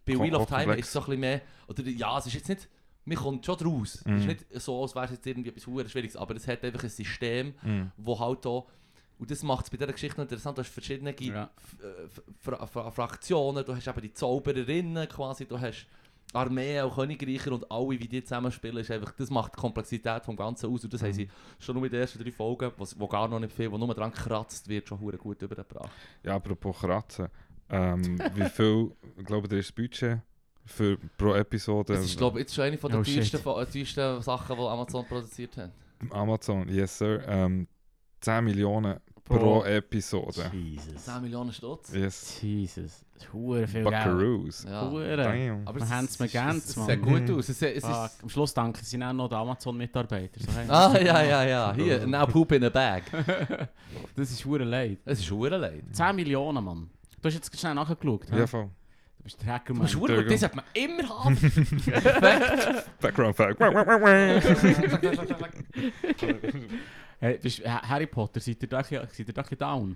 Bei 0.05 0.19
Wheel 0.19 0.35
of 0.35 0.45
Time 0.45 0.75
ist 0.75 0.85
es 0.87 0.93
so 0.93 0.99
ein 0.99 1.05
bisschen 1.05 1.19
mehr, 1.19 1.41
oder 1.67 1.83
ja, 1.83 2.17
es 2.19 2.25
ist 2.27 2.33
jetzt 2.35 2.47
nicht, 2.49 2.69
man 3.05 3.17
kommt 3.17 3.45
schon 3.45 3.57
draus. 3.57 3.95
Es 3.95 3.99
ist 3.99 4.05
Mhm. 4.05 4.27
nicht 4.27 4.45
so, 4.61 4.81
als 4.81 4.95
wäre 4.95 5.05
es 5.05 5.11
jetzt 5.11 5.27
irgendwie 5.27 5.49
etwas 5.49 5.63
Schwieriges, 5.63 6.15
aber 6.15 6.35
es 6.37 6.47
hat 6.47 6.63
einfach 6.63 6.83
ein 6.83 6.89
System, 6.89 7.53
Mm. 7.63 7.81
wo 7.97 8.17
halt 8.17 8.45
auch, 8.45 8.67
und 9.19 9.29
das 9.31 9.43
macht 9.43 9.65
es 9.65 9.69
bei 9.71 9.77
dieser 9.77 9.91
Geschichte 9.93 10.21
interessant, 10.21 10.57
du 10.57 10.61
hast 10.61 10.69
verschiedene 10.71 11.15
Ja. 11.19 11.49
F- 11.55 11.77
äh, 11.83 12.21
Fra 12.39 12.65
Fra 12.65 12.91
Fraktionen, 12.91 13.63
du 13.65 13.75
hast 13.75 13.87
eben 13.87 14.01
die 14.01 14.13
Zaubererinnen 14.13 15.07
quasi, 15.07 15.45
du 15.45 15.59
hast 15.59 15.85
Armeen 16.33 16.83
und 16.85 16.93
Königreicher 16.95 17.51
und 17.51 17.69
alle, 17.71 17.91
wie 17.91 18.07
die 18.07 18.23
zusammenspielen, 18.23 18.77
ist 18.77 18.89
einfach, 18.89 19.11
das 19.11 19.29
macht 19.29 19.53
die 19.55 19.59
Komplexität 19.59 20.25
vom 20.25 20.35
Ganzen 20.35 20.71
aus 20.73 20.83
und 20.83 20.91
das 20.91 21.03
haben 21.03 21.13
sie 21.13 21.29
schon 21.59 21.75
nur 21.75 21.85
in 21.85 21.91
den 21.91 22.01
ersten 22.01 22.21
drei 22.23 22.31
Folgen, 22.31 22.71
wo, 22.75 22.85
wo 22.97 23.07
gar 23.07 23.27
noch 23.27 23.39
nicht 23.39 23.53
viel, 23.53 23.71
wo 23.71 23.77
nur 23.77 23.93
dran 23.93 24.11
gekratzt 24.11 24.67
wird, 24.67 24.87
schon 24.89 24.99
hure 24.99 25.17
gut 25.17 25.41
übergebracht. 25.43 25.91
Ja, 26.23 26.35
apropos 26.35 26.79
Kratzen. 26.79 27.27
Ähm, 27.69 28.17
wie 28.35 28.49
viel, 28.49 28.91
glaube 29.23 29.47
ich, 29.47 29.53
ist 29.59 29.69
das 29.69 29.75
Budget 29.75 30.19
für 30.65 30.97
pro 31.17 31.35
Episode? 31.35 31.93
Das 31.93 32.03
ist 32.05 32.17
glaube 32.17 32.39
ich 32.39 32.43
jetzt 32.45 32.55
schon 32.55 32.63
eine 32.65 32.77
von 32.79 32.89
der 32.91 32.99
Oh, 33.01 33.03
teuersten, 33.03 33.37
von- 33.39 33.61
äh, 33.61 33.65
teuersten 33.67 34.21
Sachen, 34.23 34.55
die 34.57 34.61
Amazon 34.63 35.05
produziert 35.05 35.55
hat. 35.57 35.71
Amazon, 36.09 36.67
yes 36.67 36.97
sir. 36.97 37.23
Ähm, 37.27 37.67
10 38.23 38.43
Millionen 38.43 38.99
pro, 39.25 39.63
Episode. 39.65 40.49
Jesus. 40.53 41.05
10 41.05 41.21
Millionen 41.21 41.51
Stutz. 41.51 41.93
Yes. 41.93 42.41
Jesus. 42.41 43.05
Hure 43.33 43.67
viel 43.67 43.83
Geld. 43.83 43.85
Buckaroos. 43.85 44.63
Ja. 44.63 44.89
Hure. 44.89 45.17
Damn. 45.17 45.67
Aber 45.67 45.79
Wir 45.79 45.89
haben 45.89 46.05
es 46.05 46.19
mir 46.19 46.25
Es 46.25 46.69
es 46.69 46.75
Mann. 46.75 46.87
sieht 46.87 47.01
gut 47.01 47.29
aus. 47.31 47.49
Es, 47.49 47.61
es 47.61 47.83
Am 47.83 48.29
Schluss 48.29 48.53
danken 48.53 48.83
sie 48.83 49.01
auch 49.03 49.13
noch 49.13 49.27
den 49.27 49.37
Amazon-Mitarbeiter. 49.37 50.39
So, 50.39 50.51
hey. 50.53 50.65
ah, 50.69 50.97
ja, 50.99 51.23
ja, 51.23 51.43
ja. 51.43 51.73
Hier, 51.73 52.07
now 52.07 52.25
poop 52.25 52.51
in 52.53 52.63
a 52.63 52.69
bag. 52.69 53.03
Das 54.15 54.31
ist 54.31 54.43
hure 54.45 54.63
leid. 54.63 54.99
Es 55.05 55.19
ist 55.19 55.29
hure 55.29 55.57
leid. 55.57 55.83
10 55.91 56.15
Millionen, 56.15 56.63
Mann. 56.63 56.89
Du 57.21 57.27
hast 57.27 57.35
jetzt 57.35 57.59
schnell 57.59 57.75
nachgeschaut. 57.75 58.29
Ja, 58.31 58.47
voll. 58.47 58.69
Du 59.17 59.23
bist 59.23 59.41
der 59.41 59.53
Hacker, 59.53 59.73
Du 59.73 59.99
gut, 59.99 60.09
das 60.31 60.39
sollte 60.41 60.55
man 60.57 60.65
immer 60.73 61.07
haben. 61.07 61.37
Background 62.99 63.35
Fact. 63.37 63.57
Hey, 67.23 67.37
bist, 67.41 67.61
äh, 67.61 67.69
Harry 67.69 68.05
Potter, 68.05 68.41
seid 68.41 68.61
ihr 68.61 68.67
da, 68.67 68.79
ein 68.79 68.83
bisschen- 68.83 69.07
seid 69.09 69.27
ihr 69.29 69.33
da 69.33 69.43
down? 69.43 69.95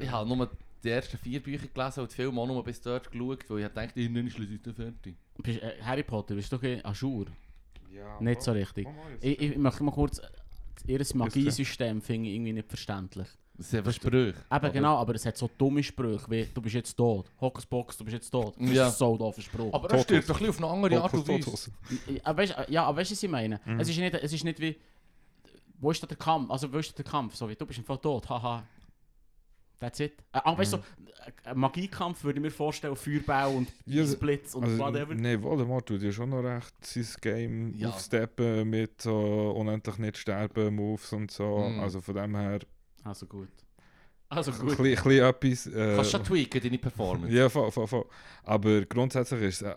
Ich 0.00 0.10
habe 0.10 0.28
nur 0.28 0.50
die 0.82 0.88
ersten 0.90 1.16
vier 1.16 1.40
Bücher 1.40 1.68
gelesen 1.68 2.00
und 2.00 2.10
die 2.10 2.16
Filme 2.16 2.40
auch 2.40 2.48
nur 2.48 2.64
bis 2.64 2.80
dort 2.80 3.08
geschaut, 3.12 3.48
weil 3.48 3.60
ich 3.60 3.68
dachte, 3.68 4.00
ich 4.00 4.12
bin 4.12 4.24
nicht 4.24 4.36
fertig. 4.74 5.14
Bist, 5.40 5.62
äh, 5.62 5.80
Harry 5.82 6.02
Potter, 6.02 6.34
bist 6.34 6.50
du 6.50 6.56
doch 6.56 6.64
ein 6.64 6.84
Ajour? 6.84 7.26
Ja, 7.94 8.20
Nicht 8.20 8.42
so 8.42 8.50
richtig. 8.50 8.88
Ich, 9.20 9.40
ich 9.40 9.56
möchte 9.56 9.84
mal 9.84 9.92
kurz... 9.92 10.20
Ihr 10.84 11.00
Magiesystem 11.14 12.02
finde 12.02 12.28
ich 12.28 12.34
irgendwie 12.34 12.52
nicht 12.54 12.68
verständlich. 12.68 13.28
Das 13.56 13.70
sind 13.70 13.92
Sprüche. 13.94 14.34
Eben 14.52 14.72
genau, 14.72 14.96
aber 14.96 15.14
es 15.14 15.26
hat 15.26 15.36
so 15.36 15.48
dumme 15.58 15.82
Sprüche 15.82 16.28
wie 16.28 16.46
«Du 16.54 16.60
bist 16.60 16.74
jetzt 16.74 16.94
tot», 16.94 17.30
«Hokuspokus, 17.40 17.96
du 17.98 18.04
bist 18.04 18.14
jetzt 18.14 18.30
tot». 18.30 18.54
Das 18.58 18.70
Ja. 18.72 18.88
ist 18.88 18.98
so 18.98 19.16
doof 19.16 19.36
Spruch. 19.40 19.72
Aber 19.74 19.86
das 19.88 20.02
stirbt 20.02 20.28
doch 20.28 20.40
ein 20.40 20.46
bisschen 20.46 20.64
auf 20.64 20.72
eine 20.76 20.84
andere 20.86 21.02
Art 21.02 21.14
und 21.14 21.28
Weise. 21.28 21.70
Ja, 22.68 22.84
aber 22.84 22.98
weißt 23.00 23.10
du, 23.10 23.14
was 23.14 23.22
ich 23.22 23.30
meine? 23.30 23.60
Es, 23.78 23.88
ist 23.88 23.98
nicht, 23.98 24.14
es 24.14 24.32
ist 24.32 24.44
nicht 24.44 24.60
wie... 24.60 24.76
Wo 25.80 25.90
ist 25.90 26.02
da 26.02 26.06
der 26.06 26.16
Kampf? 26.16 26.50
Also 26.50 26.72
wo 26.72 26.78
ist 26.78 26.96
der 26.96 27.04
Kampf? 27.04 27.34
So 27.36 27.48
wie 27.48 27.54
«Du 27.56 27.64
bist 27.66 27.78
einfach 27.78 27.98
tot», 27.98 28.28
haha. 28.28 28.64
That's 29.80 30.00
it. 30.00 30.14
Äh, 30.32 30.40
aber 30.42 30.58
weißt 30.58 30.72
du, 30.72 30.76
so, 30.78 30.82
ein 31.44 31.56
Magiekampf 31.58 32.24
würde 32.24 32.40
ich 32.40 32.42
mir 32.42 32.50
vorstellen, 32.50 32.96
Feuerbau 32.96 33.52
und 33.58 33.72
Ja, 33.86 34.02
Eisblitz 34.02 34.54
und 34.54 34.64
Also, 34.64 34.78
whatever. 34.78 35.14
Nein, 35.14 35.40
Voldemort 35.40 35.86
tut 35.86 36.02
ja 36.02 36.10
schon 36.10 36.30
noch 36.30 36.42
recht 36.42 36.74
sein 36.84 37.06
Game 37.20 37.74
Ja. 37.74 37.90
aufsteppen 37.90 38.68
mit 38.68 39.00
so 39.02 39.52
unendlich 39.56 39.98
nicht 39.98 40.16
sterben 40.18 40.74
Moves 40.74 41.12
und 41.12 41.30
so. 41.30 41.58
Mhm. 41.68 41.78
Also 41.80 42.00
von 42.00 42.16
dem 42.16 42.34
her 42.34 42.58
Also 43.04 43.26
gut. 43.26 43.50
Also 44.30 44.52
ein 44.52 44.58
gut. 44.58 44.76
bisschen, 44.76 45.24
ein 45.24 45.34
bisschen 45.40 45.72
etwas. 45.72 45.90
Äh, 45.92 45.94
Kannst 45.96 46.12
du 46.12 46.16
schon 46.18 46.26
tweaken, 46.26 46.60
deine 46.62 46.78
Performance. 46.78 47.34
ja, 47.34 47.48
voll, 47.48 47.70
voll, 47.70 47.86
voll. 47.86 48.04
Aber 48.44 48.82
grundsätzlich 48.84 49.40
ist 49.42 49.62
es, 49.62 49.68
äh, 49.68 49.74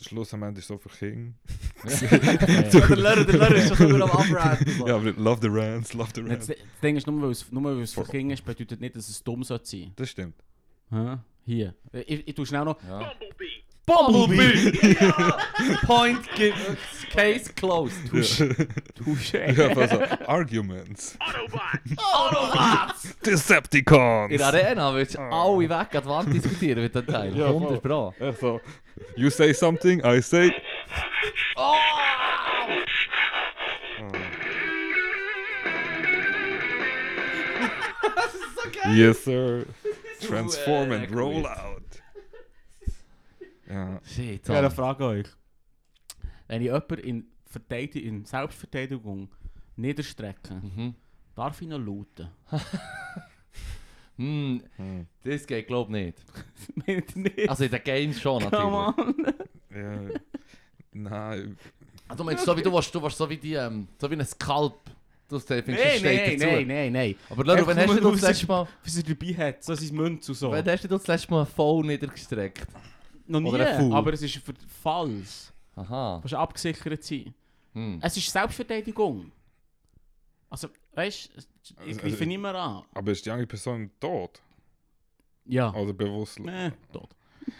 Schluss 0.00 0.32
am 0.32 0.42
Ende 0.42 0.60
ist 0.60 0.68
so 0.68 0.78
für 0.78 0.88
King. 0.88 1.34
der 1.84 2.96
Lehrer, 2.96 3.24
der 3.24 3.34
Lehrer 3.34 3.54
ist 3.54 3.76
schon 3.76 3.94
wieder 3.94 4.04
am 4.04 4.10
Abraten. 4.10 4.70
so. 4.70 4.88
Ja, 4.88 4.96
aber 4.96 5.12
love 5.12 5.38
the 5.42 5.48
Rants, 5.50 5.92
love 5.92 6.10
the 6.14 6.22
Rants. 6.22 6.46
das 6.46 6.56
Ding 6.82 6.96
ist, 6.96 7.06
nur 7.06 7.20
weil 7.22 7.30
es, 7.30 7.50
nur 7.52 7.62
weil 7.64 7.80
es 7.82 7.92
für 7.92 8.04
Kinder 8.04 8.32
ist, 8.32 8.44
bedeutet 8.44 8.80
nicht, 8.80 8.96
dass 8.96 9.08
es 9.08 9.22
dumm 9.22 9.42
sollte 9.44 9.66
sein. 9.66 9.92
Das 9.96 10.08
stimmt. 10.08 10.36
Hä? 10.90 11.18
Hier. 11.44 11.74
Ich, 11.92 12.26
ich 12.26 12.34
tue 12.34 12.46
schnell 12.46 12.64
noch... 12.64 12.82
Ja. 12.84 12.98
Bumblebee. 13.00 13.63
Bumblebee! 13.86 14.72
Point 15.86 16.26
given. 16.36 16.76
Case 17.10 17.48
closed. 17.48 17.96
Touché. 18.10 19.54
Ja, 19.56 19.68
also 19.68 20.00
Arguments. 20.26 21.16
Autobots. 21.20 23.14
Decepticons! 23.24 24.32
In 24.32 24.38
der 24.38 24.46
Arena 24.48 24.92
würdest 24.92 25.14
du 25.14 25.20
alle 25.20 25.68
weg 25.68 25.94
an 25.94 26.02
die 26.02 26.08
Wand 26.08 26.34
diskutieren 26.34 26.82
mit 26.82 26.94
dem 26.94 27.06
Teil. 27.06 27.36
Ja, 27.36 27.46
100 27.46 27.80
Pro. 27.80 28.12
Also, 28.18 28.60
you 29.16 29.30
say 29.30 29.52
something, 29.52 30.00
I 30.04 30.20
say. 30.20 30.52
Oh! 31.56 31.74
Yes, 38.92 39.24
sir. 39.24 39.66
Transform 40.20 40.92
and 40.92 41.10
roll 41.10 41.46
out. 41.46 41.73
Ja. 43.68 44.00
Shit, 44.04 44.48
eine 44.50 44.62
Mann. 44.62 44.70
Frage 44.70 45.04
euch. 45.04 45.26
Wenn 46.48 46.60
ich 46.60 46.66
jemanden 46.66 46.98
in, 46.98 47.26
in 47.94 48.24
Selbstverteidigung 48.24 49.28
niederstrecke, 49.76 50.54
Mhm. 50.54 50.94
darf 51.34 51.60
ich 51.62 51.68
noch 51.68 51.78
looten? 51.78 52.28
Hm, 54.16 54.62
Hm. 54.76 55.06
das 55.24 55.44
geht 55.44 55.66
glaub 55.66 55.88
nicht. 55.90 56.18
Nicht? 57.16 57.48
Also 57.48 57.64
in 57.64 57.70
den 57.72 57.82
Games 57.82 58.20
schon 58.20 58.48
Come 58.48 58.92
natürlich. 58.94 59.34
on. 59.74 60.06
ja. 60.10 60.20
Nein, 60.92 61.56
Also, 62.06 62.22
du 62.22 62.24
meinst 62.24 62.44
so 62.44 62.56
wie 62.56 62.62
du 62.62 62.72
warst, 62.72 62.94
du 62.94 63.02
warst 63.02 63.18
so 63.18 63.28
wie 63.28 63.36
die, 63.36 63.54
ähm, 63.54 63.88
so 64.00 64.08
wie 64.08 64.14
ein 64.14 64.24
Skalp. 64.24 64.74
Du 65.28 65.40
findest, 65.40 65.66
Nein, 65.66 65.76
es 65.78 65.98
steht 65.98 66.04
nein, 66.04 66.38
dazu. 66.38 66.52
nein, 66.54 66.66
nein, 66.68 66.92
nein. 66.92 67.14
Aber 67.30 67.44
Leru, 67.44 67.66
wann 67.66 67.76
hast 67.78 67.88
du 67.98 68.10
das 68.12 68.20
letzte 68.20 68.46
Mal, 68.46 68.68
Was 68.84 68.96
er 68.96 69.02
dabei 69.02 69.34
hat, 69.34 69.64
so 69.64 69.74
sein 69.74 69.96
Münz 69.96 70.28
und 70.28 70.34
so. 70.36 70.50
wann 70.52 70.64
hast 70.64 70.84
du 70.84 70.88
das 70.88 71.06
letzte 71.08 71.30
Mal 71.32 71.44
voll 71.46 71.84
niedergestreckt? 71.84 72.66
Noch 73.26 73.40
nie, 73.40 73.48
Oder 73.50 73.78
ein 73.78 73.92
aber 73.92 74.12
es 74.12 74.22
ist 74.22 74.36
für 74.36 74.52
Falls. 74.82 75.52
Aha. 75.76 76.16
Du 76.18 76.22
musst 76.22 76.34
abgesichert 76.34 77.02
sein. 77.02 77.34
Hm. 77.72 77.98
Es 78.02 78.16
ist 78.16 78.30
Selbstverteidigung. 78.30 79.32
Also, 80.50 80.68
weißt 80.94 81.30
du, 81.34 81.38
ich 81.40 81.78
Also- 81.78 82.00
greife 82.00 82.04
also- 82.14 82.24
nicht 82.24 82.38
mehr 82.40 82.54
an. 82.54 82.84
aber 82.94 83.12
ist 83.12 83.24
die 83.26 83.30
andere 83.30 83.46
Person 83.46 83.90
tot? 83.98 84.40
Ja. 85.46 85.72
Oder 85.74 85.92
bewusst? 85.92 86.38
Nee, 86.38 86.70
tot. 86.92 87.08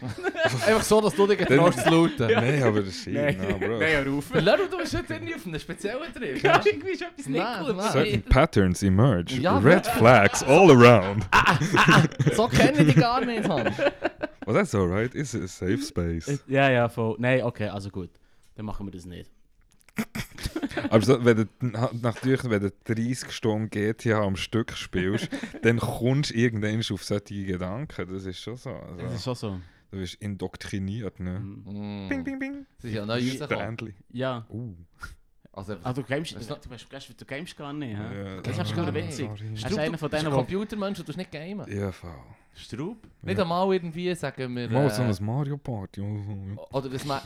Einfach 0.65 0.83
so, 0.83 1.01
dass 1.01 1.15
du 1.15 1.27
dich 1.27 1.37
getraust 1.37 1.79
zu 1.83 1.89
looten. 1.89 2.27
Nein, 2.31 2.61
aber 2.63 2.79
das 2.81 2.89
ist 2.95 3.07
Nein, 3.07 3.37
no, 3.37 3.57
bro. 3.57 3.79
nein, 3.79 4.05
hör 4.05 4.13
auf. 4.13 4.33
Leru, 4.33 4.63
du 4.69 4.77
bist 4.77 4.97
heute 4.97 5.13
irgendwie 5.13 5.35
auf 5.35 5.45
einen 5.45 5.59
speziellen 5.59 6.13
Trip. 6.13 6.43
Ja, 6.43 6.61
irgendwie 6.63 6.89
ist 6.91 7.01
etwas 7.01 7.25
nicht 7.27 7.39
Nein, 7.43 7.65
gut. 7.65 7.75
nein. 7.77 7.91
Certain 7.91 8.21
patterns 8.23 8.83
emerge. 8.83 9.35
Ja, 9.35 9.57
Red 9.57 9.87
flags 9.87 10.43
all 10.43 10.69
around. 10.71 11.25
So 12.35 12.47
kenne 12.47 12.79
ich 12.81 12.87
dich 12.87 12.95
gar 12.95 13.23
nicht, 13.23 13.47
Mann. 13.47 13.73
Well, 14.45 14.55
that's 14.55 14.75
alright. 14.75 15.13
It's 15.15 15.33
a 15.35 15.47
safe 15.47 15.81
space. 15.81 16.43
Ja, 16.47 16.69
ja, 16.69 16.89
voll. 16.89 17.15
Nein, 17.19 17.41
okay, 17.43 17.67
also 17.69 17.89
gut. 17.89 18.09
Dann 18.55 18.65
machen 18.65 18.85
wir 18.87 18.91
das 18.91 19.05
nicht. 19.05 19.29
Aber 20.89 21.01
so, 21.05 21.23
wenn 21.23 21.37
du, 21.37 21.45
na- 21.61 21.89
natürlich, 22.01 22.43
wenn 22.49 22.61
du 22.61 22.71
30 22.85 23.31
Stunden 23.31 23.69
GTA 23.69 24.21
am 24.21 24.35
Stück 24.35 24.73
spielst, 24.73 25.29
dann 25.61 25.79
kommst 25.79 26.31
du 26.31 26.35
irgendwann 26.35 26.79
auf 26.91 27.03
solche 27.03 27.45
Gedanken. 27.45 28.07
Das 28.13 28.25
ist 28.25 28.39
schon 28.39 28.57
so. 28.57 28.71
Das 28.97 29.03
Also, 29.05 29.15
ist 29.15 29.23
schon 29.23 29.35
so. 29.35 29.59
Du 29.95 30.01
bist 30.01 30.15
indoktriniert, 30.15 31.19
ne? 31.19 31.39
Mm. 31.39 32.09
Bing, 32.09 32.23
bing, 32.23 32.39
bing. 32.39 32.65
Das 32.77 32.85
ist 32.85 32.95
ja 32.95 33.05
neu 33.05 33.13
rausgekommen. 33.13 33.65
Bändli. 33.75 33.93
Ja. 34.11 34.45
Uh. 34.49 34.75
Also, 35.53 35.77
Ah, 35.83 35.93
du 35.93 36.03
gamest, 36.03 36.35
Weißt 36.35 36.49
du, 36.49 36.53
du- 36.55 36.59
du, 36.69 36.69
du, 36.75 37.13
du 37.13 37.25
gamest 37.25 37.55
gar 37.55 37.71
nicht? 37.71 37.93
Ja, 37.97 38.41
Das 38.41 38.51
ist 38.51 38.57
ja, 38.57 38.65
schon 38.65 38.85
ja, 38.85 38.93
witzig. 38.93 39.25
sorry. 39.25 39.47
Er 39.47 39.53
ist 39.53 39.77
einer 39.79 39.97
von 39.97 40.09
bist 40.09 40.23
denen, 40.23 40.25
die... 40.25 40.35
Computermensch 40.37 40.99
und 40.99 41.07
du 41.07 41.13
nicht 41.17 41.31
gamen. 41.31 41.71
Ja, 41.71 41.91
voll. 41.93 42.11
Strub? 42.57 42.97
Ja. 43.03 43.09
Nicht 43.29 43.39
einmal 43.41 43.73
irgendwie 43.73 44.15
sagen 44.15 44.55
wir... 44.55 44.69
Mal 44.69 44.89
so 44.89 45.01
Äh, 45.01 45.05
ein 45.07 45.25
Mario 45.25 45.57
Party. 45.57 46.01
oder 46.71 46.89
das 46.89 47.03
ma 47.05 47.21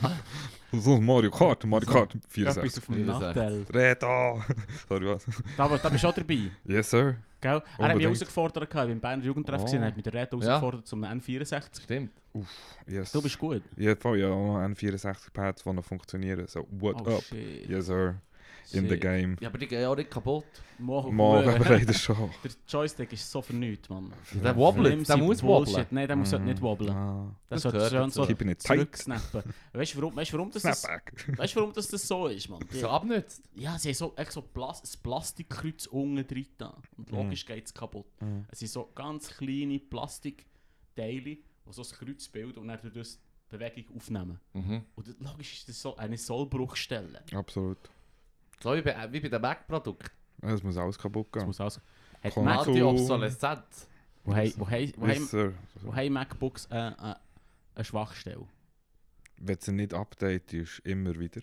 So 0.72 0.78
So 0.80 0.94
ein 0.96 1.04
Mario 1.04 1.30
Kart. 1.30 1.64
Mario 1.64 1.86
So. 1.86 1.92
Kart 1.94 2.14
Etwas 2.16 2.32
64. 2.32 2.78
auf 2.78 2.86
dem 2.86 2.94
64. 2.96 3.26
Nachteil. 3.26 3.66
Reda! 3.72 4.44
Sorry, 4.88 5.06
was? 5.06 5.26
Da, 5.56 5.68
da 5.78 5.88
bist 5.88 6.02
du 6.04 6.08
auch 6.08 6.14
dabei, 6.14 6.50
Yes, 6.64 6.90
sir. 6.90 7.16
gell? 7.40 7.50
Er 7.50 7.54
hat 7.54 7.62
mich 7.62 7.78
Unbedingt. 7.78 8.02
herausgefordert, 8.02 8.68
ich 8.68 8.74
war 8.74 8.88
im 8.88 9.00
Berner 9.00 9.22
Jugendtreff, 9.24 9.62
Oh. 9.64 9.72
er 9.76 9.80
hat 9.86 9.94
mich 9.96 10.02
der 10.04 10.14
Red 10.14 10.30
herausgefordert 10.32 10.86
zum 10.86 11.04
N64. 11.04 11.82
Stimmt. 11.82 12.10
Yes. 12.86 13.12
Du 13.12 13.22
bist 13.22 13.38
gut. 13.38 13.62
Ja, 13.76 13.94
voll. 13.96 14.18
Ja, 14.20 14.28
auch 14.30 14.58
noch 14.58 14.68
N64-Pads, 14.68 15.62
die 15.64 15.72
noch 15.72 15.84
funktionieren. 15.84 16.46
So, 16.48 16.66
what 16.70 16.96
oh 17.06 17.16
up? 17.16 17.22
shit. 17.22 17.68
Yes, 17.68 17.86
sir. 17.86 18.20
In 18.74 18.88
the 18.88 18.98
game. 18.98 19.36
Ja, 19.40 19.48
aber 19.48 19.58
die 19.58 19.66
gehen 19.66 19.80
ja 19.82 19.88
auch 19.90 19.96
nicht 19.96 20.10
kaputt. 20.10 20.44
Morgen, 20.78 21.14
Morgen, 21.14 21.48
aber 21.48 21.68
leider 21.78 21.92
schon. 21.92 22.30
Der 22.42 22.50
Joystick 22.68 23.12
ist 23.12 23.30
so 23.30 23.42
vernüngt, 23.42 23.88
Mann. 23.90 24.12
Der 24.32 24.56
wobbelt, 24.56 25.08
der 25.08 25.16
muss 25.18 25.42
wobbeln. 25.42 25.86
Nein, 25.90 26.06
der 26.06 26.16
muss 26.16 26.32
halt 26.32 26.44
nicht 26.44 26.60
wobbeln. 26.62 26.90
Ah. 26.90 27.34
Das 27.48 27.62
Das 27.62 27.72
sollte 27.72 27.90
dazu. 27.96 28.24
so 28.24 28.54
zurücksnappen. 28.54 29.42
Weißt 29.72 29.94
du 29.94 29.98
warum, 30.00 30.16
weißt, 30.16 30.32
warum, 30.32 30.50
das 30.50 30.62
das, 30.62 30.80
Snapback. 30.82 31.38
weißt, 31.38 31.54
du, 31.54 31.60
warum 31.60 31.72
das, 31.74 31.88
das 31.88 32.06
so 32.08 32.26
ist, 32.28 32.48
Mann? 32.48 32.64
Die, 32.72 32.78
So 32.78 32.88
abnützt. 32.88 33.42
ja, 33.54 33.78
sie 33.78 33.88
haben 33.88 33.94
so, 33.94 34.12
echt 34.16 34.32
so 34.32 34.42
Plas 34.42 34.82
ein 34.82 35.02
Plastikkreuz 35.02 35.86
unten 35.86 36.26
drin. 36.26 36.46
Und 36.96 37.10
logisch 37.10 37.44
geht 37.44 37.66
es 37.66 37.74
kaputt. 37.74 38.06
Mhm. 38.20 38.46
Es 38.50 38.60
sind 38.60 38.70
so 38.70 38.90
ganz 38.94 39.28
kleine 39.36 39.78
Plastikteile, 39.80 41.36
die 41.36 41.42
so 41.70 41.82
ein 41.82 41.88
Kreuz 41.88 42.28
bilden 42.28 42.58
und 42.60 42.68
dann 42.68 42.78
durch 42.82 42.94
das 42.94 43.18
die 43.52 43.56
Bewegung 43.56 43.96
aufnehmen. 43.96 44.40
Mhm. 44.54 44.82
Und 44.94 45.08
das- 45.08 45.16
logisch 45.18 45.54
ist 45.58 45.68
das 45.68 45.80
so 45.82 45.96
eine 45.96 46.16
Sollbruchstelle. 46.16 47.22
Absolut. 47.34 47.78
So 48.62 48.74
wie 48.74 48.82
bei, 48.82 49.12
wie 49.12 49.20
bei 49.20 49.28
den 49.28 49.40
Mac-Produkten. 49.40 50.10
Es 50.42 50.62
muss 50.62 50.76
alles 50.76 50.98
kaputt 50.98 51.32
gehen. 51.32 51.46
muss 51.46 51.60
also... 51.60 51.80
Hat 52.22 52.34
Komm. 52.34 52.44
Mac, 52.44 52.66
Radio-Obsoleszenz. 52.66 53.88
wo 54.24 54.34
haben 54.34 54.52
wo 54.56 54.66
wo 54.66 55.92
wo 55.92 56.10
MacBooks 56.10 56.66
äh, 56.66 56.88
äh, 56.88 57.14
eine 57.74 57.84
Schwachstelle? 57.84 58.46
Wenn 59.38 59.58
sie 59.58 59.72
nicht 59.72 59.94
updatest, 59.94 60.80
immer 60.80 61.18
wieder. 61.18 61.40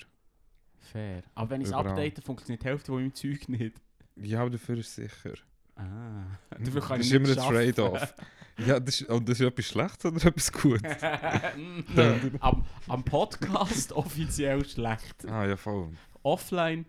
Fair. 0.80 1.24
Aber 1.34 1.50
wenn 1.50 1.62
ich 1.62 1.68
es 1.68 1.74
update, 1.74 2.24
funktioniert 2.24 2.62
die 2.62 2.68
Hälfte 2.68 2.88
von 2.88 3.02
meinem 3.02 3.14
Zeug 3.14 3.50
nicht. 3.50 3.82
Ja, 4.16 4.42
aber 4.42 4.52
dafür 4.52 4.78
ist 4.78 4.88
es 4.88 4.96
sicher. 4.96 5.34
Ah. 5.76 6.26
Dafür 6.60 6.82
kann 6.82 6.98
das 6.98 7.08
ich 7.08 7.14
ist 7.14 7.18
immer 7.18 7.28
nicht 7.28 7.40
ein 7.40 7.46
arbeiten. 7.46 7.74
Trade-off. 7.76 8.16
ja, 8.66 8.80
das 8.80 9.02
ist, 9.02 9.10
und 9.10 9.30
das 9.30 9.40
ist 9.40 9.46
etwas 9.46 9.66
Schlechtes 9.66 10.06
oder 10.06 10.26
etwas 10.26 10.52
Gutes? 10.52 11.04
am, 12.40 12.66
am 12.88 13.04
Podcast 13.04 13.92
offiziell 13.94 14.66
schlecht. 14.66 15.26
ah, 15.28 15.46
ja, 15.46 15.56
voll. 15.56 15.90
Offline, 16.24 16.86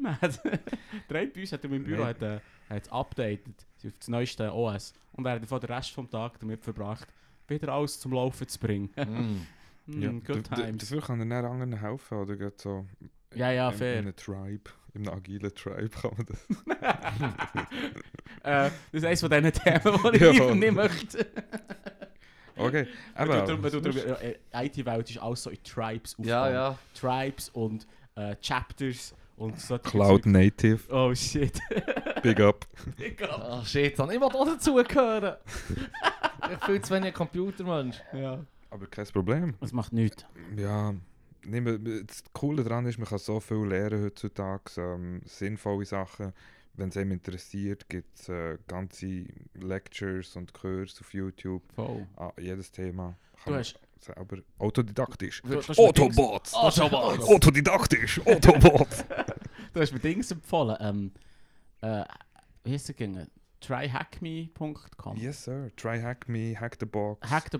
man 0.00 0.20
hat, 0.20 0.40
der 0.44 1.18
eine 1.20 1.30
bei 1.30 1.40
uns 1.40 1.52
hat 1.52 1.64
in 1.64 1.70
meinem 1.70 1.84
Büro 1.84 2.04
hat, 2.04 2.22
äh, 2.22 2.40
hat 2.70 2.82
es 2.82 2.92
updated, 2.92 3.54
auf 3.84 3.92
das 3.98 4.08
neueste 4.08 4.52
OS. 4.52 4.92
Und 5.12 5.24
er 5.26 5.32
hat 5.40 5.42
den 5.62 5.72
Rest 5.72 5.92
vom 5.92 6.10
Tag 6.10 6.38
damit 6.40 6.62
verbracht, 6.64 7.06
wieder 7.48 7.72
alles 7.72 7.98
zum 8.00 8.12
Laufen 8.12 8.46
zu 8.48 8.58
bringen. 8.58 8.90
Mm. 8.96 9.46
Mm, 9.88 10.02
Ja, 10.02 10.10
good 10.10 10.42
times. 10.52 10.78
Dafür 10.78 11.00
kann 11.00 11.20
er 11.30 11.42
dann 11.42 11.52
anderen 11.52 11.78
helfen, 11.80 12.18
oder? 12.18 12.34
Geht 12.34 12.60
so 12.60 12.84
Ja, 13.36 13.52
ja, 13.52 13.70
in, 13.70 13.76
fair. 13.76 13.92
In 14.00 14.06
einem 14.06 14.16
Tribe, 14.16 14.70
in 14.94 15.06
einem 15.06 15.16
agilen 15.16 15.54
Tribe 15.54 15.88
kann 15.90 16.10
man 16.16 16.26
das. 16.26 16.40
äh, 18.42 18.70
das 18.70 18.72
ist 18.90 19.04
eines 19.04 19.20
von 19.20 19.30
diesen 19.30 19.52
Themen, 19.52 19.98
die 20.12 20.16
ich 20.16 20.38
Ja, 20.38 20.54
nicht 20.56 20.72
möchte. 20.72 21.26
Okay, 22.56 22.88
Wenn 23.14 23.26
du 23.28 23.32
aber... 23.32 23.62
wenn 23.62 23.82
du 23.82 23.90
äh, 23.90 24.36
äh, 24.52 24.66
IT-Welt 24.66 25.10
ist 25.10 25.18
alles 25.18 25.42
so 25.44 25.50
in 25.50 25.62
Tribes 25.62 26.16
Ja, 26.18 26.42
aufgebaut. 26.46 26.52
ja. 26.52 26.78
Tribes 27.22 27.48
und 27.50 27.86
äh, 28.16 28.34
Chapters 28.40 29.14
und 29.36 29.60
so. 29.60 29.78
Cloud 29.78 30.26
Native, 30.26 30.80
Oh 30.92 31.14
shit. 31.14 31.58
big 32.22 32.40
up. 32.40 32.66
Egal. 32.98 33.48
Ach 33.60 33.66
shit, 33.66 33.96
Mann, 33.98 34.10
ich 34.10 34.16
will 34.20 34.24
auch 34.28 34.46
dazugehören. 34.46 35.36
ich 36.52 36.64
fühle 36.64 36.80
zu 36.82 36.94
wenig 36.94 37.14
Computermensch. 37.14 38.00
ja. 38.12 38.44
Aber 38.70 38.86
kein 38.88 39.06
Problem. 39.06 39.54
Das 39.60 39.72
macht 39.72 39.92
nichts. 39.92 40.26
Ja, 40.56 40.92
das 41.44 42.24
Coole 42.32 42.64
daran 42.64 42.84
ist, 42.86 42.98
man 42.98 43.06
kann 43.08 43.18
so 43.18 43.38
viel 43.40 43.64
lernen 43.64 44.04
heutzutage, 44.04 44.72
ähm, 44.78 45.20
sinnvolle 45.24 45.84
Sachen. 45.86 46.32
Wenn 46.74 46.88
es 46.90 46.96
einem 46.96 47.12
interessiert, 47.12 47.88
gibt 47.88 48.18
es 48.18 48.28
äh, 48.28 48.58
ganze 48.66 49.24
Lectures 49.54 50.36
und 50.36 50.52
Kurse 50.52 51.00
auf 51.00 51.14
YouTube. 51.14 51.62
Voll. 51.74 52.06
Ah, 52.16 52.32
jedes 52.38 52.70
Thema 52.70 53.16
Du 53.36 53.44
kann 53.44 53.52
man 53.54 53.60
hast- 53.60 53.78
selber 53.98 54.38
autodidaktisch. 54.58 55.42
Autobots! 55.76 56.54
Autobots! 56.54 57.28
Autodidaktisch! 57.28 58.20
Autobots! 58.26 59.04
du 59.72 59.80
hast 59.80 59.92
mir 59.92 60.00
Dings 60.00 60.30
empfohlen. 60.30 60.76
Ähm, 60.80 61.12
äh, 61.80 62.04
wie 62.64 62.72
heißt 62.72 62.88
der 62.88 62.94
gegangen? 62.94 63.30
Tryhackme.com. 63.60 65.16
yes, 65.16 65.44
sir. 65.44 65.70
Try 65.76 66.00
hack 66.00 66.28
me, 66.28 66.54
hack 66.58 66.76
the 66.78 66.86
box. 66.86 67.28
Hack 67.28 67.50
the 67.50 67.58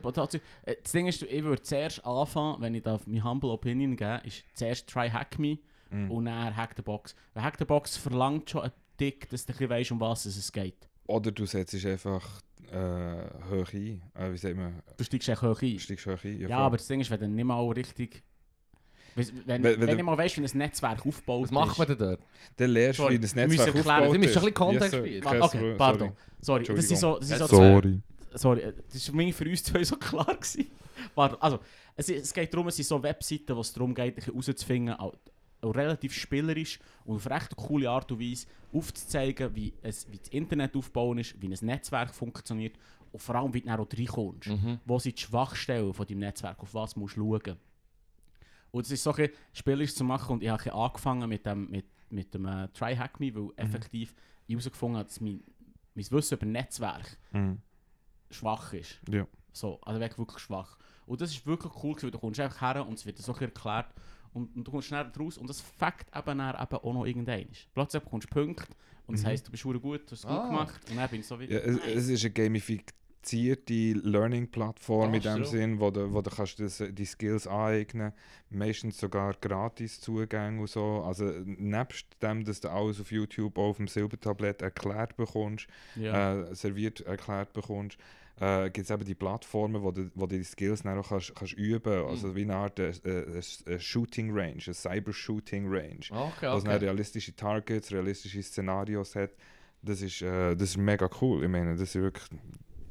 äh, 0.65 0.77
das 0.83 0.93
Ding 0.93 1.07
ist, 1.07 1.23
ich 1.23 1.43
würde 1.43 1.63
zuerst 1.63 2.05
anfangen, 2.05 2.61
wenn 2.61 2.75
ich 2.75 2.83
da 2.83 3.01
meine 3.07 3.25
Humble 3.25 3.51
Opinion 3.51 3.97
gebe, 3.97 4.21
ist 4.25 4.45
zuerst 4.55 4.89
Try 4.89 5.09
Hack 5.11 5.39
Me 5.39 5.59
Mm. 5.91 6.11
und 6.11 6.25
dann 6.27 6.57
Hack 6.57 6.75
the 6.77 6.83
Box. 6.83 7.15
Weil 7.35 7.45
Hack 7.45 7.57
the 7.59 7.65
Box 7.65 7.97
verlangt 7.97 8.51
schon 8.51 8.63
ein 8.63 8.73
Dick, 8.99 9.29
dass 9.31 9.45
du 9.47 9.53
ein 9.53 9.57
bisschen 9.57 9.71
weißt, 9.71 9.93
um 9.93 10.01
was 10.01 10.27
es 10.27 10.51
geht. 10.51 10.89
Oder 11.07 11.31
du 11.31 11.47
setzt 11.47 11.75
einfach 11.87 12.41
äh, 12.73 13.51
hoch 13.51 13.73
ein. 13.73 14.03
Äh, 14.15 14.33
wie 14.33 14.39
sagt 14.39 14.57
man? 14.57 14.83
Du 14.97 15.05
steigst 15.05 15.29
echt 15.29 15.43
hoch 15.43 15.61
ein. 15.63 15.79
Steigst 15.79 16.07
hoch 16.07 16.25
ein? 16.25 16.41
Ja, 16.41 16.49
voll. 16.49 16.57
aber 16.57 16.77
das 16.77 16.87
Ding 16.87 17.01
ist, 17.01 17.11
wenn 17.11 17.21
du 17.21 17.29
nicht 17.29 17.45
mal 17.45 17.61
richtig... 17.71 18.23
Wenn, 19.15 19.63
wenn, 19.63 19.81
Wenn- 19.81 19.97
du 19.97 20.05
mal 20.05 20.19
weißt, 20.19 20.37
wie 20.37 20.45
ein 20.45 20.59
Netzwerk 20.59 21.07
aufgebaut 21.07 21.45
Was 21.45 21.51
macht 21.51 21.79
man 21.79 21.89
ist. 21.89 21.99
denn 21.99 22.09
dort? 22.09 22.21
Dann 22.57 22.71
lernst 22.71 22.99
du, 22.99 23.03
Sorry, 23.05 23.15
wie 23.15 23.19
müssen 23.19 23.37
Netzwerk 23.39 23.69
aufgebaut 23.75 24.15
du 24.15 24.19
musst 24.19 24.25
ist. 24.25 24.37
doch 24.37 24.43
ein 24.43 24.45
bisschen 24.45 24.55
Kontext 24.55 24.91
sir. 24.91 25.01
bieten. 25.03 25.21
Kein 25.23 25.43
Okay, 25.43 25.75
pardon. 25.79 26.13
Sorry, 26.43 26.65
das 26.65 26.91
ist 26.91 27.01
so, 27.01 27.19
das 27.19 27.31
ist 27.31 27.39
so 27.39 27.47
sorry. 27.47 27.61
zwei- 28.31 28.39
Sorry. 28.39 28.61
Sorry, 28.61 28.73
das 28.93 29.15
war 29.15 29.33
für 29.33 29.45
uns 29.49 29.65
zwei 29.65 29.85
so 29.85 29.97
klar. 29.97 30.27
Gewesen. 30.37 30.67
Warte, 31.15 31.41
also, 31.41 31.61
es, 31.97 32.11
es 32.11 32.35
geht 32.35 32.53
darum, 32.53 32.69
es 32.69 32.77
sind 32.77 32.85
so 32.87 33.03
Webseiten, 33.03 33.57
wo 33.57 33.61
es 33.61 33.73
darum 33.73 33.95
geht, 33.95 34.05
ein 34.05 34.15
bisschen 34.15 34.35
herauszufinden, 34.35 34.95
relativ 35.71 36.13
spielerisch 36.15 36.79
und 37.05 37.17
auf 37.17 37.27
recht 37.29 37.57
coole 37.57 37.91
Art 37.91 38.11
und 38.13 38.21
Weise 38.21 38.47
aufzuzeigen, 38.73 39.55
wie, 39.55 39.73
es, 39.83 40.11
wie 40.11 40.19
das 40.19 40.29
Internet 40.29 40.77
aufbauen 40.77 41.19
ist, 41.19 41.41
wie 41.41 41.49
ein 41.49 41.59
Netzwerk 41.67 42.15
funktioniert 42.15 42.77
und 43.13 43.21
vor 43.21 43.35
allem, 43.37 43.53
wie 43.55 43.61
du 43.61 43.71
auch 43.71 43.79
reinkommst. 43.93 44.49
Mhm. 44.49 44.81
Wo 44.85 44.99
sind 44.99 45.19
die 45.19 45.23
Schwachstellen 45.23 45.93
von 45.95 46.07
deinem 46.07 46.19
Netzwerk, 46.21 46.61
auf 46.61 46.75
was 46.75 46.97
musst 46.97 47.17
du 47.17 47.39
schauen. 47.39 47.57
Und 48.71 48.85
es 48.85 48.91
ist 48.93 49.03
so 49.05 49.13
ein 49.15 49.31
spielerisch 49.53 49.95
zu 49.95 50.05
machen 50.05 50.35
und 50.35 50.43
ich 50.43 50.51
habe 50.51 50.73
angefangen 50.73 51.29
mit 51.29 51.47
dem, 51.47 51.71
mit, 51.71 51.87
mit 52.11 52.35
dem 52.35 52.47
äh, 52.47 52.69
Try 52.69 52.95
Hack 52.97 53.19
Me, 53.21 53.35
weil 53.35 53.51
effektiv 53.57 54.15
ich 54.47 54.53
herausgefunden 54.55 54.99
habe, 54.99 55.09
dass 55.09 55.21
mein, 55.21 55.43
mein 55.95 56.11
Wissen 56.11 56.37
über 56.37 56.47
Netzwerk 56.47 57.17
Mhm. 57.33 57.59
schwach 58.31 58.73
ist. 58.75 59.01
Ja. 59.09 59.27
So, 59.53 59.81
also 59.81 59.99
wirklich, 59.99 60.39
schwach. 60.39 60.77
Und 61.07 61.21
das 61.21 61.31
ist 61.31 61.47
wirklich 61.47 61.73
cool, 61.83 61.97
weil 62.03 62.11
du 62.11 62.19
kommst 62.19 62.39
einfach 62.41 62.61
her 62.61 62.87
und 62.87 62.95
es 62.95 63.07
wird 63.07 63.17
so 63.19 63.33
erklärt 63.35 63.95
und, 64.37 64.55
und 64.57 64.65
du 64.67 64.71
kommst 64.71 64.89
schnell 64.89 65.11
raus 65.19 65.39
und 65.39 65.49
das 65.49 65.61
fängt 65.61 66.07
eben, 66.15 66.39
dann 66.39 66.55
eben 66.63 66.77
auch 66.77 66.93
noch 66.95 67.07
irgendein. 67.07 67.49
Plötzlich 67.75 68.03
bekommst 68.03 68.29
du 68.31 68.35
Punkte 68.35 68.67
und 69.07 69.15
das 69.17 69.23
Mhm. 69.25 69.29
heisst, 69.29 69.47
du 69.47 69.51
bist 69.51 69.63
gut, 69.65 69.83
du 69.83 70.11
hast 70.13 70.13
es 70.13 70.25
Ah. 70.27 70.37
gut 70.41 70.51
gemacht 70.51 70.81
und 70.91 70.97
dann 70.97 71.09
bin 71.11 71.21
ich 71.21 71.27
so 71.27 71.41
wie... 71.41 71.47
Ja, 71.47 71.59
es, 71.59 71.79
es 71.87 72.09
ist 72.09 72.25
eine 72.25 72.33
gamifizierte 72.33 73.93
Learning-Plattform 74.09 75.15
in 75.15 75.23
dem 75.23 75.45
so. 75.45 75.51
Sinn, 75.51 75.81
wo 75.81 75.91
du, 75.91 76.13
wo 76.13 76.23
du 76.23 76.31
kannst 76.31 76.61
das, 76.61 76.83
die 76.91 77.05
Skills 77.05 77.47
aneignen 77.47 78.13
meistens 78.51 78.99
sogar 78.99 79.35
gratis 79.41 80.01
Zugänge 80.01 80.61
und 80.61 80.71
so. 80.71 81.03
Also 81.05 81.25
nebst 81.45 82.07
dem, 82.23 82.45
dass 82.45 82.61
du 82.61 82.71
alles 82.71 83.01
auf 83.01 83.11
YouTube 83.11 83.59
auf 83.59 83.79
dem 83.79 83.89
Silbertablett 83.89 84.63
erklärt 84.63 85.17
bekommst, 85.17 85.67
ja. 85.97 86.43
äh, 86.43 86.55
serviert 86.55 87.01
erklärt 87.01 87.53
bekommst, 87.53 87.99
äh, 88.41 88.71
gibt 88.71 88.85
es 88.85 88.91
eben 88.91 89.05
die 89.05 89.15
Plattformen, 89.15 89.83
wo 89.83 89.91
du, 89.91 90.11
wo 90.15 90.27
du 90.27 90.37
die 90.37 90.45
Skills 90.45 90.83
dann 90.83 90.99
auch 90.99 91.09
kannst, 91.09 91.35
kannst 91.35 91.55
üben 91.55 92.07
Also 92.07 92.35
wie 92.35 92.43
eine 92.43 92.57
Art 92.57 92.79
äh, 92.79 92.91
äh, 93.05 93.39
äh, 93.39 93.79
Shooting 93.79 94.31
Range, 94.31 94.63
eine 94.65 94.75
Cyber-Shooting 94.75 95.67
Range. 95.69 96.01
Okay, 96.11 96.47
Was 96.47 96.65
dann 96.65 96.75
okay. 96.75 96.85
realistische 96.85 97.35
Targets, 97.35 97.93
realistische 97.93 98.43
Szenarios 98.43 99.15
hat. 99.15 99.31
Das 99.83 100.03
ist, 100.03 100.21
äh, 100.23 100.55
das 100.55 100.71
ist 100.71 100.77
mega 100.77 101.09
cool. 101.21 101.45
Ich 101.45 101.49
meine, 101.49 101.73
das 101.73 101.83
ist 101.83 101.95
wirklich. 101.95 102.29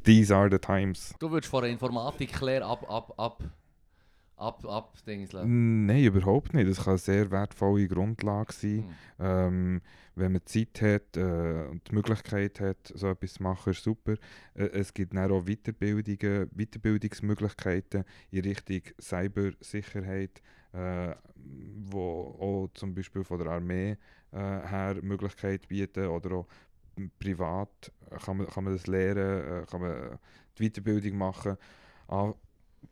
These 0.04 0.36
are 0.36 0.50
the 0.50 0.60
times. 0.60 1.14
Du 1.20 1.32
würdest 1.32 1.50
von 1.50 1.64
der 1.64 1.72
Informatiklehre 1.72 2.64
ab, 2.64 2.86
ab, 2.89 3.14
ab, 3.18 3.41
ab, 3.41 3.43
ab, 4.38 4.94
Dings 5.06 5.32
lassen. 5.32 5.86
Nein, 5.86 6.04
überhaupt 6.04 6.54
nicht. 6.54 6.70
Das 6.70 6.84
kann 6.84 6.92
eine 6.92 6.98
sehr 6.98 7.32
wertvolle 7.32 7.88
Grundlage 7.88 8.54
sein. 8.54 8.86
Hm. 9.18 9.26
Ähm, 9.26 9.82
wenn 10.16 10.32
man 10.32 10.46
Zeit 10.46 10.82
hat 10.82 11.18
äh, 11.18 11.68
und 11.70 11.90
die 11.90 11.96
Möglichkeit 11.96 12.60
hat, 12.60 12.92
so 12.94 13.10
etwas 13.10 13.34
zu 13.34 13.44
machen, 13.44 13.72
ist 13.72 13.84
super. 13.84 14.14
Äh, 14.54 14.66
es 14.68 14.94
gibt 14.94 15.14
dann 15.14 15.32
auch 15.32 15.46
Weiterbildungen, 15.46 16.50
Weiterbildungsmöglichkeiten 16.52 18.04
in 18.32 18.42
Richtung 18.42 18.82
Cybersicherheit, 19.00 20.42
äh, 20.74 21.16
wo 21.86 22.36
auch 22.40 22.70
zum 22.74 22.94
Beispiel 22.96 23.24
von 23.24 23.40
der 23.40 23.48
Armee 23.48 23.98
äh, 24.32 24.38
her 24.38 24.98
Möglichkeit 25.02 25.68
bieten 25.68 26.08
oder 26.08 26.36
auch 26.38 26.48
privat 27.20 27.92
kann 28.24 28.38
man, 28.38 28.48
kann 28.48 28.64
man 28.64 28.74
das 28.74 28.88
lernen, 28.88 29.64
äh, 29.64 29.66
kann 29.70 29.82
man 29.82 30.20
die 30.58 30.70
Weiterbildung 30.70 31.18
machen, 31.18 31.58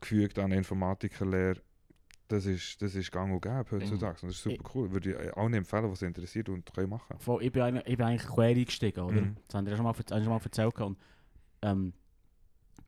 angefügt 0.04 0.40
an 0.40 0.52
Informatikerlehre. 0.52 1.62
Das 2.28 2.46
ist, 2.46 2.82
das 2.82 2.96
ist 2.96 3.12
gang 3.12 3.34
und 3.34 3.42
gäbe 3.42 3.66
heutzutage. 3.72 4.22
Und 4.22 4.30
das 4.30 4.38
ist 4.38 4.44
super 4.44 4.72
cool. 4.74 4.92
Würde 4.92 5.12
ich 5.12 5.38
allen 5.38 5.54
empfehlen, 5.54 5.92
was 5.92 6.02
interessiert 6.02 6.50
und 6.50 6.74
können 6.74 6.90
machen. 6.90 7.18
Voll, 7.20 7.44
ich, 7.44 7.52
bin 7.52 7.62
eigentlich, 7.62 7.86
ich 7.86 7.98
bin 7.98 8.06
eigentlich 8.06 8.28
quer 8.28 8.46
eingestiegen, 8.46 9.02
oder? 9.02 9.22
Mhm. 9.22 9.36
Das 9.46 9.56
haben 9.56 9.66
wir 9.66 9.72
ja 9.72 9.78
schon 9.78 9.86
mal, 9.86 9.94
schon 9.94 10.26
mal 10.26 10.42
erzählt. 10.42 10.80
Und, 10.80 10.98
ähm, 11.62 11.94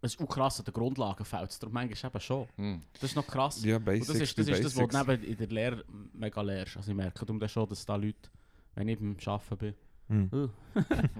es 0.01 0.13
ist 0.13 0.21
auch 0.21 0.27
krass 0.27 0.59
an 0.59 0.65
den 0.65 0.73
Grundlagen 0.73 1.25
fällt. 1.25 1.61
Darum 1.61 1.73
manchmal 1.73 2.11
eben 2.11 2.19
schon. 2.21 2.47
Hm. 2.57 2.81
Das 2.93 3.03
ist 3.03 3.15
noch 3.15 3.25
krass. 3.25 3.63
Ja, 3.63 3.77
Und 3.77 3.85
Basics, 3.85 4.07
das 4.07 4.17
ist, 4.17 4.37
das, 4.37 4.47
ist 4.47 4.63
das, 4.63 4.77
was 4.77 4.87
du 4.87 4.97
neben 4.97 5.23
in 5.23 5.37
der 5.37 5.47
Lehre 5.47 5.85
mega 6.13 6.41
lernst. 6.41 6.77
Also 6.77 6.91
ich 6.91 6.97
merke 6.97 7.25
darum 7.25 7.47
schon, 7.47 7.67
dass 7.67 7.85
da 7.85 7.95
Leute, 7.95 8.29
wenn 8.75 8.87
ich 8.87 8.99
beim 8.99 9.17
Arbeiten 9.25 9.57
bin, 9.57 9.73
Mhm. 10.07 10.29
uh, 10.33 10.49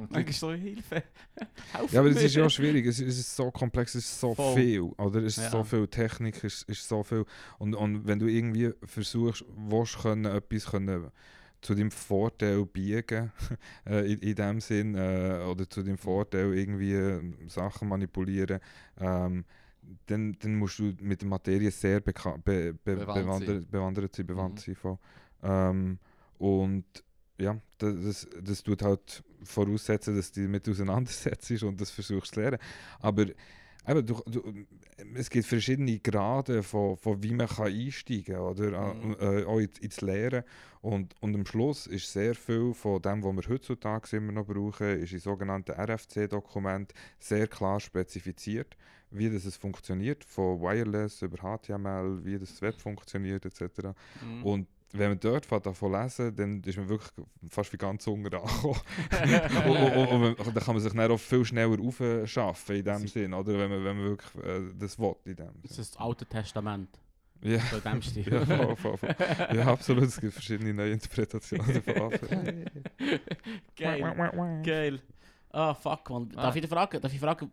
manchmal 0.09 0.33
so 0.33 0.51
Hilfe. 0.53 1.03
Ja, 1.91 1.99
aber 2.01 2.09
es 2.09 2.21
ist 2.21 2.35
ja 2.35 2.49
schwierig. 2.49 2.85
Es, 2.85 2.99
es 2.99 3.17
ist 3.19 3.35
so 3.35 3.49
komplex, 3.51 3.95
es 3.95 4.05
ist 4.05 4.19
so 4.19 4.35
Voll. 4.35 4.55
viel. 4.55 4.81
Oder? 4.81 5.23
Es 5.23 5.37
ist 5.37 5.45
Ja. 5.45 5.49
so 5.51 5.63
viel 5.63 5.87
Technik, 5.87 6.43
es 6.43 6.61
ist 6.63 6.87
so 6.87 7.03
viel. 7.03 7.25
Und, 7.57 7.73
und 7.75 8.05
wenn 8.07 8.19
du 8.19 8.27
irgendwie 8.27 8.71
versuchst, 8.83 9.43
willst, 9.55 9.97
können, 9.99 10.25
etwas 10.25 10.67
können 10.67 11.09
zu 11.61 11.73
deinem 11.73 11.89
Vorteil 11.89 12.63
biegen, 12.65 13.31
äh, 13.87 14.11
in, 14.13 14.19
in 14.19 14.35
dem 14.35 14.59
Sinn, 14.61 14.93
äh, 14.95 15.43
oder 15.49 15.67
zu 15.67 15.81
deinem 15.81 15.97
Vorteil 15.97 16.53
irgendwie 16.53 16.93
äh, 16.93 17.21
Sachen 17.47 17.87
manipulieren, 17.89 18.59
ähm, 18.99 19.45
dann, 20.07 20.35
dann 20.39 20.55
musst 20.55 20.77
du 20.79 20.93
mit 21.01 21.21
der 21.21 21.27
Materie 21.29 21.71
sehr 21.71 22.01
be, 22.01 22.13
be, 22.43 22.73
bewandert, 22.83 23.69
bewandert 23.71 24.15
sein, 24.15 24.27
bewandt 24.27 24.55
Mhm. 24.55 24.59
sein. 24.59 24.75
Voll. 24.75 24.97
Ähm, 25.43 25.99
und 26.37 26.85
ja, 27.37 27.59
das, 27.77 28.27
das, 28.41 28.63
tut 28.63 28.81
halt 28.81 29.23
voraussetzen, 29.43 30.15
dass 30.15 30.31
du 30.31 30.41
dich 30.41 30.47
damit 30.47 30.69
auseinandersetzt 30.69 31.63
und 31.63 31.79
das 31.81 31.91
versuchst 31.91 32.33
zu 32.33 32.39
lernen. 32.39 32.59
Aber 32.99 33.23
eben, 33.87 34.05
du, 34.05 34.21
du, 34.25 34.65
es 35.15 35.29
gibt 35.29 35.45
verschiedene 35.45 35.99
Grade 35.99 36.63
von, 36.63 36.97
von 36.97 37.21
wie 37.21 37.33
man 37.33 37.47
kann 37.47 37.67
einsteigen 37.67 38.35
kann, 38.35 38.43
oder? 38.43 38.93
Mhm. 38.93 39.15
Äh, 39.19 39.43
auch 39.43 39.59
in- 39.59 39.69
ins 39.81 40.01
Lehren. 40.01 40.43
Und, 40.81 41.15
und 41.19 41.35
am 41.35 41.45
Schluss 41.45 41.87
ist 41.87 42.11
sehr 42.11 42.35
viel 42.35 42.73
von 42.73 43.01
dem, 43.01 43.23
was 43.23 43.35
wir 43.35 43.53
heutzutage 43.53 44.17
immer 44.17 44.31
noch 44.31 44.45
brauchen, 44.45 44.99
ist 45.01 45.13
in 45.13 45.19
sogenannten 45.19 45.71
RFC-Dokument 45.71 46.93
sehr 47.19 47.47
klar 47.47 47.79
spezifiziert, 47.79 48.77
wie 49.09 49.29
das 49.29 49.45
es 49.45 49.57
funktioniert, 49.57 50.23
von 50.23 50.61
Wireless 50.61 51.21
über 51.21 51.37
HTML, 51.37 52.23
wie 52.23 52.37
das 52.37 52.61
Web 52.61 52.79
funktioniert 52.79 53.45
etc. 53.45 53.89
Mhm. 54.23 54.43
Und 54.43 54.67
wenn 54.93 55.09
man 55.09 55.19
dort 55.19 55.45
fängt 55.45 55.65
davon 55.65 55.91
lesen, 55.91 56.35
dann 56.35 56.61
ist 56.61 56.77
man 56.77 56.87
wirklich 56.87 57.11
fast 57.49 57.73
wie 57.73 57.77
ganz 57.77 58.07
unten 58.07 58.33
angekommen. 58.33 58.79
und, 59.67 59.77
und, 59.77 60.07
und, 60.07 60.39
und, 60.39 60.55
dann 60.55 60.63
kann 60.63 60.75
man 60.75 60.81
sich 60.81 60.93
dann 60.93 61.11
auch 61.11 61.17
viel 61.19 61.43
schneller 61.45 61.77
aufschaffen 61.79 62.75
in 62.77 62.85
dem 62.85 63.07
Sinn, 63.07 63.33
oder? 63.33 63.57
Wenn 63.57 63.69
man, 63.69 63.83
wenn 63.83 63.97
man 63.97 64.05
wirklich 64.05 64.43
äh, 64.45 64.73
das 64.77 64.97
will 64.97 65.15
in 65.25 65.35
dem 65.35 65.51
Das 65.63 65.75
Sinn. 65.75 65.81
ist 65.81 65.95
das 65.95 66.01
Alte 66.01 66.25
Testament. 66.25 66.89
Ja. 67.41 67.59
So 67.59 67.77
in 67.77 67.83
dem 67.83 68.01
Stil. 68.01 68.33
Ja, 68.33 68.45
voll, 68.45 68.75
voll, 68.75 68.97
voll. 68.97 69.15
ja, 69.53 69.65
absolut. 69.67 70.05
Es 70.05 70.19
gibt 70.19 70.33
verschiedene 70.33 70.73
neue 70.73 70.91
Interpretationen 70.93 71.83
davon. 71.85 72.11
Geil. 73.75 74.61
Geil. 74.63 75.01
Ah, 75.49 75.73
fuck, 75.73 76.09
man. 76.09 76.29
Ah. 76.35 76.43
Darf 76.43 76.55
ich 76.55 76.61
dich 76.61 76.69
fragen, 76.69 77.01
darf 77.01 77.13
ich 77.13 77.19
fragen, 77.19 77.51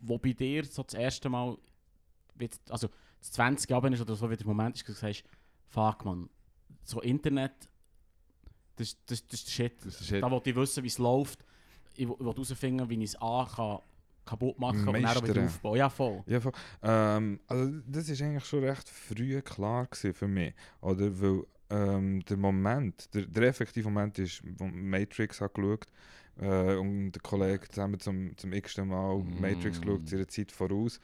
wo 0.00 0.18
bei 0.18 0.32
dir 0.32 0.64
so 0.64 0.82
das 0.82 0.94
erste 0.94 1.28
Mal, 1.28 1.56
also 2.68 2.88
das 3.20 3.32
20 3.32 3.68
Jahre 3.70 3.92
ist 3.92 4.00
oder 4.00 4.14
so, 4.14 4.30
wie 4.30 4.36
der 4.36 4.46
Moment 4.46 4.76
ist, 4.76 4.88
du 4.88 4.92
sagst, 4.92 5.24
fuck, 5.68 6.04
man, 6.04 6.28
so 6.84 7.00
Internet, 7.00 7.52
das, 8.76 8.96
das, 9.06 9.26
das 9.26 9.40
ist 9.40 9.46
der 9.48 9.52
Shit. 9.52 9.74
Das 9.84 10.00
ist 10.00 10.06
Shit. 10.06 10.22
Da 10.22 10.30
wollte 10.30 10.50
ich 10.50 10.56
wissen, 10.56 10.82
wie 10.82 10.88
es 10.88 10.98
läuft. 10.98 11.44
Ich 11.96 12.08
will 12.08 12.16
herausfinden, 12.20 12.88
wie 12.88 13.02
ich 13.02 13.10
es 13.10 13.20
A 13.20 13.44
kann, 13.54 13.78
kaputt 14.24 14.58
machen 14.58 14.86
und 14.86 15.02
dann 15.02 15.28
wieder 15.28 15.44
aufbauen. 15.44 15.76
Ja, 15.78 15.88
voll. 15.90 16.22
Ja, 16.26 16.40
voll. 16.40 16.52
ähm, 16.82 17.40
also 17.46 17.72
das 17.86 18.08
ist 18.08 18.22
eigentlich 18.22 18.44
schon 18.44 18.62
recht 18.64 18.88
früh 18.88 19.40
klar 19.42 19.88
für 19.92 20.28
mich. 20.28 20.54
Oder? 20.80 21.20
Weil 21.20 21.44
ähm, 21.70 22.24
der 22.24 22.36
Moment, 22.36 23.12
der, 23.14 23.26
der 23.26 23.42
effektive 23.48 23.88
Moment 23.90 24.18
ist, 24.18 24.42
wo 24.58 24.66
Matrix 24.66 25.40
hat 25.40 25.54
geschaut 25.54 25.86
äh, 26.40 26.76
und 26.76 27.12
der 27.12 27.22
Kollege 27.22 27.68
zusammen 27.68 27.98
zum, 27.98 28.36
zum 28.36 28.52
x-ten 28.52 28.88
Mal 28.88 29.18
Matrix 29.24 29.78
Mm. 29.78 29.82
geschaut, 29.82 30.12
ihre 30.12 30.26
Zeit 30.26 30.52
voraus. 30.52 31.00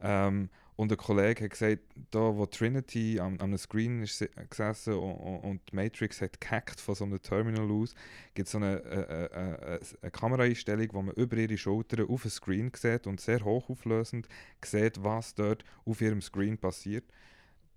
Ähm, 0.00 0.48
und 0.78 0.92
der 0.92 0.96
Kollege 0.96 1.42
hat 1.42 1.50
gesagt, 1.50 1.80
da 2.12 2.36
wo 2.36 2.46
Trinity 2.46 3.18
am, 3.18 3.36
am 3.40 3.58
Screen 3.58 4.00
ist 4.00 4.24
gesessen 4.48 4.94
und, 4.94 5.40
und, 5.40 5.72
Matrix 5.72 6.20
hat 6.20 6.40
gehackt 6.40 6.80
von 6.80 6.94
so 6.94 7.04
einem 7.04 7.20
Terminal 7.20 7.68
aus, 7.68 7.96
gibt 8.34 8.46
es 8.46 8.52
so 8.52 8.58
eine, 8.58 8.80
äh, 8.84 9.24
äh, 9.24 9.74
äh, 9.74 9.80
eine 10.02 10.10
Kameraeinstellung, 10.12 10.86
wo 10.92 11.02
man 11.02 11.16
über 11.16 11.36
ihre 11.36 11.58
Schultern 11.58 12.08
auf 12.08 12.22
dem 12.22 12.30
Screen 12.30 12.70
sieht 12.76 13.08
und 13.08 13.20
sehr 13.20 13.44
hochauflösend 13.44 14.28
sieht, 14.64 15.02
was 15.02 15.34
dort 15.34 15.64
auf 15.84 16.00
ihrem 16.00 16.22
Screen 16.22 16.56
passiert. 16.56 17.10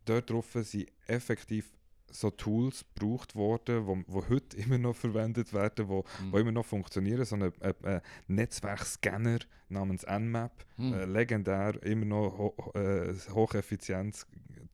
Dort 0.05 0.29
drauf 0.29 0.51
sind 0.53 0.85
effektiv 1.07 1.73
so 2.11 2.29
Tools 2.29 2.85
gebraucht 2.93 3.35
worden, 3.35 3.87
wo, 3.87 3.97
wo 4.05 4.29
heute 4.29 4.57
immer 4.57 4.77
noch 4.77 4.95
verwendet 4.95 5.53
werden, 5.53 5.87
wo, 5.87 6.03
Mhm. 6.19 6.31
wo 6.31 6.37
immer 6.37 6.51
noch 6.51 6.65
funktionieren. 6.65 7.25
So 7.25 7.35
ein 7.35 7.51
Netzwerkscanner 8.27 9.39
namens 9.69 10.05
Nmap, 10.05 10.65
Äh, 10.93 11.05
legendär, 11.05 11.81
immer 11.83 12.05
noch 12.05 12.37
ho 12.37 12.71
äh, 12.75 13.09
ein 13.09 13.21
hocheffizientes 13.33 14.25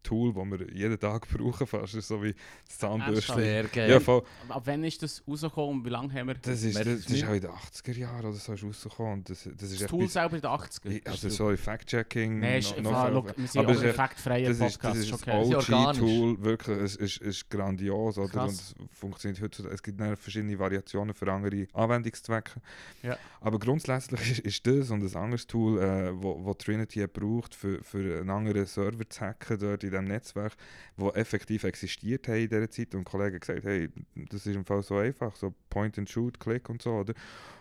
Tool, 0.04 0.34
das 0.34 0.46
wir 0.46 0.72
jeden 0.74 0.98
Tag 0.98 1.28
brauchen 1.34 1.68
fast. 1.68 1.96
Ist 1.96 2.08
so 2.08 2.24
wie 2.24 2.34
das 2.66 2.78
Zahnbürstchen. 2.78 3.36
Sehr 3.36 3.64
geil. 3.66 3.90
Ja, 3.90 4.00
voll. 4.00 4.24
Ab 4.48 4.62
wann 4.64 4.82
ist 4.86 5.04
das 5.04 5.22
rausgekommen 5.28 5.80
und 5.80 5.86
wie 5.86 5.90
lange 5.90 6.14
haben 6.14 6.28
wir 6.28 6.36
Das 6.36 6.64
ist, 6.64 6.78
das, 6.80 6.88
ist 6.88 7.26
auch 7.26 7.34
in 7.34 7.42
den 7.42 7.50
80er 7.52 7.92
Jahren 7.98 8.20
oder 8.26 8.32
so 8.34 8.54
ist 8.54 8.64
rausgekommen. 8.64 9.14
Und 9.16 9.30
Das, 9.30 9.50
das 9.58 9.72
ist 9.72 9.82
das 9.82 9.90
Tool 9.90 10.08
selber 10.08 10.36
in 10.38 10.42
den 10.42 10.50
80er? 10.50 10.90
Ich- 10.92 11.06
Also 11.08 11.28
sorry, 11.30 11.58
Fact-Checking. 11.58 12.40
Nein, 12.40 12.60
ist, 12.60 12.78
noch- 12.82 12.92
noch- 12.92 13.12
look, 13.12 13.38
wir 13.38 13.48
sind 13.48 13.60
aber 13.66 13.78
ein 13.78 13.84
ist- 13.86 13.96
faktfreier 13.98 14.48
das 14.48 14.60
ist, 14.60 14.60
Podcast, 14.82 14.84
das 14.96 14.98
ist 14.98 15.12
ist 15.14 15.28
okay. 15.28 15.56
OG-Tool, 15.74 16.42
wirklich, 16.42 16.78
es 16.78 16.96
ist, 16.96 17.18
ist 17.18 17.50
grandios, 17.50 18.18
oder? 18.18 18.30
Krass. 18.30 18.76
Und 18.80 18.90
es 18.94 19.00
funktioniert 19.00 19.42
heute, 19.42 19.68
es 19.68 19.84
gibt 19.84 20.00
dann 20.00 20.16
verschiedene 20.16 20.58
Variationen 20.58 21.14
für 21.16 21.30
andere 21.30 21.68
Anwendungszwecke. 21.74 22.62
Ja. 23.04 23.18
Aber 23.42 23.60
grundsätzlich 23.60 24.22
ist, 24.32 24.40
ist 24.40 24.68
das 24.68 24.90
und 24.90 25.04
ein 25.04 25.16
anderes 25.22 25.46
Tool, 25.48 25.82
äh, 25.98 26.12
wo, 26.14 26.44
wo 26.46 26.54
Trinity 26.54 27.06
braucht, 27.08 27.56
für, 27.56 27.84
für 27.84 28.20
einen 28.20 28.30
anderen 28.30 28.66
Server 28.66 29.08
zu 29.10 29.22
hacken 29.22 29.58
dort 29.60 29.84
in 29.84 29.90
diesem 29.92 30.06
Netzwerk, 30.06 30.56
wo 30.96 31.10
effektiv 31.12 31.64
existiert 31.64 32.28
hat 32.28 32.36
in 32.38 32.50
dieser 32.50 32.70
Zeit 32.70 32.96
und 32.96 33.04
Kollegen 33.04 33.40
gesagt, 33.40 33.64
hey, 33.64 33.90
das 34.30 34.46
ist 34.46 34.56
im 34.56 34.66
Fall 34.66 34.84
so 34.84 34.98
einfach, 34.98 35.36
so 35.36 35.54
Point 35.70 35.98
and 35.98 36.10
Shoot, 36.10 36.40
Klick 36.40 36.70
und 36.70 36.82
so, 36.82 36.92
oder? 36.92 37.14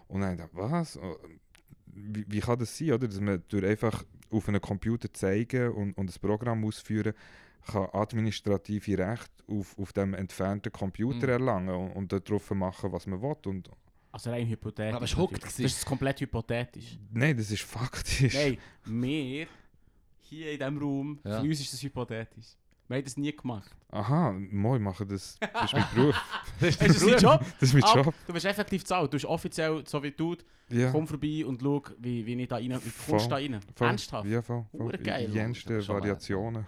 Und 0.09 0.21
dann 0.21 0.37
dachte 0.37 0.51
was? 0.55 0.97
Oh, 0.99 1.17
Wie, 1.87 2.25
wie 2.29 2.41
kann 2.41 2.59
das 2.59 2.77
sein, 2.77 2.93
oder? 2.93 3.09
Dass 3.09 3.21
man 3.21 3.43
durch 3.49 3.65
einfach 3.65 4.05
auf 4.31 4.49
einem 4.49 4.61
Computer 4.61 5.13
zeigen 5.13 5.71
und, 5.73 5.97
und 5.97 6.09
das 6.09 6.19
Programm 6.19 6.65
ausführen 6.65 7.15
kann 7.67 7.89
administrative 7.93 8.99
Rechte 8.99 9.31
auf, 9.49 9.77
auf 9.79 9.93
dem 9.93 10.15
entfernten 10.15 10.71
Computer 10.73 11.27
Mhm. 11.27 11.33
erlangen 11.33 11.75
und, 11.75 12.13
und 12.13 12.29
darauf 12.29 12.51
machen, 12.53 12.93
was 12.93 13.07
man 13.07 13.21
will. 13.21 13.37
Und, 13.47 13.69
Also 14.17 14.31
rein 14.31 14.47
hypothetisch. 14.49 14.95
Aber 14.95 15.05
es 15.05 15.15
gewesen. 15.15 15.63
Das 15.63 15.73
ist 15.73 15.85
komplett 15.85 16.21
hypothetisch. 16.21 16.99
nein, 17.13 17.37
das 17.37 17.51
ist 17.51 17.63
faktisch. 17.63 18.35
Nein, 18.35 18.57
wir 18.87 19.47
hier 20.21 20.53
in 20.53 20.59
diesem 20.59 20.79
Raum, 20.79 21.19
Ja. 21.23 21.41
für 21.41 21.47
uns 21.47 21.61
ist 21.61 21.73
das 21.73 21.83
hypothetisch. 21.83 22.47
Wir 22.89 22.97
haben 22.97 23.05
das 23.05 23.17
nie 23.17 23.35
gemacht. 23.37 23.71
Aha, 23.91 24.33
moi, 24.33 24.79
machen 24.79 25.07
das. 25.09 25.37
Das 25.53 25.65
ist 25.65 25.73
mein 25.75 25.85
Beruf. 25.95 26.17
Das 26.61 26.71
ist 26.71 26.81
Das 26.81 26.97
ist 26.97 27.07
dein 27.07 27.19
Job. 27.19 27.45
Das 27.61 27.75
ist 27.75 27.75
mein 27.75 27.95
Job. 28.05 28.15
Du 28.27 28.33
wirst 28.35 28.47
effektiv 28.47 28.85
zahlt. 28.85 29.13
Du 29.13 29.17
bist 29.17 29.25
offiziell, 29.27 29.85
so 29.87 30.03
wie 30.03 30.13
du, 30.13 30.35
Ja. 30.71 30.91
komm 30.93 31.07
vorbei 31.07 31.45
und 31.45 31.61
schau, 31.61 31.83
wie, 31.99 32.25
wie 32.25 32.41
ich 32.41 32.49
da 32.49 32.57
rein, 32.57 32.71
wie 32.83 33.11
kommst 33.11 33.27
du 33.27 33.29
da 33.31 33.37
rein. 33.37 33.61
voll. 33.75 33.89
Ernsthaft. 33.89 34.27
Ja, 34.29 34.41
voll. 34.41 34.65
voll. 34.71 34.81
Hure 34.81 34.99
geil. 34.99 35.31
Jenste 35.31 35.87
Variationen. 35.87 36.67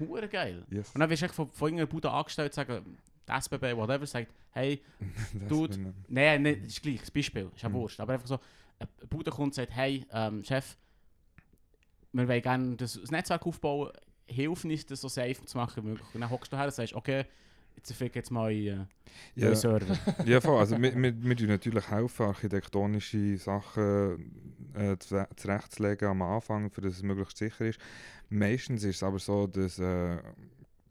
Hure 0.00 0.28
geil. 0.28 0.66
Yes. 0.70 0.90
Und 0.92 1.00
dann 1.00 1.08
wirst 1.08 1.22
du 1.22 1.28
von, 1.28 1.48
von 1.48 1.68
irgendeiner 1.68 1.86
Bude 1.86 2.10
angestellt 2.10 2.52
sagen, 2.52 2.98
die 3.28 3.32
SBB, 3.32 3.76
whatever, 3.76 4.06
sagt, 4.06 4.32
hey, 4.52 4.80
Dude. 5.48 5.94
nein, 6.08 6.42
nee, 6.42 6.56
das 6.56 6.66
ist 6.68 6.82
gleich, 6.82 7.00
das 7.00 7.10
Beispiel, 7.10 7.50
ist 7.54 7.62
ja 7.62 7.68
Mhm. 7.68 7.74
wurscht. 7.74 8.00
Aber 8.00 8.12
einfach 8.14 8.26
so, 8.28 8.38
ein 8.78 8.88
Bude 9.08 9.30
kommt 9.30 9.46
und 9.48 9.54
sagt, 9.54 9.72
hey, 9.74 10.04
ähm, 10.12 10.42
Chef, 10.44 10.76
wir 12.12 12.28
wollen 12.28 12.42
gerne 12.42 12.76
das, 12.76 12.98
das 13.00 13.10
Netzwerk 13.10 13.46
aufbauen, 13.46 13.90
hilf 14.26 14.64
uns, 14.64 14.86
das 14.86 15.00
so 15.00 15.08
safe 15.08 15.44
zu 15.44 15.56
machen 15.58 15.82
wie 15.84 15.88
möglich. 15.88 16.06
Und 16.14 16.20
dann 16.20 16.30
hockst 16.30 16.52
du 16.52 16.56
her 16.56 16.66
und 16.66 16.74
sagst, 16.74 16.94
okay, 16.94 17.24
jetzt 17.76 17.92
fick 17.92 18.14
jetzt 18.14 18.30
mal 18.30 18.52
äh, 18.52 18.78
Ja. 19.34 19.54
Server. 19.54 19.96
ja, 20.24 20.40
voll. 20.40 20.58
Also, 20.60 20.80
wir, 20.80 20.94
wir, 20.94 21.22
wir 21.24 21.36
tun 21.36 21.48
natürlich 21.48 21.90
helfen, 21.90 22.26
architektonische 22.26 23.36
Sachen 23.36 24.32
äh, 24.74 24.96
zu- 24.98 25.26
zurechtzulegen 25.36 26.08
am 26.08 26.22
Anfang, 26.22 26.70
für 26.70 26.80
dass 26.82 26.94
es 26.94 27.02
möglichst 27.02 27.36
sicher 27.36 27.66
ist. 27.66 27.80
Meistens 28.30 28.84
ist 28.84 28.96
es 28.96 29.02
aber 29.02 29.18
so, 29.18 29.46
dass 29.48 29.78
äh, 29.78 30.18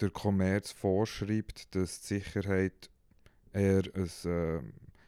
der 0.01 0.09
Kommerz 0.09 0.71
vorschreibt, 0.71 1.75
dass 1.75 2.01
die 2.01 2.19
Sicherheit 2.19 2.89
eher 3.53 3.83
ein 3.95 4.31
äh, 4.31 4.59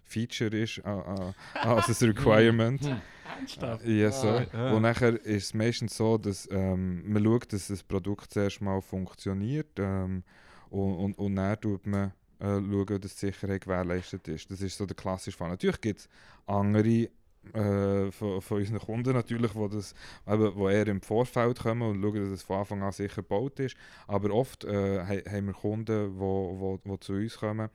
Feature 0.03 0.55
ist 0.57 0.77
äh, 0.79 0.81
äh, 0.89 1.33
als 1.53 2.01
ein 2.01 2.09
Requirement. 2.09 2.83
Hm. 2.83 3.01
Ernsthaft? 3.37 3.85
Ja, 3.85 4.11
so. 4.11 4.41
Ah. 4.53 4.73
Und 4.73 4.83
nachher 4.83 5.13
ist 5.25 5.45
es 5.45 5.53
meistens 5.53 5.97
so, 5.97 6.17
dass 6.17 6.47
ähm, 6.51 7.03
man 7.11 7.23
schaut, 7.23 7.51
dass 7.51 7.67
das 7.67 7.83
Produkt 7.83 8.31
zuerst 8.31 8.61
mal 8.61 8.81
funktioniert 8.81 9.77
ähm, 9.77 10.23
und, 10.69 10.95
und, 10.95 11.17
und 11.17 11.35
dann 11.35 11.59
tut 11.59 11.85
man 11.87 12.13
äh, 12.39 12.59
schauen, 12.59 13.01
dass 13.01 13.15
die 13.15 13.27
Sicherheit 13.27 13.61
gewährleistet 13.61 14.27
ist. 14.27 14.49
Das 14.51 14.61
ist 14.61 14.77
so 14.77 14.85
der 14.85 14.95
klassische 14.95 15.37
Fall. 15.37 15.49
Natürlich 15.49 15.81
gibt 15.81 16.01
es 16.01 16.09
andere 16.45 17.09
äh, 17.53 18.11
von, 18.11 18.41
von 18.41 18.57
unseren 18.57 18.79
Kunden 18.79 19.13
natürlich, 19.13 19.53
wo, 19.55 19.67
das, 19.67 19.93
eben, 20.27 20.55
wo 20.55 20.69
eher 20.69 20.87
im 20.87 21.01
Vorfeld 21.01 21.59
kommen 21.59 21.81
und 21.89 22.01
schauen, 22.01 22.21
dass 22.23 22.29
es 22.29 22.43
von 22.43 22.57
Anfang 22.59 22.81
an 22.83 22.91
sicher 22.91 23.21
gebaut 23.21 23.59
ist. 23.59 23.75
Aber 24.07 24.31
oft 24.33 24.63
äh, 24.65 24.99
ha- 24.99 25.31
haben 25.31 25.47
wir 25.47 25.53
Kunden, 25.53 26.13
die 26.13 26.19
wo, 26.19 26.55
wo, 26.59 26.79
wo 26.83 26.97
zu 26.97 27.13
uns 27.13 27.37
kommen, 27.37 27.69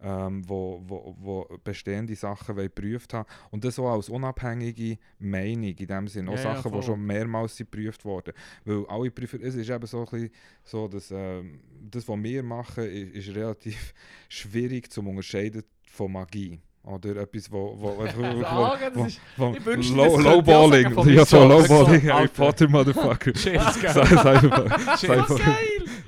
ähm, 0.00 0.48
wo, 0.48 0.80
wo, 0.86 1.16
wo 1.18 1.58
bestehende 1.64 2.14
Sachen 2.14 2.54
geprüft 2.54 3.14
haben 3.14 3.28
und 3.50 3.64
das 3.64 3.78
auch 3.80 3.90
als 3.94 4.08
unabhängige 4.08 4.96
Meinung 5.18 5.64
in 5.76 5.86
dem 5.88 6.06
Sinne. 6.06 6.30
Auch 6.30 6.36
Ja, 6.36 6.42
ja, 6.44 6.54
Sachen, 6.54 6.70
voll. 6.70 6.80
die 6.80 6.86
schon 6.86 7.04
mehrmals 7.04 7.56
geprüft 7.56 8.04
wurden. 8.04 8.32
Weil 8.64 8.86
alle 8.86 9.10
Prüfer, 9.10 9.38
es 9.42 9.56
ist 9.56 9.68
eben 9.68 9.86
so, 9.86 9.98
ein 10.00 10.04
bisschen 10.04 10.30
so 10.62 10.86
dass 10.86 11.10
ähm, 11.10 11.58
das, 11.90 12.06
was 12.06 12.22
wir 12.22 12.42
machen, 12.44 12.84
ist, 12.84 13.28
ist 13.28 13.34
relativ 13.36 13.92
schwierig 14.28 14.92
zu 14.92 15.00
unterscheiden 15.00 15.64
von 15.90 16.12
Magie. 16.12 16.60
Oder 16.88 17.16
etwas, 17.22 17.50
wo, 17.52 17.74
wo, 17.78 17.88
wo, 17.98 17.98
wo, 17.98 19.06
wo, 19.36 19.74
low, 19.94 20.04
auch 20.04 20.20
Lowballing, 20.20 20.92
von 20.92 21.08
ja 21.12 21.24
so. 21.24 21.44
Lowballing, 21.44 22.00
So, 22.02 22.08
Harry. 22.14 22.28
Potter 22.28 22.68
Motherfucker. 22.68 23.32
Cheers, 23.32 23.74
Sei- 23.74 23.92
geil. 23.92 24.50
geil. 24.50 25.56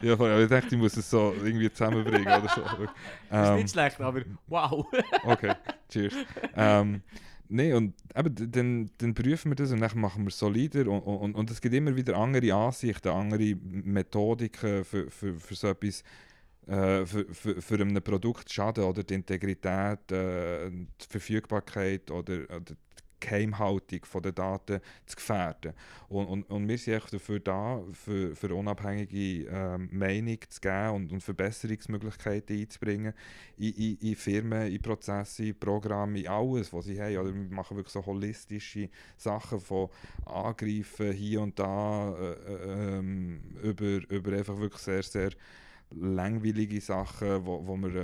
Ja, 0.03 0.17
voll, 0.17 0.43
ich 0.43 0.49
dachte, 0.49 0.69
ich 0.75 0.79
muss 0.81 0.97
es 0.97 1.11
so 1.11 1.35
irgendwie 1.45 1.71
zusammenbringen 1.71 2.27
oder 2.27 2.49
so. 2.55 2.63
Das 2.63 2.81
ist 2.81 2.91
Ähm, 3.51 3.57
nicht 3.57 3.71
schlecht, 3.71 4.01
aber 4.01 4.23
wow. 4.47 4.87
Okay, 5.25 5.53
cheers. 5.91 6.15
ähm, 6.57 7.03
nee, 7.49 7.75
und 7.75 7.93
eben, 8.17 8.51
dann, 8.51 8.91
dann 8.97 9.13
prüfen 9.15 9.51
wir 9.51 9.57
das 9.57 9.73
und 9.73 9.81
dann 9.81 9.91
machen 10.01 10.23
wir 10.25 10.29
es 10.29 10.39
solider 10.39 10.89
und, 10.89 11.01
und, 11.01 11.35
und 11.35 11.51
es 11.51 11.61
gibt 11.61 11.75
immer 11.75 11.95
wieder 11.95 12.17
andere 12.17 12.55
Ansichten, 12.55 13.09
andere 13.09 13.55
Methodiken 13.61 14.85
für, 14.85 15.11
für, 15.11 15.35
für 15.35 15.55
so 15.55 15.69
etwas, 15.69 16.03
äh, 16.67 17.07
für, 17.07 17.27
für, 17.33 17.61
für 17.61 17.75
einem 17.75 18.03
Produkt 18.03 18.51
schaden 18.53 18.85
oder 18.85 19.03
die 19.03 19.15
Integrität, 19.15 20.13
äh, 20.13 20.71
die 20.71 21.07
Verfügbarkeit 21.09 22.11
oder, 22.11 22.45
oder 22.45 22.61
die 22.61 22.75
Geheimhaltung 23.21 24.01
den 24.23 24.35
Daten 24.35 24.81
zu 25.07 25.17
gefährden. 25.17 25.75
Und, 26.09 26.27
und, 26.27 26.51
und 26.51 26.69
wir 26.69 26.79
sind 26.79 27.13
dafür 27.13 27.39
da, 27.39 27.83
für, 27.93 28.35
für 28.35 28.55
unabhängige 28.55 29.47
ähm, 29.49 29.89
Meinung 29.93 30.39
zu 30.49 30.61
geben 30.61 30.91
und, 30.91 31.13
und 31.13 31.23
Verbesserungsmöglichkeiten 31.23 32.59
einzubringen 32.59 33.13
in, 33.59 33.73
in, 33.75 33.99
in 33.99 34.17
Firmen, 34.17 34.73
in 34.73 34.83
Prozesse, 34.83 35.45
in 35.47 35.59
Programme, 35.59 36.21
in 36.21 36.29
alles, 36.29 36.73
was 36.73 36.87
sie 36.87 37.01
haben. 37.01 37.17
Oder 37.17 37.35
wir 37.35 37.51
machen 37.51 37.77
wirklich 37.77 37.93
so 37.93 38.05
holistische 38.05 38.89
Sachen 39.17 39.61
von 39.61 39.91
Angreifen 40.25 41.13
hier 41.13 41.43
und 41.43 41.59
da 41.59 42.15
äh, 42.19 42.33
äh, 42.33 42.99
ähm, 42.99 43.41
über, 43.63 44.01
über 44.09 44.33
einfach 44.37 44.59
wirklich 44.59 44.83
sehr, 44.83 45.03
sehr 45.03 45.31
langweilige 45.91 46.81
Sachen, 46.81 47.45
wo, 47.47 47.67
wo 47.67 47.77
wir 47.77 47.95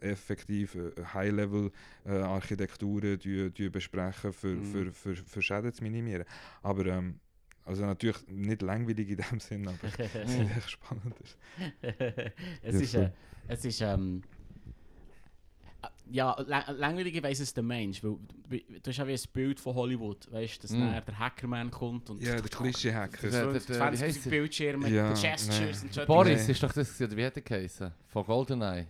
äh, 0.00 0.10
effektiv 0.12 0.76
äh, 0.76 0.92
High-Level-Architekturen 1.14 3.18
die, 3.18 3.50
die 3.50 3.68
besprechen, 3.68 4.32
für, 4.32 4.54
Mhm. 4.56 4.64
für, 4.64 4.92
für, 4.92 5.16
für 5.16 5.42
Schäden 5.42 5.72
zu 5.72 5.82
minimieren. 5.82 6.24
Aber 6.62 6.86
ähm, 6.86 7.18
also 7.64 7.84
natürlich 7.84 8.24
nicht 8.28 8.62
langweilig 8.62 9.08
in 9.10 9.16
dem 9.16 9.40
Sinn, 9.40 9.66
aber 9.66 9.76
es 9.98 10.14
ist 10.34 10.56
echt 10.56 10.70
spannend. 10.70 11.16
es 12.62 12.74
ist, 12.74 12.94
äh, 12.94 13.10
es 13.48 13.64
ist, 13.64 13.80
ähm, 13.80 14.22
äh, 14.22 14.26
ja, 16.10 16.38
lang 16.42 16.64
langweilig 16.76 17.22
weiss 17.22 17.40
es 17.40 17.52
der 17.54 17.62
Mensch, 17.64 18.02
weil 18.02 18.16
du, 18.48 18.88
hast 18.90 18.96
ja 18.98 19.06
wie 19.06 19.12
ein 19.12 19.20
Bild 19.32 19.58
von 19.60 19.74
Hollywood, 19.74 20.30
weißt 20.30 20.58
du, 20.58 20.62
dass 20.62 20.70
Mm. 20.76 20.80
der 21.06 21.18
Hackerman 21.18 21.70
kommt 21.70 22.10
und 22.10 22.22
Ja, 22.22 22.34
der 22.36 22.42
Klischee-Hacker. 22.42 23.28
Der- 23.28 23.30
der- 23.30 23.52
der- 23.52 23.54
wie 23.54 23.72
20 23.72 24.02
heisst 24.02 24.26
er? 24.26 24.30
Bildschirme, 24.30 24.88
Ja, 24.88 25.12
die 25.12 25.20
Gestures 25.22 25.82
nee. 25.82 25.86
und 25.88 25.94
so. 25.94 26.06
Boris 26.06 26.46
Nee. 26.46 26.52
ist 26.52 26.62
doch 26.62 26.72
das, 26.72 27.00
wie 27.00 27.24
hat 27.24 27.36
er 27.36 27.42
geheißen? 27.42 27.92
Von 28.08 28.24
Goldeneye. 28.24 28.86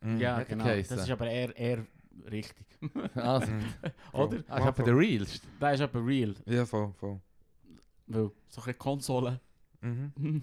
Mhm. 0.00 0.18
Ja, 0.20 0.38
er 0.38 0.44
genau. 0.44 0.64
geheißen? 0.64 0.96
Das 0.96 1.06
ist 1.06 1.10
aber 1.12 1.28
eher, 1.28 1.56
eher 1.56 1.86
richtig. 2.30 2.66
Also, 3.14 3.50
Oder? 4.12 4.44
ah, 4.48 4.58
ist 4.58 4.66
etwa 4.66 4.82
der 4.84 4.96
Realste. 4.96 5.46
Das 5.58 5.74
ist 5.74 5.80
aber 5.80 6.06
real. 6.06 6.34
Ja, 6.46 6.64
voll, 6.66 6.92
voll. 6.96 7.20
Weil 8.06 8.30
so 8.48 8.62
eine 8.62 8.74
Konsole. 8.74 9.40
Mhm. 9.80 10.42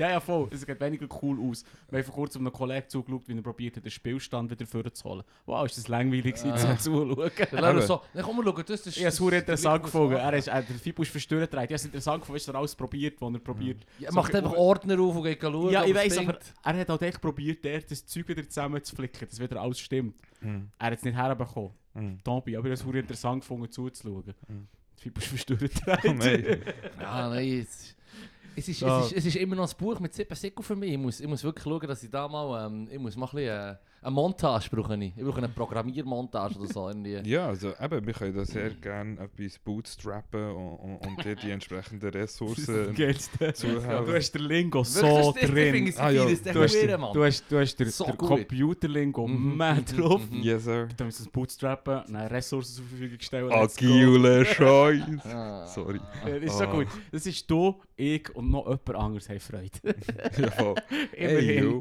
Ja, 0.00 0.10
ja, 0.12 0.20
voll. 0.20 0.48
Es 0.50 0.60
sieht 0.60 0.80
weniger 0.80 1.06
cool 1.22 1.38
aus. 1.50 1.62
Wir 1.90 1.98
haben 1.98 2.04
vor 2.06 2.14
kurzem 2.14 2.42
einem 2.42 2.52
Kollegen 2.52 2.88
zugeschaut, 2.88 3.28
wie 3.28 3.36
er 3.36 3.42
probiert 3.42 3.76
hat, 3.76 3.84
den 3.84 3.90
Spielstand 3.90 4.50
wieder 4.50 4.66
vorzuholen. 4.66 5.24
Wow, 5.44 5.66
ist 5.66 5.76
das 5.76 5.88
langweilig 5.88 6.36
gewesen, 6.36 6.56
zum 6.56 6.78
Zuschauen. 6.78 7.30
Dann 7.50 7.82
so, 7.82 8.00
dann 8.14 8.24
komm 8.24 8.36
mal 8.36 8.44
schauen, 8.44 8.64
das 8.66 8.86
ist... 8.86 8.96
Ich 8.96 9.02
habe 9.02 9.08
es 9.08 9.18
verdammt 9.18 9.42
interessant 9.42 9.82
gefunden. 9.84 10.16
Er 10.16 10.32
ist, 10.32 10.48
äh, 10.48 10.62
der 10.62 10.76
Fibu 10.76 11.02
ist 11.02 11.10
verstört. 11.10 11.52
Ich 11.52 11.58
habe 11.58 11.74
es 11.74 11.84
interessant 11.84 12.22
gefunden, 12.22 12.40
was 12.40 12.48
er 12.48 12.54
alles 12.54 12.74
probiert, 12.74 13.20
was 13.20 13.32
er 13.32 13.38
probiert. 13.40 13.84
Ja, 13.98 14.10
macht 14.12 14.34
einfach 14.34 14.54
Ordner 14.54 14.98
auf 15.00 15.16
und 15.16 15.22
geht 15.24 15.42
schauen, 15.42 15.70
Ja, 15.70 15.84
ich 15.84 15.94
weiss, 15.94 16.16
aber 16.16 16.38
er 16.64 16.76
hat 16.78 16.88
halt 16.88 17.02
echt 17.02 17.20
probiert, 17.20 17.64
das 17.64 18.06
Zeug 18.06 18.26
wieder 18.28 18.42
zusammenzuflicken, 18.48 19.28
dass 19.28 19.38
wieder 19.38 19.60
alles 19.60 19.78
stimmt. 19.80 20.14
Mhm. 20.40 20.70
Er 20.78 20.86
hat 20.86 20.98
es 20.98 21.04
nicht 21.04 21.16
herbekommen. 21.16 21.72
Mhm. 21.92 22.22
Tombi, 22.24 22.56
aber 22.56 22.66
ich 22.66 22.70
habe 22.70 22.74
es 22.74 22.82
verdammt 22.82 23.02
interessant 23.02 23.42
gefunden 23.42 23.70
zuzuschauen. 23.70 24.34
Mhm. 24.48 24.66
Fibu 24.96 25.18
ist 25.20 25.28
verstört. 25.28 25.72
Oh 26.04 26.12
nein. 26.12 26.62
Ja, 27.00 27.28
nein, 27.28 27.60
es, 27.60 27.96
es, 28.56 28.68
ist, 28.68 28.82
es, 28.82 29.06
ist, 29.06 29.12
es 29.12 29.26
ist 29.26 29.36
immer 29.36 29.56
noch 29.56 29.70
ein 29.70 29.76
Buch 29.78 30.00
mit 30.00 30.14
sieben 30.14 30.34
Sekunden 30.34 30.66
für 30.66 30.76
mich. 30.76 30.92
Ich 30.92 30.98
muss, 30.98 31.20
ich 31.20 31.26
muss 31.26 31.44
wirklich 31.44 31.64
schauen, 31.64 31.86
dass 31.86 32.02
ich 32.02 32.10
da 32.10 32.28
mal... 32.28 32.66
Ähm, 32.66 32.88
ich 32.90 32.98
muss 32.98 33.16
mal 33.16 33.26
ein 33.26 33.34
bisschen... 33.34 33.70
Äh, 33.72 33.76
eine 34.02 34.10
Montage 34.12 34.68
brauche 34.70 34.96
ich. 34.96 35.12
Ich 35.16 35.22
brauche 35.24 35.38
eine 35.38 35.48
Programmiermontage 35.48 36.58
oder 36.58 36.66
so. 36.72 36.88
Irgendwie. 36.88 37.20
Ja, 37.30 37.48
also 37.48 37.72
eben, 37.80 38.06
wir 38.06 38.14
können 38.14 38.34
da 38.34 38.44
sehr 38.44 38.70
gerne 38.70 39.20
etwas 39.20 39.58
bootstrappen 39.58 40.52
und, 40.52 40.76
und, 40.76 41.06
und 41.06 41.24
dir 41.24 41.36
die 41.36 41.50
entsprechenden 41.50 42.08
Ressourcen 42.10 42.94
Geilste. 42.96 43.52
zuhauen. 43.52 44.06
Du 44.06 44.14
hast 44.14 44.32
den 44.32 44.42
Lingo 44.42 44.82
so 44.84 45.02
Wirklich, 45.02 45.34
das- 45.34 45.40
das 45.40 45.50
drin. 45.50 45.94
Ah, 45.98 46.10
ja. 46.10 46.24
Du 46.24 46.30
hast, 46.30 46.44
den, 46.46 46.54
du 46.54 47.24
hast, 47.24 47.44
du 47.52 47.58
hast 47.58 47.76
den, 47.76 47.90
So 47.90 48.04
den. 48.06 48.16
Computerlingo 48.16 49.26
Mhm, 49.28 49.56
mad 49.56 49.80
mhm, 49.92 50.00
drauf. 50.00 50.22
mhm. 50.30 50.42
Yes, 50.42 50.64
sir. 50.64 50.88
Dann 50.96 51.06
müssen 51.08 51.26
wir 51.26 51.32
bootstrappen, 51.32 52.02
dann 52.06 52.16
Ressourcen 52.28 52.76
zur 52.76 52.84
Verfügung 52.86 53.20
stellen. 53.20 53.52
Agile 53.52 54.44
Scheiß. 54.46 55.02
Ah. 55.26 55.66
Sorry. 55.66 56.00
Das 56.24 56.42
ist 56.42 56.58
so 56.58 56.64
Ah. 56.64 56.72
gut. 56.72 56.86
Das 57.12 57.26
ist 57.26 57.50
du, 57.50 57.80
ich 57.96 58.34
und 58.34 58.50
noch 58.50 58.64
jemand 58.66 58.94
anderes 58.94 59.28
haben 59.28 59.40
Freude. 59.40 59.70
Ja, 60.38 60.50
voll. 60.52 60.74
Immerhin. 61.16 61.62
yo. 61.64 61.80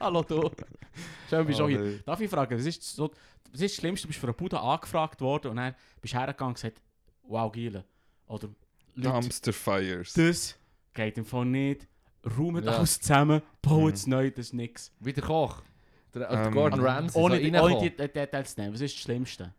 Hallo 0.00 0.22
du. 0.22 0.50
Schön, 1.28 1.45
bist 1.46 1.58
du 1.58 1.62
Oh, 1.62 1.66
auch 1.66 1.70
hier. 1.70 1.80
nein. 1.80 2.02
Darf 2.04 2.20
ich 2.20 2.30
fragen, 2.30 2.58
was 2.58 2.66
ist, 2.66 2.82
so, 2.82 3.10
was 3.52 3.60
ist 3.60 3.74
das 3.74 3.80
Schlimmste? 3.80 4.06
Du 4.06 4.08
bist 4.08 4.20
von 4.20 4.28
einer 4.28 4.36
Bude 4.36 4.60
angefragt 4.60 5.20
worden 5.20 5.50
und 5.52 5.56
dann 5.56 5.74
bist 6.00 6.14
du 6.14 6.18
hergegangen 6.18 6.48
und 6.50 6.54
gesagt, 6.54 6.82
wow, 7.22 7.50
Giele. 7.52 7.84
Oder 8.26 8.48
Leute, 8.94 9.08
Dumpster 9.10 9.52
Fires. 9.52 10.12
das 10.14 10.56
geht 10.94 11.18
im 11.18 11.24
Fall 11.24 11.44
nicht. 11.46 11.86
Räumt 12.38 12.64
Ja. 12.64 12.72
alles 12.78 12.98
zusammen, 13.00 13.40
baut 13.62 13.82
Mhm. 13.82 13.92
es 13.94 14.06
neu, 14.06 14.30
das 14.30 14.46
ist 14.46 14.52
nix. 14.54 14.92
Wie 15.00 15.12
der 15.12 15.22
Koch. 15.22 15.62
Der, 16.12 16.28
der 16.28 16.46
Ähm, 16.46 16.52
Gordon 16.54 16.80
Ramsay. 16.80 17.20
ohne, 17.22 17.38
die, 17.38 17.52
ohne 17.54 17.78
die 17.78 17.90
Details 17.96 18.54
zu 18.54 18.60
nehmen, 18.60 18.74
was 18.74 18.80
ist 18.80 18.94
das 18.96 19.02
Schlimmste? 19.02 19.52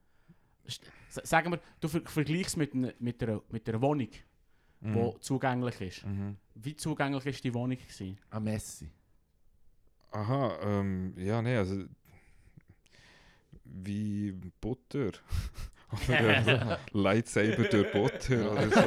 Sagen 1.10 1.52
wir, 1.52 1.60
du 1.80 1.88
ver 1.88 2.02
vergleichst 2.06 2.50
es 2.50 2.56
mit, 2.58 2.74
einer- 2.74 2.94
mit, 3.00 3.24
einer, 3.24 3.42
mit 3.50 3.68
einer 3.70 3.82
Wohnung, 3.82 4.10
die 4.82 4.88
Mhm. 4.88 5.14
zugänglich 5.22 5.82
ist. 5.82 6.06
Mhm. 6.06 6.36
Wie 6.56 6.76
zugänglich 6.76 7.26
war 7.26 7.32
die 7.32 7.54
Wohnung? 7.54 7.78
Gewesen? 7.78 8.18
Ein 8.30 8.44
Messi. 8.44 8.90
Aha, 10.18 10.58
ähm, 10.64 11.14
ja, 11.16 11.42
nee, 11.44 11.56
also 11.56 11.84
wie 13.64 14.32
Butter. 14.60 15.12
Oder 16.10 16.80
Lightsaber 16.92 17.64
durch 17.64 17.92
Butter 17.92 18.52
oder 18.52 18.70
so. 18.70 18.82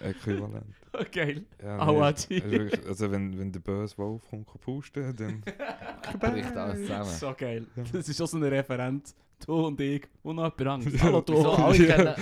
Äquivalent. 0.08 0.74
Geil. 1.12 1.44
Ja, 1.62 1.84
nee, 1.84 1.92
die. 2.28 2.42
also, 2.42 2.50
wirklich, 2.50 2.86
also 2.88 3.12
wenn, 3.12 3.38
wenn 3.38 3.52
der 3.52 3.60
böse 3.60 3.96
Wolf 3.98 4.22
kommt 4.28 4.48
pusten, 4.60 5.14
dann... 5.14 5.40
Bricht 6.18 6.56
alles 6.56 6.80
zusammen. 6.80 7.10
So 7.10 7.32
geil. 7.38 7.66
Ja. 7.76 7.84
Das 7.92 8.08
ist 8.08 8.20
auch 8.20 8.26
so 8.26 8.38
eine 8.38 8.50
Referenz. 8.50 9.14
Du 9.46 9.66
und 9.66 9.80
ich 9.80 10.08
und 10.24 10.36
noch 10.36 10.58
jemand 10.58 10.84
anderes. 10.86 11.00
Hallo 11.00 11.20
du. 11.20 11.34
Wieso? 11.34 11.52
Alle 11.52 11.86
kennen... 11.86 12.14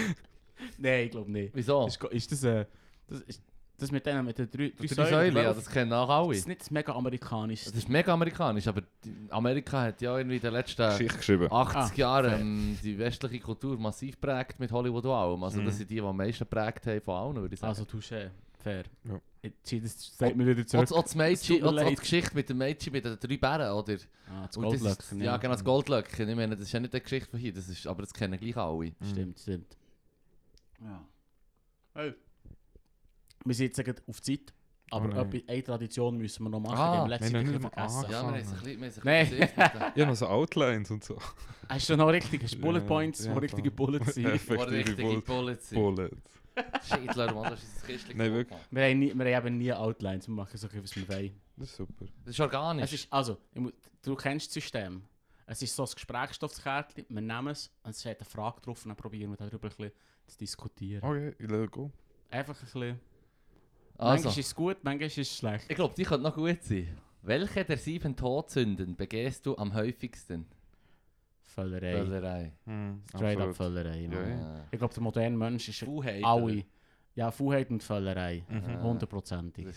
Nein, 0.77 1.05
ich 1.07 1.11
glaube 1.13 1.33
nicht. 1.33 1.55
Wieso? 1.55 1.87
Ist, 1.87 2.05
ist 2.05 2.33
das, 2.33 2.45
äh, 2.45 2.67
das, 3.09 3.21
ist, 3.23 3.43
das 3.81 3.91
mit 3.93 4.05
denen 4.07 4.25
mit 4.25 4.39
den 4.39 4.51
drei, 4.51 4.73
Die 4.81 4.87
drei 4.87 5.11
Säulen, 5.11 5.37
ja, 5.37 5.53
das 5.55 5.69
kennen 5.69 5.93
auch 5.93 6.09
alle. 6.09 6.29
Das 6.29 6.39
ist 6.39 6.49
nicht 6.49 6.61
das 6.61 6.71
mega 6.71 6.93
amerikanisch. 6.95 7.65
Das 7.65 7.75
ist 7.75 7.89
mega 7.89 8.13
amerikanisch, 8.13 8.67
aber 8.67 8.83
Amerika 9.31 9.83
hat 9.83 10.01
ja 10.01 10.17
irgendwie 10.17 10.37
in 10.37 10.43
den 10.43 10.53
letzten 10.53 10.83
Geschichte 10.89 11.17
geschrieben. 11.17 11.49
80 11.53 11.77
Ah, 11.77 11.91
Jahren 11.97 12.31
fair. 12.31 12.41
ähm, 12.41 12.79
die 12.83 12.99
westliche 12.99 13.41
Kultur 13.41 13.79
massiv 13.79 14.21
prägt 14.21 14.59
mit 14.61 14.71
Hollywood 14.73 15.05
und 15.05 15.11
allem. 15.13 15.43
Also 15.45 15.61
Mhm. 15.61 15.65
das 15.67 15.77
sind 15.79 15.91
die, 15.91 15.95
die 15.97 16.01
am 16.01 16.17
meisten 16.17 16.47
prägt 16.47 16.87
haben 16.87 17.01
von 17.01 17.15
allen, 17.15 17.37
würde 17.43 17.55
ich 17.55 17.61
sagen. 17.61 17.69
also 17.71 17.85
touché. 17.85 18.31
Fair. 18.63 18.85
Ja. 19.05 19.19
Ich, 19.43 19.83
das 19.83 20.17
sagt 20.19 20.37
mir 20.37 20.47
wieder 20.47 20.67
zurück. 20.67 20.93
auch 20.93 21.03
das 21.03 21.15
Mädchen, 21.15 21.61
tut 21.61 21.73
mir 21.73 21.81
auch, 21.81 21.85
auch 21.85 21.89
die. 21.89 21.95
Geschichte 21.97 22.35
mit 22.35 22.47
dem 22.51 22.59
Mädchen 22.59 22.93
mit 22.93 23.05
den 23.07 23.19
drei 23.19 23.37
Bären, 23.39 23.73
oder? 23.73 23.95
Ah, 24.29 24.47
das 24.47 24.55
Goldlöckchen. 24.57 25.21
Ja, 25.23 25.39
genau, 25.39 25.55
das 25.55 25.65
Goldlöckchen. 25.65 26.29
Ich 26.29 26.37
meine, 26.37 26.55
das 26.57 26.67
ist 26.67 26.73
ja 26.73 26.79
nicht 26.81 26.93
die 26.93 27.01
Geschichte 27.01 27.31
von 27.31 27.41
hier, 27.41 27.55
das 27.55 27.67
ist, 27.71 27.87
aber 27.87 28.03
das 28.03 28.13
kennen 28.13 28.39
gleich 28.39 28.57
alle. 28.59 28.93
Stimmt, 29.11 29.39
stimmt. 29.41 29.77
Ja. 30.83 31.03
Hey. 31.95 32.15
Wir 33.45 33.55
sind 33.55 33.67
jetzt 33.77 33.85
gerade 33.85 34.03
auf 34.07 34.21
Zeit. 34.21 34.53
Aber 34.93 35.05
Oh 35.07 35.09
nein. 35.09 35.43
eine 35.47 35.63
Tradition 35.63 36.17
müssen 36.19 36.43
wir 36.43 36.51
noch 36.51 36.59
machen. 36.61 36.77
Ah, 36.77 36.93
die 36.93 36.99
haben 36.99 37.05
wir 37.05 37.09
letztes 37.11 37.33
wir 37.33 37.39
haben 37.39 37.47
Mal 37.47 37.53
nicht 37.53 37.63
mal 37.63 37.71
vergessen. 37.71 38.03
Ja, 38.03 38.09
wir 38.11 38.17
haben 38.19 38.35
Angefangen. 38.35 38.35
ein 38.35 38.81
bisschen, 38.81 39.07
haben 39.07 39.21
bisschen 39.21 39.39
beschäftigt. 39.39 39.93
Ja, 39.97 40.07
noch 40.07 40.15
so 40.17 40.27
Outlines 40.27 40.91
und 40.91 41.05
so. 41.05 41.19
Hast 41.69 41.89
du 41.91 41.97
noch 41.97 42.09
richtig? 42.09 42.43
Hast 42.43 42.55
du 42.57 42.61
Bullet 42.61 42.81
Points, 42.81 43.25
ja, 43.25 43.35
wo 43.35 43.39
richtige. 43.39 43.71
Bullets 43.71 44.15
sind? 44.15 44.27
Richtige 44.27 45.03
Bull 45.03 45.23
Bullets 45.23 45.69
sind. 45.69 45.79
Bullets. 45.79 46.17
Shit, 46.83 47.15
Leute, 47.15 47.35
Mann, 47.35 47.51
das 47.51 47.63
ist 47.63 47.83
ein 47.83 47.87
Kistchen. 47.87 48.17
Nein, 48.19 48.33
wirklich. 48.35 48.59
Wir 48.73 48.83
haben, 48.85 48.99
nie, 48.99 49.15
wir 49.17 49.37
haben 49.37 49.47
eben 49.47 49.59
nie 49.59 49.73
Outlines, 49.73 50.27
wir 50.27 50.35
machen 50.35 50.59
so, 50.59 50.67
ein 50.67 50.83
bisschen, 50.83 51.03
was 51.05 51.09
wir 51.09 51.17
wollen. 51.17 51.41
Das 51.57 51.69
ist 51.71 51.77
super. 51.77 52.07
Das 52.25 52.35
ist 52.35 52.41
organisch. 52.41 52.85
Es 52.85 52.93
ist, 52.93 53.13
also, 53.13 53.39
du 54.03 54.15
kennst 54.17 54.49
das 54.49 54.55
System. 54.55 55.03
Es 55.47 55.63
ist 55.63 55.75
so 55.75 55.85
ein 55.85 55.91
Gesprächsstoffskärtchen, 55.95 57.07
wir 57.09 57.21
nehmen 57.21 57.49
es 57.49 57.71
und 57.85 57.91
es 57.91 58.01
steht 58.01 58.19
eine 58.19 58.29
Frage 58.29 58.61
drauf 58.61 58.85
und 58.85 58.89
dann 58.89 58.97
probieren 58.97 59.31
wir 59.31 59.37
darüber 59.37 59.69
ein 59.69 59.77
bisschen 59.77 59.93
zu 60.27 60.39
diskutieren. 60.39 61.05
Okay, 61.05 61.35
let's 61.47 61.71
go. 61.71 61.91
Einfach 62.31 62.57
ein 62.57 62.65
bisschen... 62.65 63.01
also, 64.01 64.25
Manchmal 64.25 64.31
ist 64.41 64.47
es 64.47 64.55
gut, 64.55 64.77
manchmal 64.83 65.07
ist 65.09 65.19
es 65.19 65.37
schlecht. 65.37 65.67
ich 65.69 65.77
glaube, 65.77 65.95
die 65.97 66.05
könnte 66.05 66.23
noch 66.23 66.35
gut 66.35 66.63
sein. 66.63 66.97
Welche 67.23 67.65
der 67.65 67.77
sieben 67.77 68.17
Todsünden 68.17 68.97
begehst 68.97 69.45
du 69.45 69.57
am 69.57 69.75
häufigsten? 69.75 70.47
Völlerei. 71.45 71.93
Völlerei. 71.97 72.53
Hm, 72.65 73.03
Straight 73.09 73.39
up 73.41 73.49
absolut. 73.49 73.57
Völlerei. 73.57 74.01
Ja, 74.01 74.29
ja. 74.29 74.65
Ich 74.71 74.79
glaube, 74.79 74.95
der 74.95 75.03
moderne 75.03 75.37
Mensch 75.37 75.69
ist 75.69 75.81
Fuhheit, 75.81 76.25
alle... 76.25 76.65
Ja, 77.15 77.31
Fuheit 77.31 77.69
und 77.71 77.83
Völlerei. 77.83 78.45
Mhm. 78.49 78.83
Hundertprozentig. 78.83 79.67
Das 79.67 79.77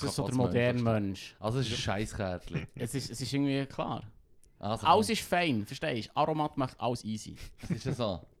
Das 0.00 0.02
ist 0.10 0.16
so 0.16 0.26
der 0.26 0.34
moderne 0.34 0.82
Mensch. 0.82 1.36
Also 1.38 1.60
es 1.60 1.68
ist 1.68 1.74
ein 1.74 1.78
Scheißkärtchen. 1.78 2.66
Es 2.74 2.94
ist, 2.94 3.10
es 3.10 3.20
ist 3.20 3.32
irgendwie 3.32 3.64
klar. 3.66 4.02
Also, 4.58 4.86
Alles 4.86 5.10
ist 5.10 5.22
fein, 5.22 5.64
verstehst 5.64 6.08
du? 6.08 6.16
Aromat 6.16 6.56
macht 6.56 6.80
alles 6.80 7.04
easy. 7.04 7.36
es 7.62 7.70
ist 7.70 7.84
ja 7.86 7.92
so. 7.92 8.20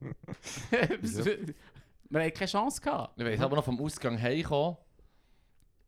Wir 2.08 2.20
haben 2.20 2.32
keine 2.32 2.50
Chance 2.50 2.80
gehabt. 2.80 3.18
Ich 3.20 3.24
weiß 3.24 3.40
aber 3.40 3.56
noch 3.56 3.64
vom 3.64 3.78
Ausgang 3.80 4.20
heimgekommen. 4.20 4.76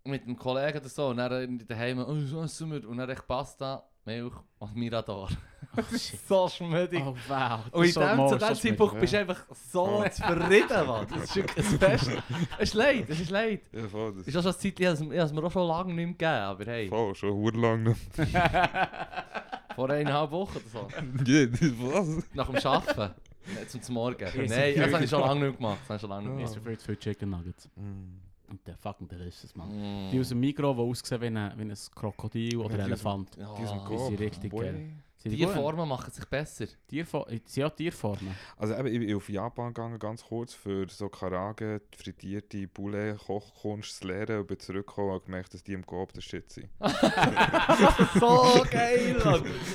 Mit 0.04 0.22
einem 0.24 0.36
Kollegen 0.36 0.78
oder 0.78 0.88
so. 0.88 1.08
Und 1.08 1.18
dann 1.18 1.32
irgendwie 1.32 1.64
daheim, 1.66 1.98
oh, 1.98 2.06
was 2.08 2.52
essen 2.52 2.70
wir? 2.72 2.88
Und 2.88 2.96
dann 2.98 3.10
echt 3.10 3.26
Pasta, 3.26 3.84
Milch 4.04 4.34
und 4.58 4.76
Mirador. 4.76 5.28
Oh, 5.76 5.82
so 6.28 6.48
schmüdig. 6.48 7.02
Oh 7.04 7.14
wow. 7.28 7.60
Und 7.72 7.84
in 7.84 7.88
Das 7.88 7.88
ist 7.88 7.94
so 7.94 8.00
dem, 8.00 8.16
zu 8.16 8.28
so 8.28 8.46
dem 8.46 8.54
Zeitpunkt 8.54 9.00
bist 9.00 9.12
du 9.12 9.18
einfach 9.18 9.44
so 9.70 10.04
zufrieden, 10.10 10.86
Mann. 10.86 11.06
Das 11.12 11.24
ist 11.24 11.36
wirklich 11.36 11.66
das 11.68 11.78
Beste. 11.78 12.22
Es 12.58 12.62
ist 12.70 12.74
leid, 12.74 13.10
es 13.10 13.20
ist 13.20 13.30
leid. 13.30 13.60
Ja, 13.72 13.86
voll. 13.86 14.14
Das 14.16 14.26
ist 14.26 14.36
auch 14.36 14.42
schon 14.42 14.52
eine 14.52 14.58
Zeit, 14.58 14.80
ich 14.80 14.86
habe 14.86 15.14
ich 15.26 15.32
mir 15.32 15.44
auch 15.44 15.52
schon 15.52 15.68
lange 15.68 15.94
nicht 15.94 15.96
mehr 15.96 16.06
gegeben. 16.06 16.42
Aber 16.42 16.64
hey, 16.64 16.88
voll, 16.88 17.14
schon 17.14 17.30
urlang 17.30 17.82
noch. 17.82 17.96
vor 19.74 19.90
eineinhalb 19.90 20.30
Wochen 20.30 20.56
oder 20.56 20.68
so. 20.72 20.88
Ja, 21.30 21.46
das- 21.46 21.60
was? 21.60 22.24
Nach 22.34 22.46
dem 22.46 22.56
Arbeiten. 22.66 23.14
Nicht 23.58 23.84
zum 23.84 23.94
Morgen. 23.94 24.28
Nein, 24.48 24.74
das 24.76 24.92
habe 24.92 25.04
ich 25.04 25.10
schon 25.10 25.20
lange 25.20 25.34
nicht 25.34 25.40
mehr 25.42 25.52
gemacht. 25.52 25.78
Das 25.82 25.88
habe 25.88 25.96
ich 25.96 26.00
schon 26.00 26.10
lange 26.10 26.28
nicht 26.30 26.48
Mr. 26.50 26.54
mehr 26.54 26.62
Fritz 26.64 26.82
für 26.84 26.98
Chicken 26.98 27.30
Nuggets. 27.30 27.68
Hm. 27.76 28.20
Und 28.50 28.66
der 28.66 28.76
fucking 28.78 29.08
delicious, 29.08 29.54
man. 29.54 29.68
gemacht. 29.70 30.12
Die 30.12 30.20
aus 30.20 30.28
dem 30.30 30.40
Mikro, 30.40 30.72
die 30.74 30.80
aussehen 30.80 31.20
wie 31.20 31.26
ein, 31.26 31.52
wie 31.56 31.62
ein 31.62 31.74
Krokodil 31.94 32.56
oder 32.56 32.76
Ja, 32.78 32.84
ein 32.84 32.88
die 32.88 32.92
aus- 32.94 33.00
Elefant. 33.00 33.36
Ja, 33.36 33.54
Die 33.54 33.66
sind 33.66 33.80
die 33.90 33.98
sind 33.98 34.08
gut. 34.10 34.20
richtig 34.20 34.52
geil. 34.52 34.90
Sind 35.20 35.32
die 35.32 35.36
Die 35.38 35.44
gut? 35.46 35.54
Formen 35.54 35.88
machen 35.88 36.12
sich 36.12 36.24
besser. 36.26 36.66
Tierfo 36.86 37.26
äh, 37.26 37.40
ja 37.54 37.68
Tierformen. 37.68 38.34
Also 38.56 38.74
eben, 38.76 38.86
ich 38.86 39.00
bin 39.00 39.16
auf 39.16 39.28
Japan 39.28 39.74
gegangen, 39.74 39.98
ganz 39.98 40.24
kurz, 40.24 40.54
für 40.54 40.88
so 40.88 41.08
Karage, 41.08 41.82
frittierte 41.96 42.68
Bulle, 42.68 43.16
Kochkunst 43.16 43.96
zu 43.98 44.06
lernen 44.06 44.40
und 44.42 44.46
bin 44.46 44.60
zurückgekommen 44.60 45.10
und 45.14 45.24
gemerkt, 45.24 45.52
dass 45.54 45.64
die 45.64 45.72
im 45.72 45.84
Coop 45.84 46.12
der 46.12 46.20
Shit 46.20 46.48
sind. 46.52 46.68
so 48.14 48.64
geil. 48.70 49.16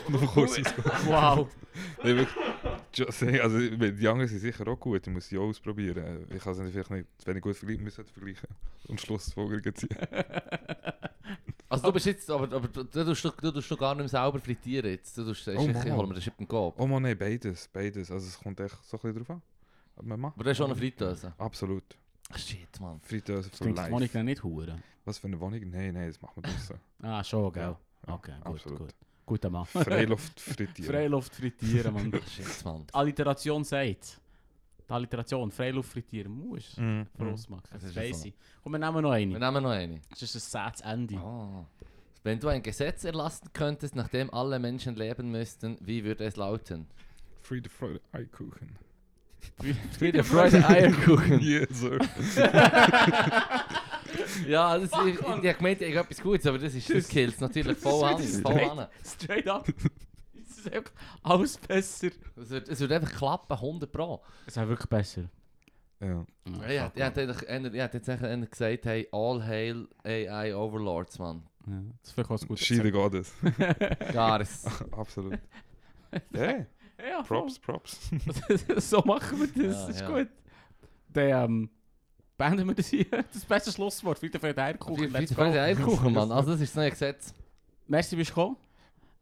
Noch 0.09 0.33
kurz 0.33 0.57
ins 0.57 0.73
Wow. 1.05 1.47
Just 2.93 3.19
saying, 3.19 3.39
also 3.41 3.57
die 3.59 4.07
anderen 4.07 4.27
sind 4.29 4.39
sicher 4.39 4.67
auch 4.67 4.79
gut, 4.79 5.05
ich 5.07 5.13
muss 5.13 5.27
sie 5.27 5.37
auch 5.37 5.43
ausprobieren. 5.47 6.27
Ich 6.29 6.43
kann 6.43 6.53
es 6.53 6.71
vielleicht 6.71 6.91
nicht, 6.91 7.07
wenn 7.25 7.37
ich 7.37 7.41
gut 7.43 7.55
vergleichen 7.55 7.83
müssen, 7.83 8.05
vergleichen 8.05 8.49
und 8.87 9.01
Schlussfolgerungen 9.01 9.75
ziehen. 9.75 9.97
Also 11.69 11.87
du 11.87 11.93
bist 11.93 12.05
jetzt, 12.05 12.29
aber, 12.29 12.43
aber 12.55 12.67
du, 12.67 12.83
du, 12.83 13.03
tust, 13.05 13.23
du 13.23 13.51
tust 13.51 13.71
noch 13.71 13.79
gar 13.79 13.95
nicht 13.95 14.01
mehr 14.01 14.07
selber 14.09 14.37
frittieren 14.39 14.91
jetzt. 14.91 15.17
Du 15.17 15.23
tust, 15.23 15.47
Oh, 15.47 15.51
ich 15.53 15.73
Mann. 15.73 15.91
hol 15.95 16.05
mir 16.05 16.19
Chip 16.19 16.35
Kopf. 16.47 16.75
Oh 16.79 16.85
man, 16.85 17.01
nein, 17.01 17.17
beides, 17.17 17.67
beides. 17.73 18.11
Also 18.11 18.27
es 18.27 18.37
kommt 18.37 18.59
echt 18.59 18.77
so 18.83 18.97
ein 18.97 19.01
bisschen 19.01 19.17
drauf 19.17 19.29
an. 19.31 19.41
Was 19.95 20.05
man 20.05 20.19
macht. 20.19 20.35
Aber 20.35 20.43
du 20.43 20.49
hast 20.51 20.57
schon 20.57 20.67
eine 20.67 20.75
Fritteuse. 20.75 21.33
Absolut. 21.35 21.83
Shit, 22.35 22.79
Mann. 22.79 22.99
Fritteuse 23.01 23.49
Das 23.49 23.57
für 23.57 23.63
klingt 23.63 23.79
das 23.79 23.89
life. 23.89 24.23
nicht 24.23 24.43
hure. 24.43 24.77
Was 25.05 25.17
für 25.17 25.25
eine 25.27 25.39
Wohnung? 25.39 25.61
Nein, 25.71 25.95
nein, 25.95 26.07
das 26.09 26.21
macht 26.21 26.37
man 26.37 26.43
draussen. 26.43 26.79
Ah, 27.01 27.23
schon, 27.23 27.51
gell? 27.51 27.75
Ja, 28.07 28.13
okay, 28.13 28.33
gut, 28.43 28.53
absolut. 28.53 28.79
gut. 28.79 28.93
Guter 29.25 29.49
Mann. 29.49 29.65
Freiluft 29.65 30.39
frittieren. 30.39 30.91
Freiluft 30.93 31.35
frittieren, 31.35 31.93
Mann. 31.93 32.11
Shit, 32.35 32.65
Mann. 32.65 32.85
Die 32.87 32.93
Alliteration 32.93 33.63
sagt. 33.63 34.19
Die 34.87 34.91
Alliteration, 34.93 35.49
Freiluft 35.51 35.91
frittieren, 35.93 36.31
muss. 36.31 36.75
Mhm. 36.77 37.07
Gross 37.17 37.47
machen. 37.49 37.63
Das 37.71 37.81
Das 37.81 37.89
ist 37.91 37.95
weiss 37.95 38.21
so. 38.21 38.27
ich. 38.27 38.33
Komm, 38.61 38.73
wir 38.73 38.79
nehmen 38.79 39.01
noch 39.01 39.09
Wir 39.11 39.15
eine. 39.15 39.39
nehmen 39.39 39.63
noch 39.63 39.69
eine. 39.71 40.01
Das 40.09 40.21
ist 40.21 40.35
ein 40.35 40.39
sats 40.39 40.81
Ende. 40.81 41.15
Ah. 41.17 41.65
Wenn 42.23 42.39
du 42.39 42.47
ein 42.49 42.61
Gesetz 42.63 43.03
erlassen 43.03 43.49
könntest, 43.53 43.95
nach 43.95 44.07
dem 44.09 44.33
alle 44.33 44.59
Menschen 44.59 44.95
leben 44.95 45.31
müssten, 45.31 45.77
wie 45.81 46.03
würde 46.03 46.23
es 46.25 46.35
lauten? 46.37 46.87
Friede, 47.41 47.69
Freude, 47.69 47.99
Eikuchen. 48.13 48.77
Friede, 49.97 50.23
Freude, 50.23 50.65
Eierkuchen. 50.67 51.39
yes, 51.41 51.67
sir. 51.71 51.99
Ja, 54.47 54.77
das, 54.77 54.91
ich, 55.05 55.13
ich, 55.13 55.19
ich 55.19 55.25
habe 55.25 55.53
gemeint, 55.53 55.81
ich 55.81 55.95
habe 55.95 56.09
etwas 56.09 56.21
Gutes, 56.23 56.45
aber 56.47 56.57
das 56.59 56.73
ist 56.75 56.89
das 56.93 57.07
kills 57.07 57.39
natürlich 57.39 57.77
voll 57.79 58.03
an. 58.03 58.21
Ist 58.21 58.41
Voll 58.41 58.53
straight- 58.53 58.77
an. 58.77 58.87
Straight 59.05 59.47
up. 59.47 59.67
Es 60.35 60.57
ist 60.59 60.73
einfach 60.73 60.91
alles 61.23 61.57
besser. 61.57 62.09
Es 62.35 62.49
wird, 62.49 62.69
es 62.69 62.79
wird 62.79 62.91
einfach 62.91 63.11
klappen, 63.11 63.53
100 63.53 63.91
Pro. 63.91 64.21
Es 64.45 64.55
ist 64.57 64.67
wirklich 64.67 64.89
besser. 64.89 65.23
Ja. 65.99 66.25
Ja, 66.67 66.87
ich 66.87 66.93
ich 66.93 66.93
ich 66.95 67.81
hätte 67.81 67.97
jetzt 67.97 68.09
einer 68.09 68.45
gesagt, 68.47 68.85
hey, 68.85 69.07
all 69.11 69.41
hail 69.45 69.87
AI 70.03 70.53
Overlords, 70.55 71.17
Mann. 71.19 71.43
Ja, 71.65 71.81
das 72.01 72.09
ist 72.09 72.13
vielleicht 72.13 72.29
auch 72.29 72.41
ein 72.41 72.47
gutes 72.47 72.65
She 72.65 72.75
the 72.81 72.91
Goddess. 72.91 73.33
Ja, 74.13 74.37
das... 74.37 74.65
Absolut. 74.91 75.39
Hey, 76.33 76.65
Ja, 77.09 77.21
Props, 77.23 77.57
Props. 77.57 78.09
so 78.77 79.01
machen 79.05 79.39
wir 79.39 79.47
das. 79.47 79.55
Ja, 79.55 79.87
das 79.87 79.89
ist 79.95 80.01
ja. 80.01 80.07
gut. 80.09 80.27
Dann 81.13 81.45
ähm, 81.51 81.69
beenden 82.37 82.67
wir 82.67 82.75
das 82.75 82.87
hier. 82.89 83.05
Das 83.31 83.45
beste 83.45 83.71
Schlusswort. 83.71 84.19
Friede, 84.19 84.39
Freude, 84.39 84.61
Eierkuchen. 84.61 85.09
Friede, 85.11 85.33
Freude. 85.33 85.61
Eierkuchen, 85.61 86.13
Mann. 86.13 86.31
Also 86.31 86.51
das 86.51 86.61
ist 86.61 86.71
das 86.71 86.75
neue 86.81 86.89
Gesetz. 86.91 87.33
Merci, 87.87 88.15
bist 88.15 88.31
du 88.31 88.35
gekommen. 88.35 88.57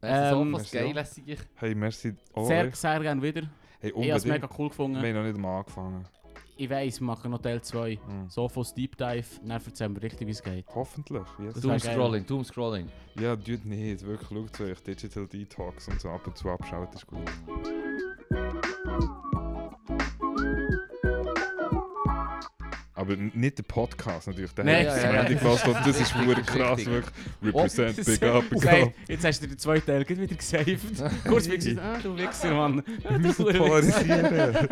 Merci 0.00 0.34
Ähm, 0.34 0.52
so 0.52 0.58
sag 0.58 1.26
ich. 1.26 1.38
Hey, 1.56 1.74
merci. 1.74 2.14
Oh, 2.34 2.44
Sehr, 2.44 2.70
sehr 2.72 3.00
gerne 3.00 3.22
wieder. 3.22 3.42
hey, 3.80 3.90
Ich 3.90 3.94
habe 3.96 4.02
es 4.18 4.24
unbedingt. 4.24 4.42
mega 4.42 4.54
cool 4.58 4.68
gefunden. 4.68 5.02
Wir 5.02 5.08
haben 5.10 5.16
noch 5.16 5.24
nicht 5.24 5.38
mal 5.38 5.58
angefangen. 5.58 6.04
Ich 6.56 6.68
weiss, 6.68 7.00
wir 7.00 7.06
machen 7.06 7.30
noch 7.30 7.40
Teil 7.40 7.60
2. 7.62 7.98
Mhm. 8.06 8.28
Sofos 8.28 8.74
Deep 8.74 8.96
Dive. 8.96 9.24
Dann 9.42 9.50
erzählen 9.50 9.94
wir 9.94 10.02
richtig, 10.02 10.26
wie 10.26 10.32
es 10.32 10.42
geht. 10.42 10.66
Hoffentlich. 10.74 11.22
Yes. 11.38 11.54
Das 11.54 11.62
wär 11.64 11.70
geil. 11.70 11.80
Doomscrolling, 11.80 12.26
Doomscrolling. 12.26 12.88
Ja, 13.18 13.34
tut 13.36 13.64
nicht. 13.64 14.04
Wirklich, 14.04 14.28
schaut 14.28 14.60
euch 14.60 14.82
Digital 14.82 15.26
Detox 15.26 15.88
und 15.88 16.00
so 16.00 16.10
ab 16.10 16.26
und 16.26 16.36
zu 16.36 16.50
abschaut, 16.50 16.94
ist 16.94 17.06
gut. 17.06 17.30
Aber 23.02 23.16
nicht 23.16 23.58
der 23.58 23.64
Podcast 23.64 24.28
natürlich. 24.28 24.52
Der 24.52 24.64
Nein, 24.64 24.88
hat 24.88 25.02
ja, 25.02 25.12
ja. 25.12 25.24
die 25.24 25.34
gehört, 25.34 25.66
das 25.84 26.00
ist 26.00 26.14
wirklich 26.24 26.46
krass. 26.46 26.78
richtig. 26.78 26.94
Wirklich. 27.40 27.54
Represent, 27.54 27.98
Das- 27.98 28.06
big 28.06 28.22
up, 28.22 28.48
big 28.48 28.66
up. 28.68 28.92
jetzt 29.08 29.24
hast 29.24 29.42
du 29.42 29.48
den 29.48 29.58
zweiten 29.58 29.86
Teil 29.86 30.08
wieder 30.08 30.34
gesaved. 30.36 30.80
Kurz 31.28 31.50
wie 31.50 31.56
gesagt, 31.56 31.78
ah, 31.80 31.98
du 32.00 32.16
Wichser, 32.16 32.54
Mann. 32.54 32.80
Wir 33.08 33.18
müssen 33.18 33.44
polarisieren. 33.44 34.68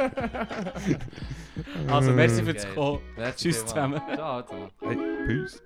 Also, 1.89 2.13
merci 2.13 2.45
fürs 2.45 2.63
Geil. 2.63 2.75
Kommen. 2.75 3.01
Tschüss 3.37 3.67
zusammen. 3.67 4.01
Ciao 4.15 4.43
zusammen. 4.43 4.71
hey, 4.81 4.97
peace. 5.27 5.61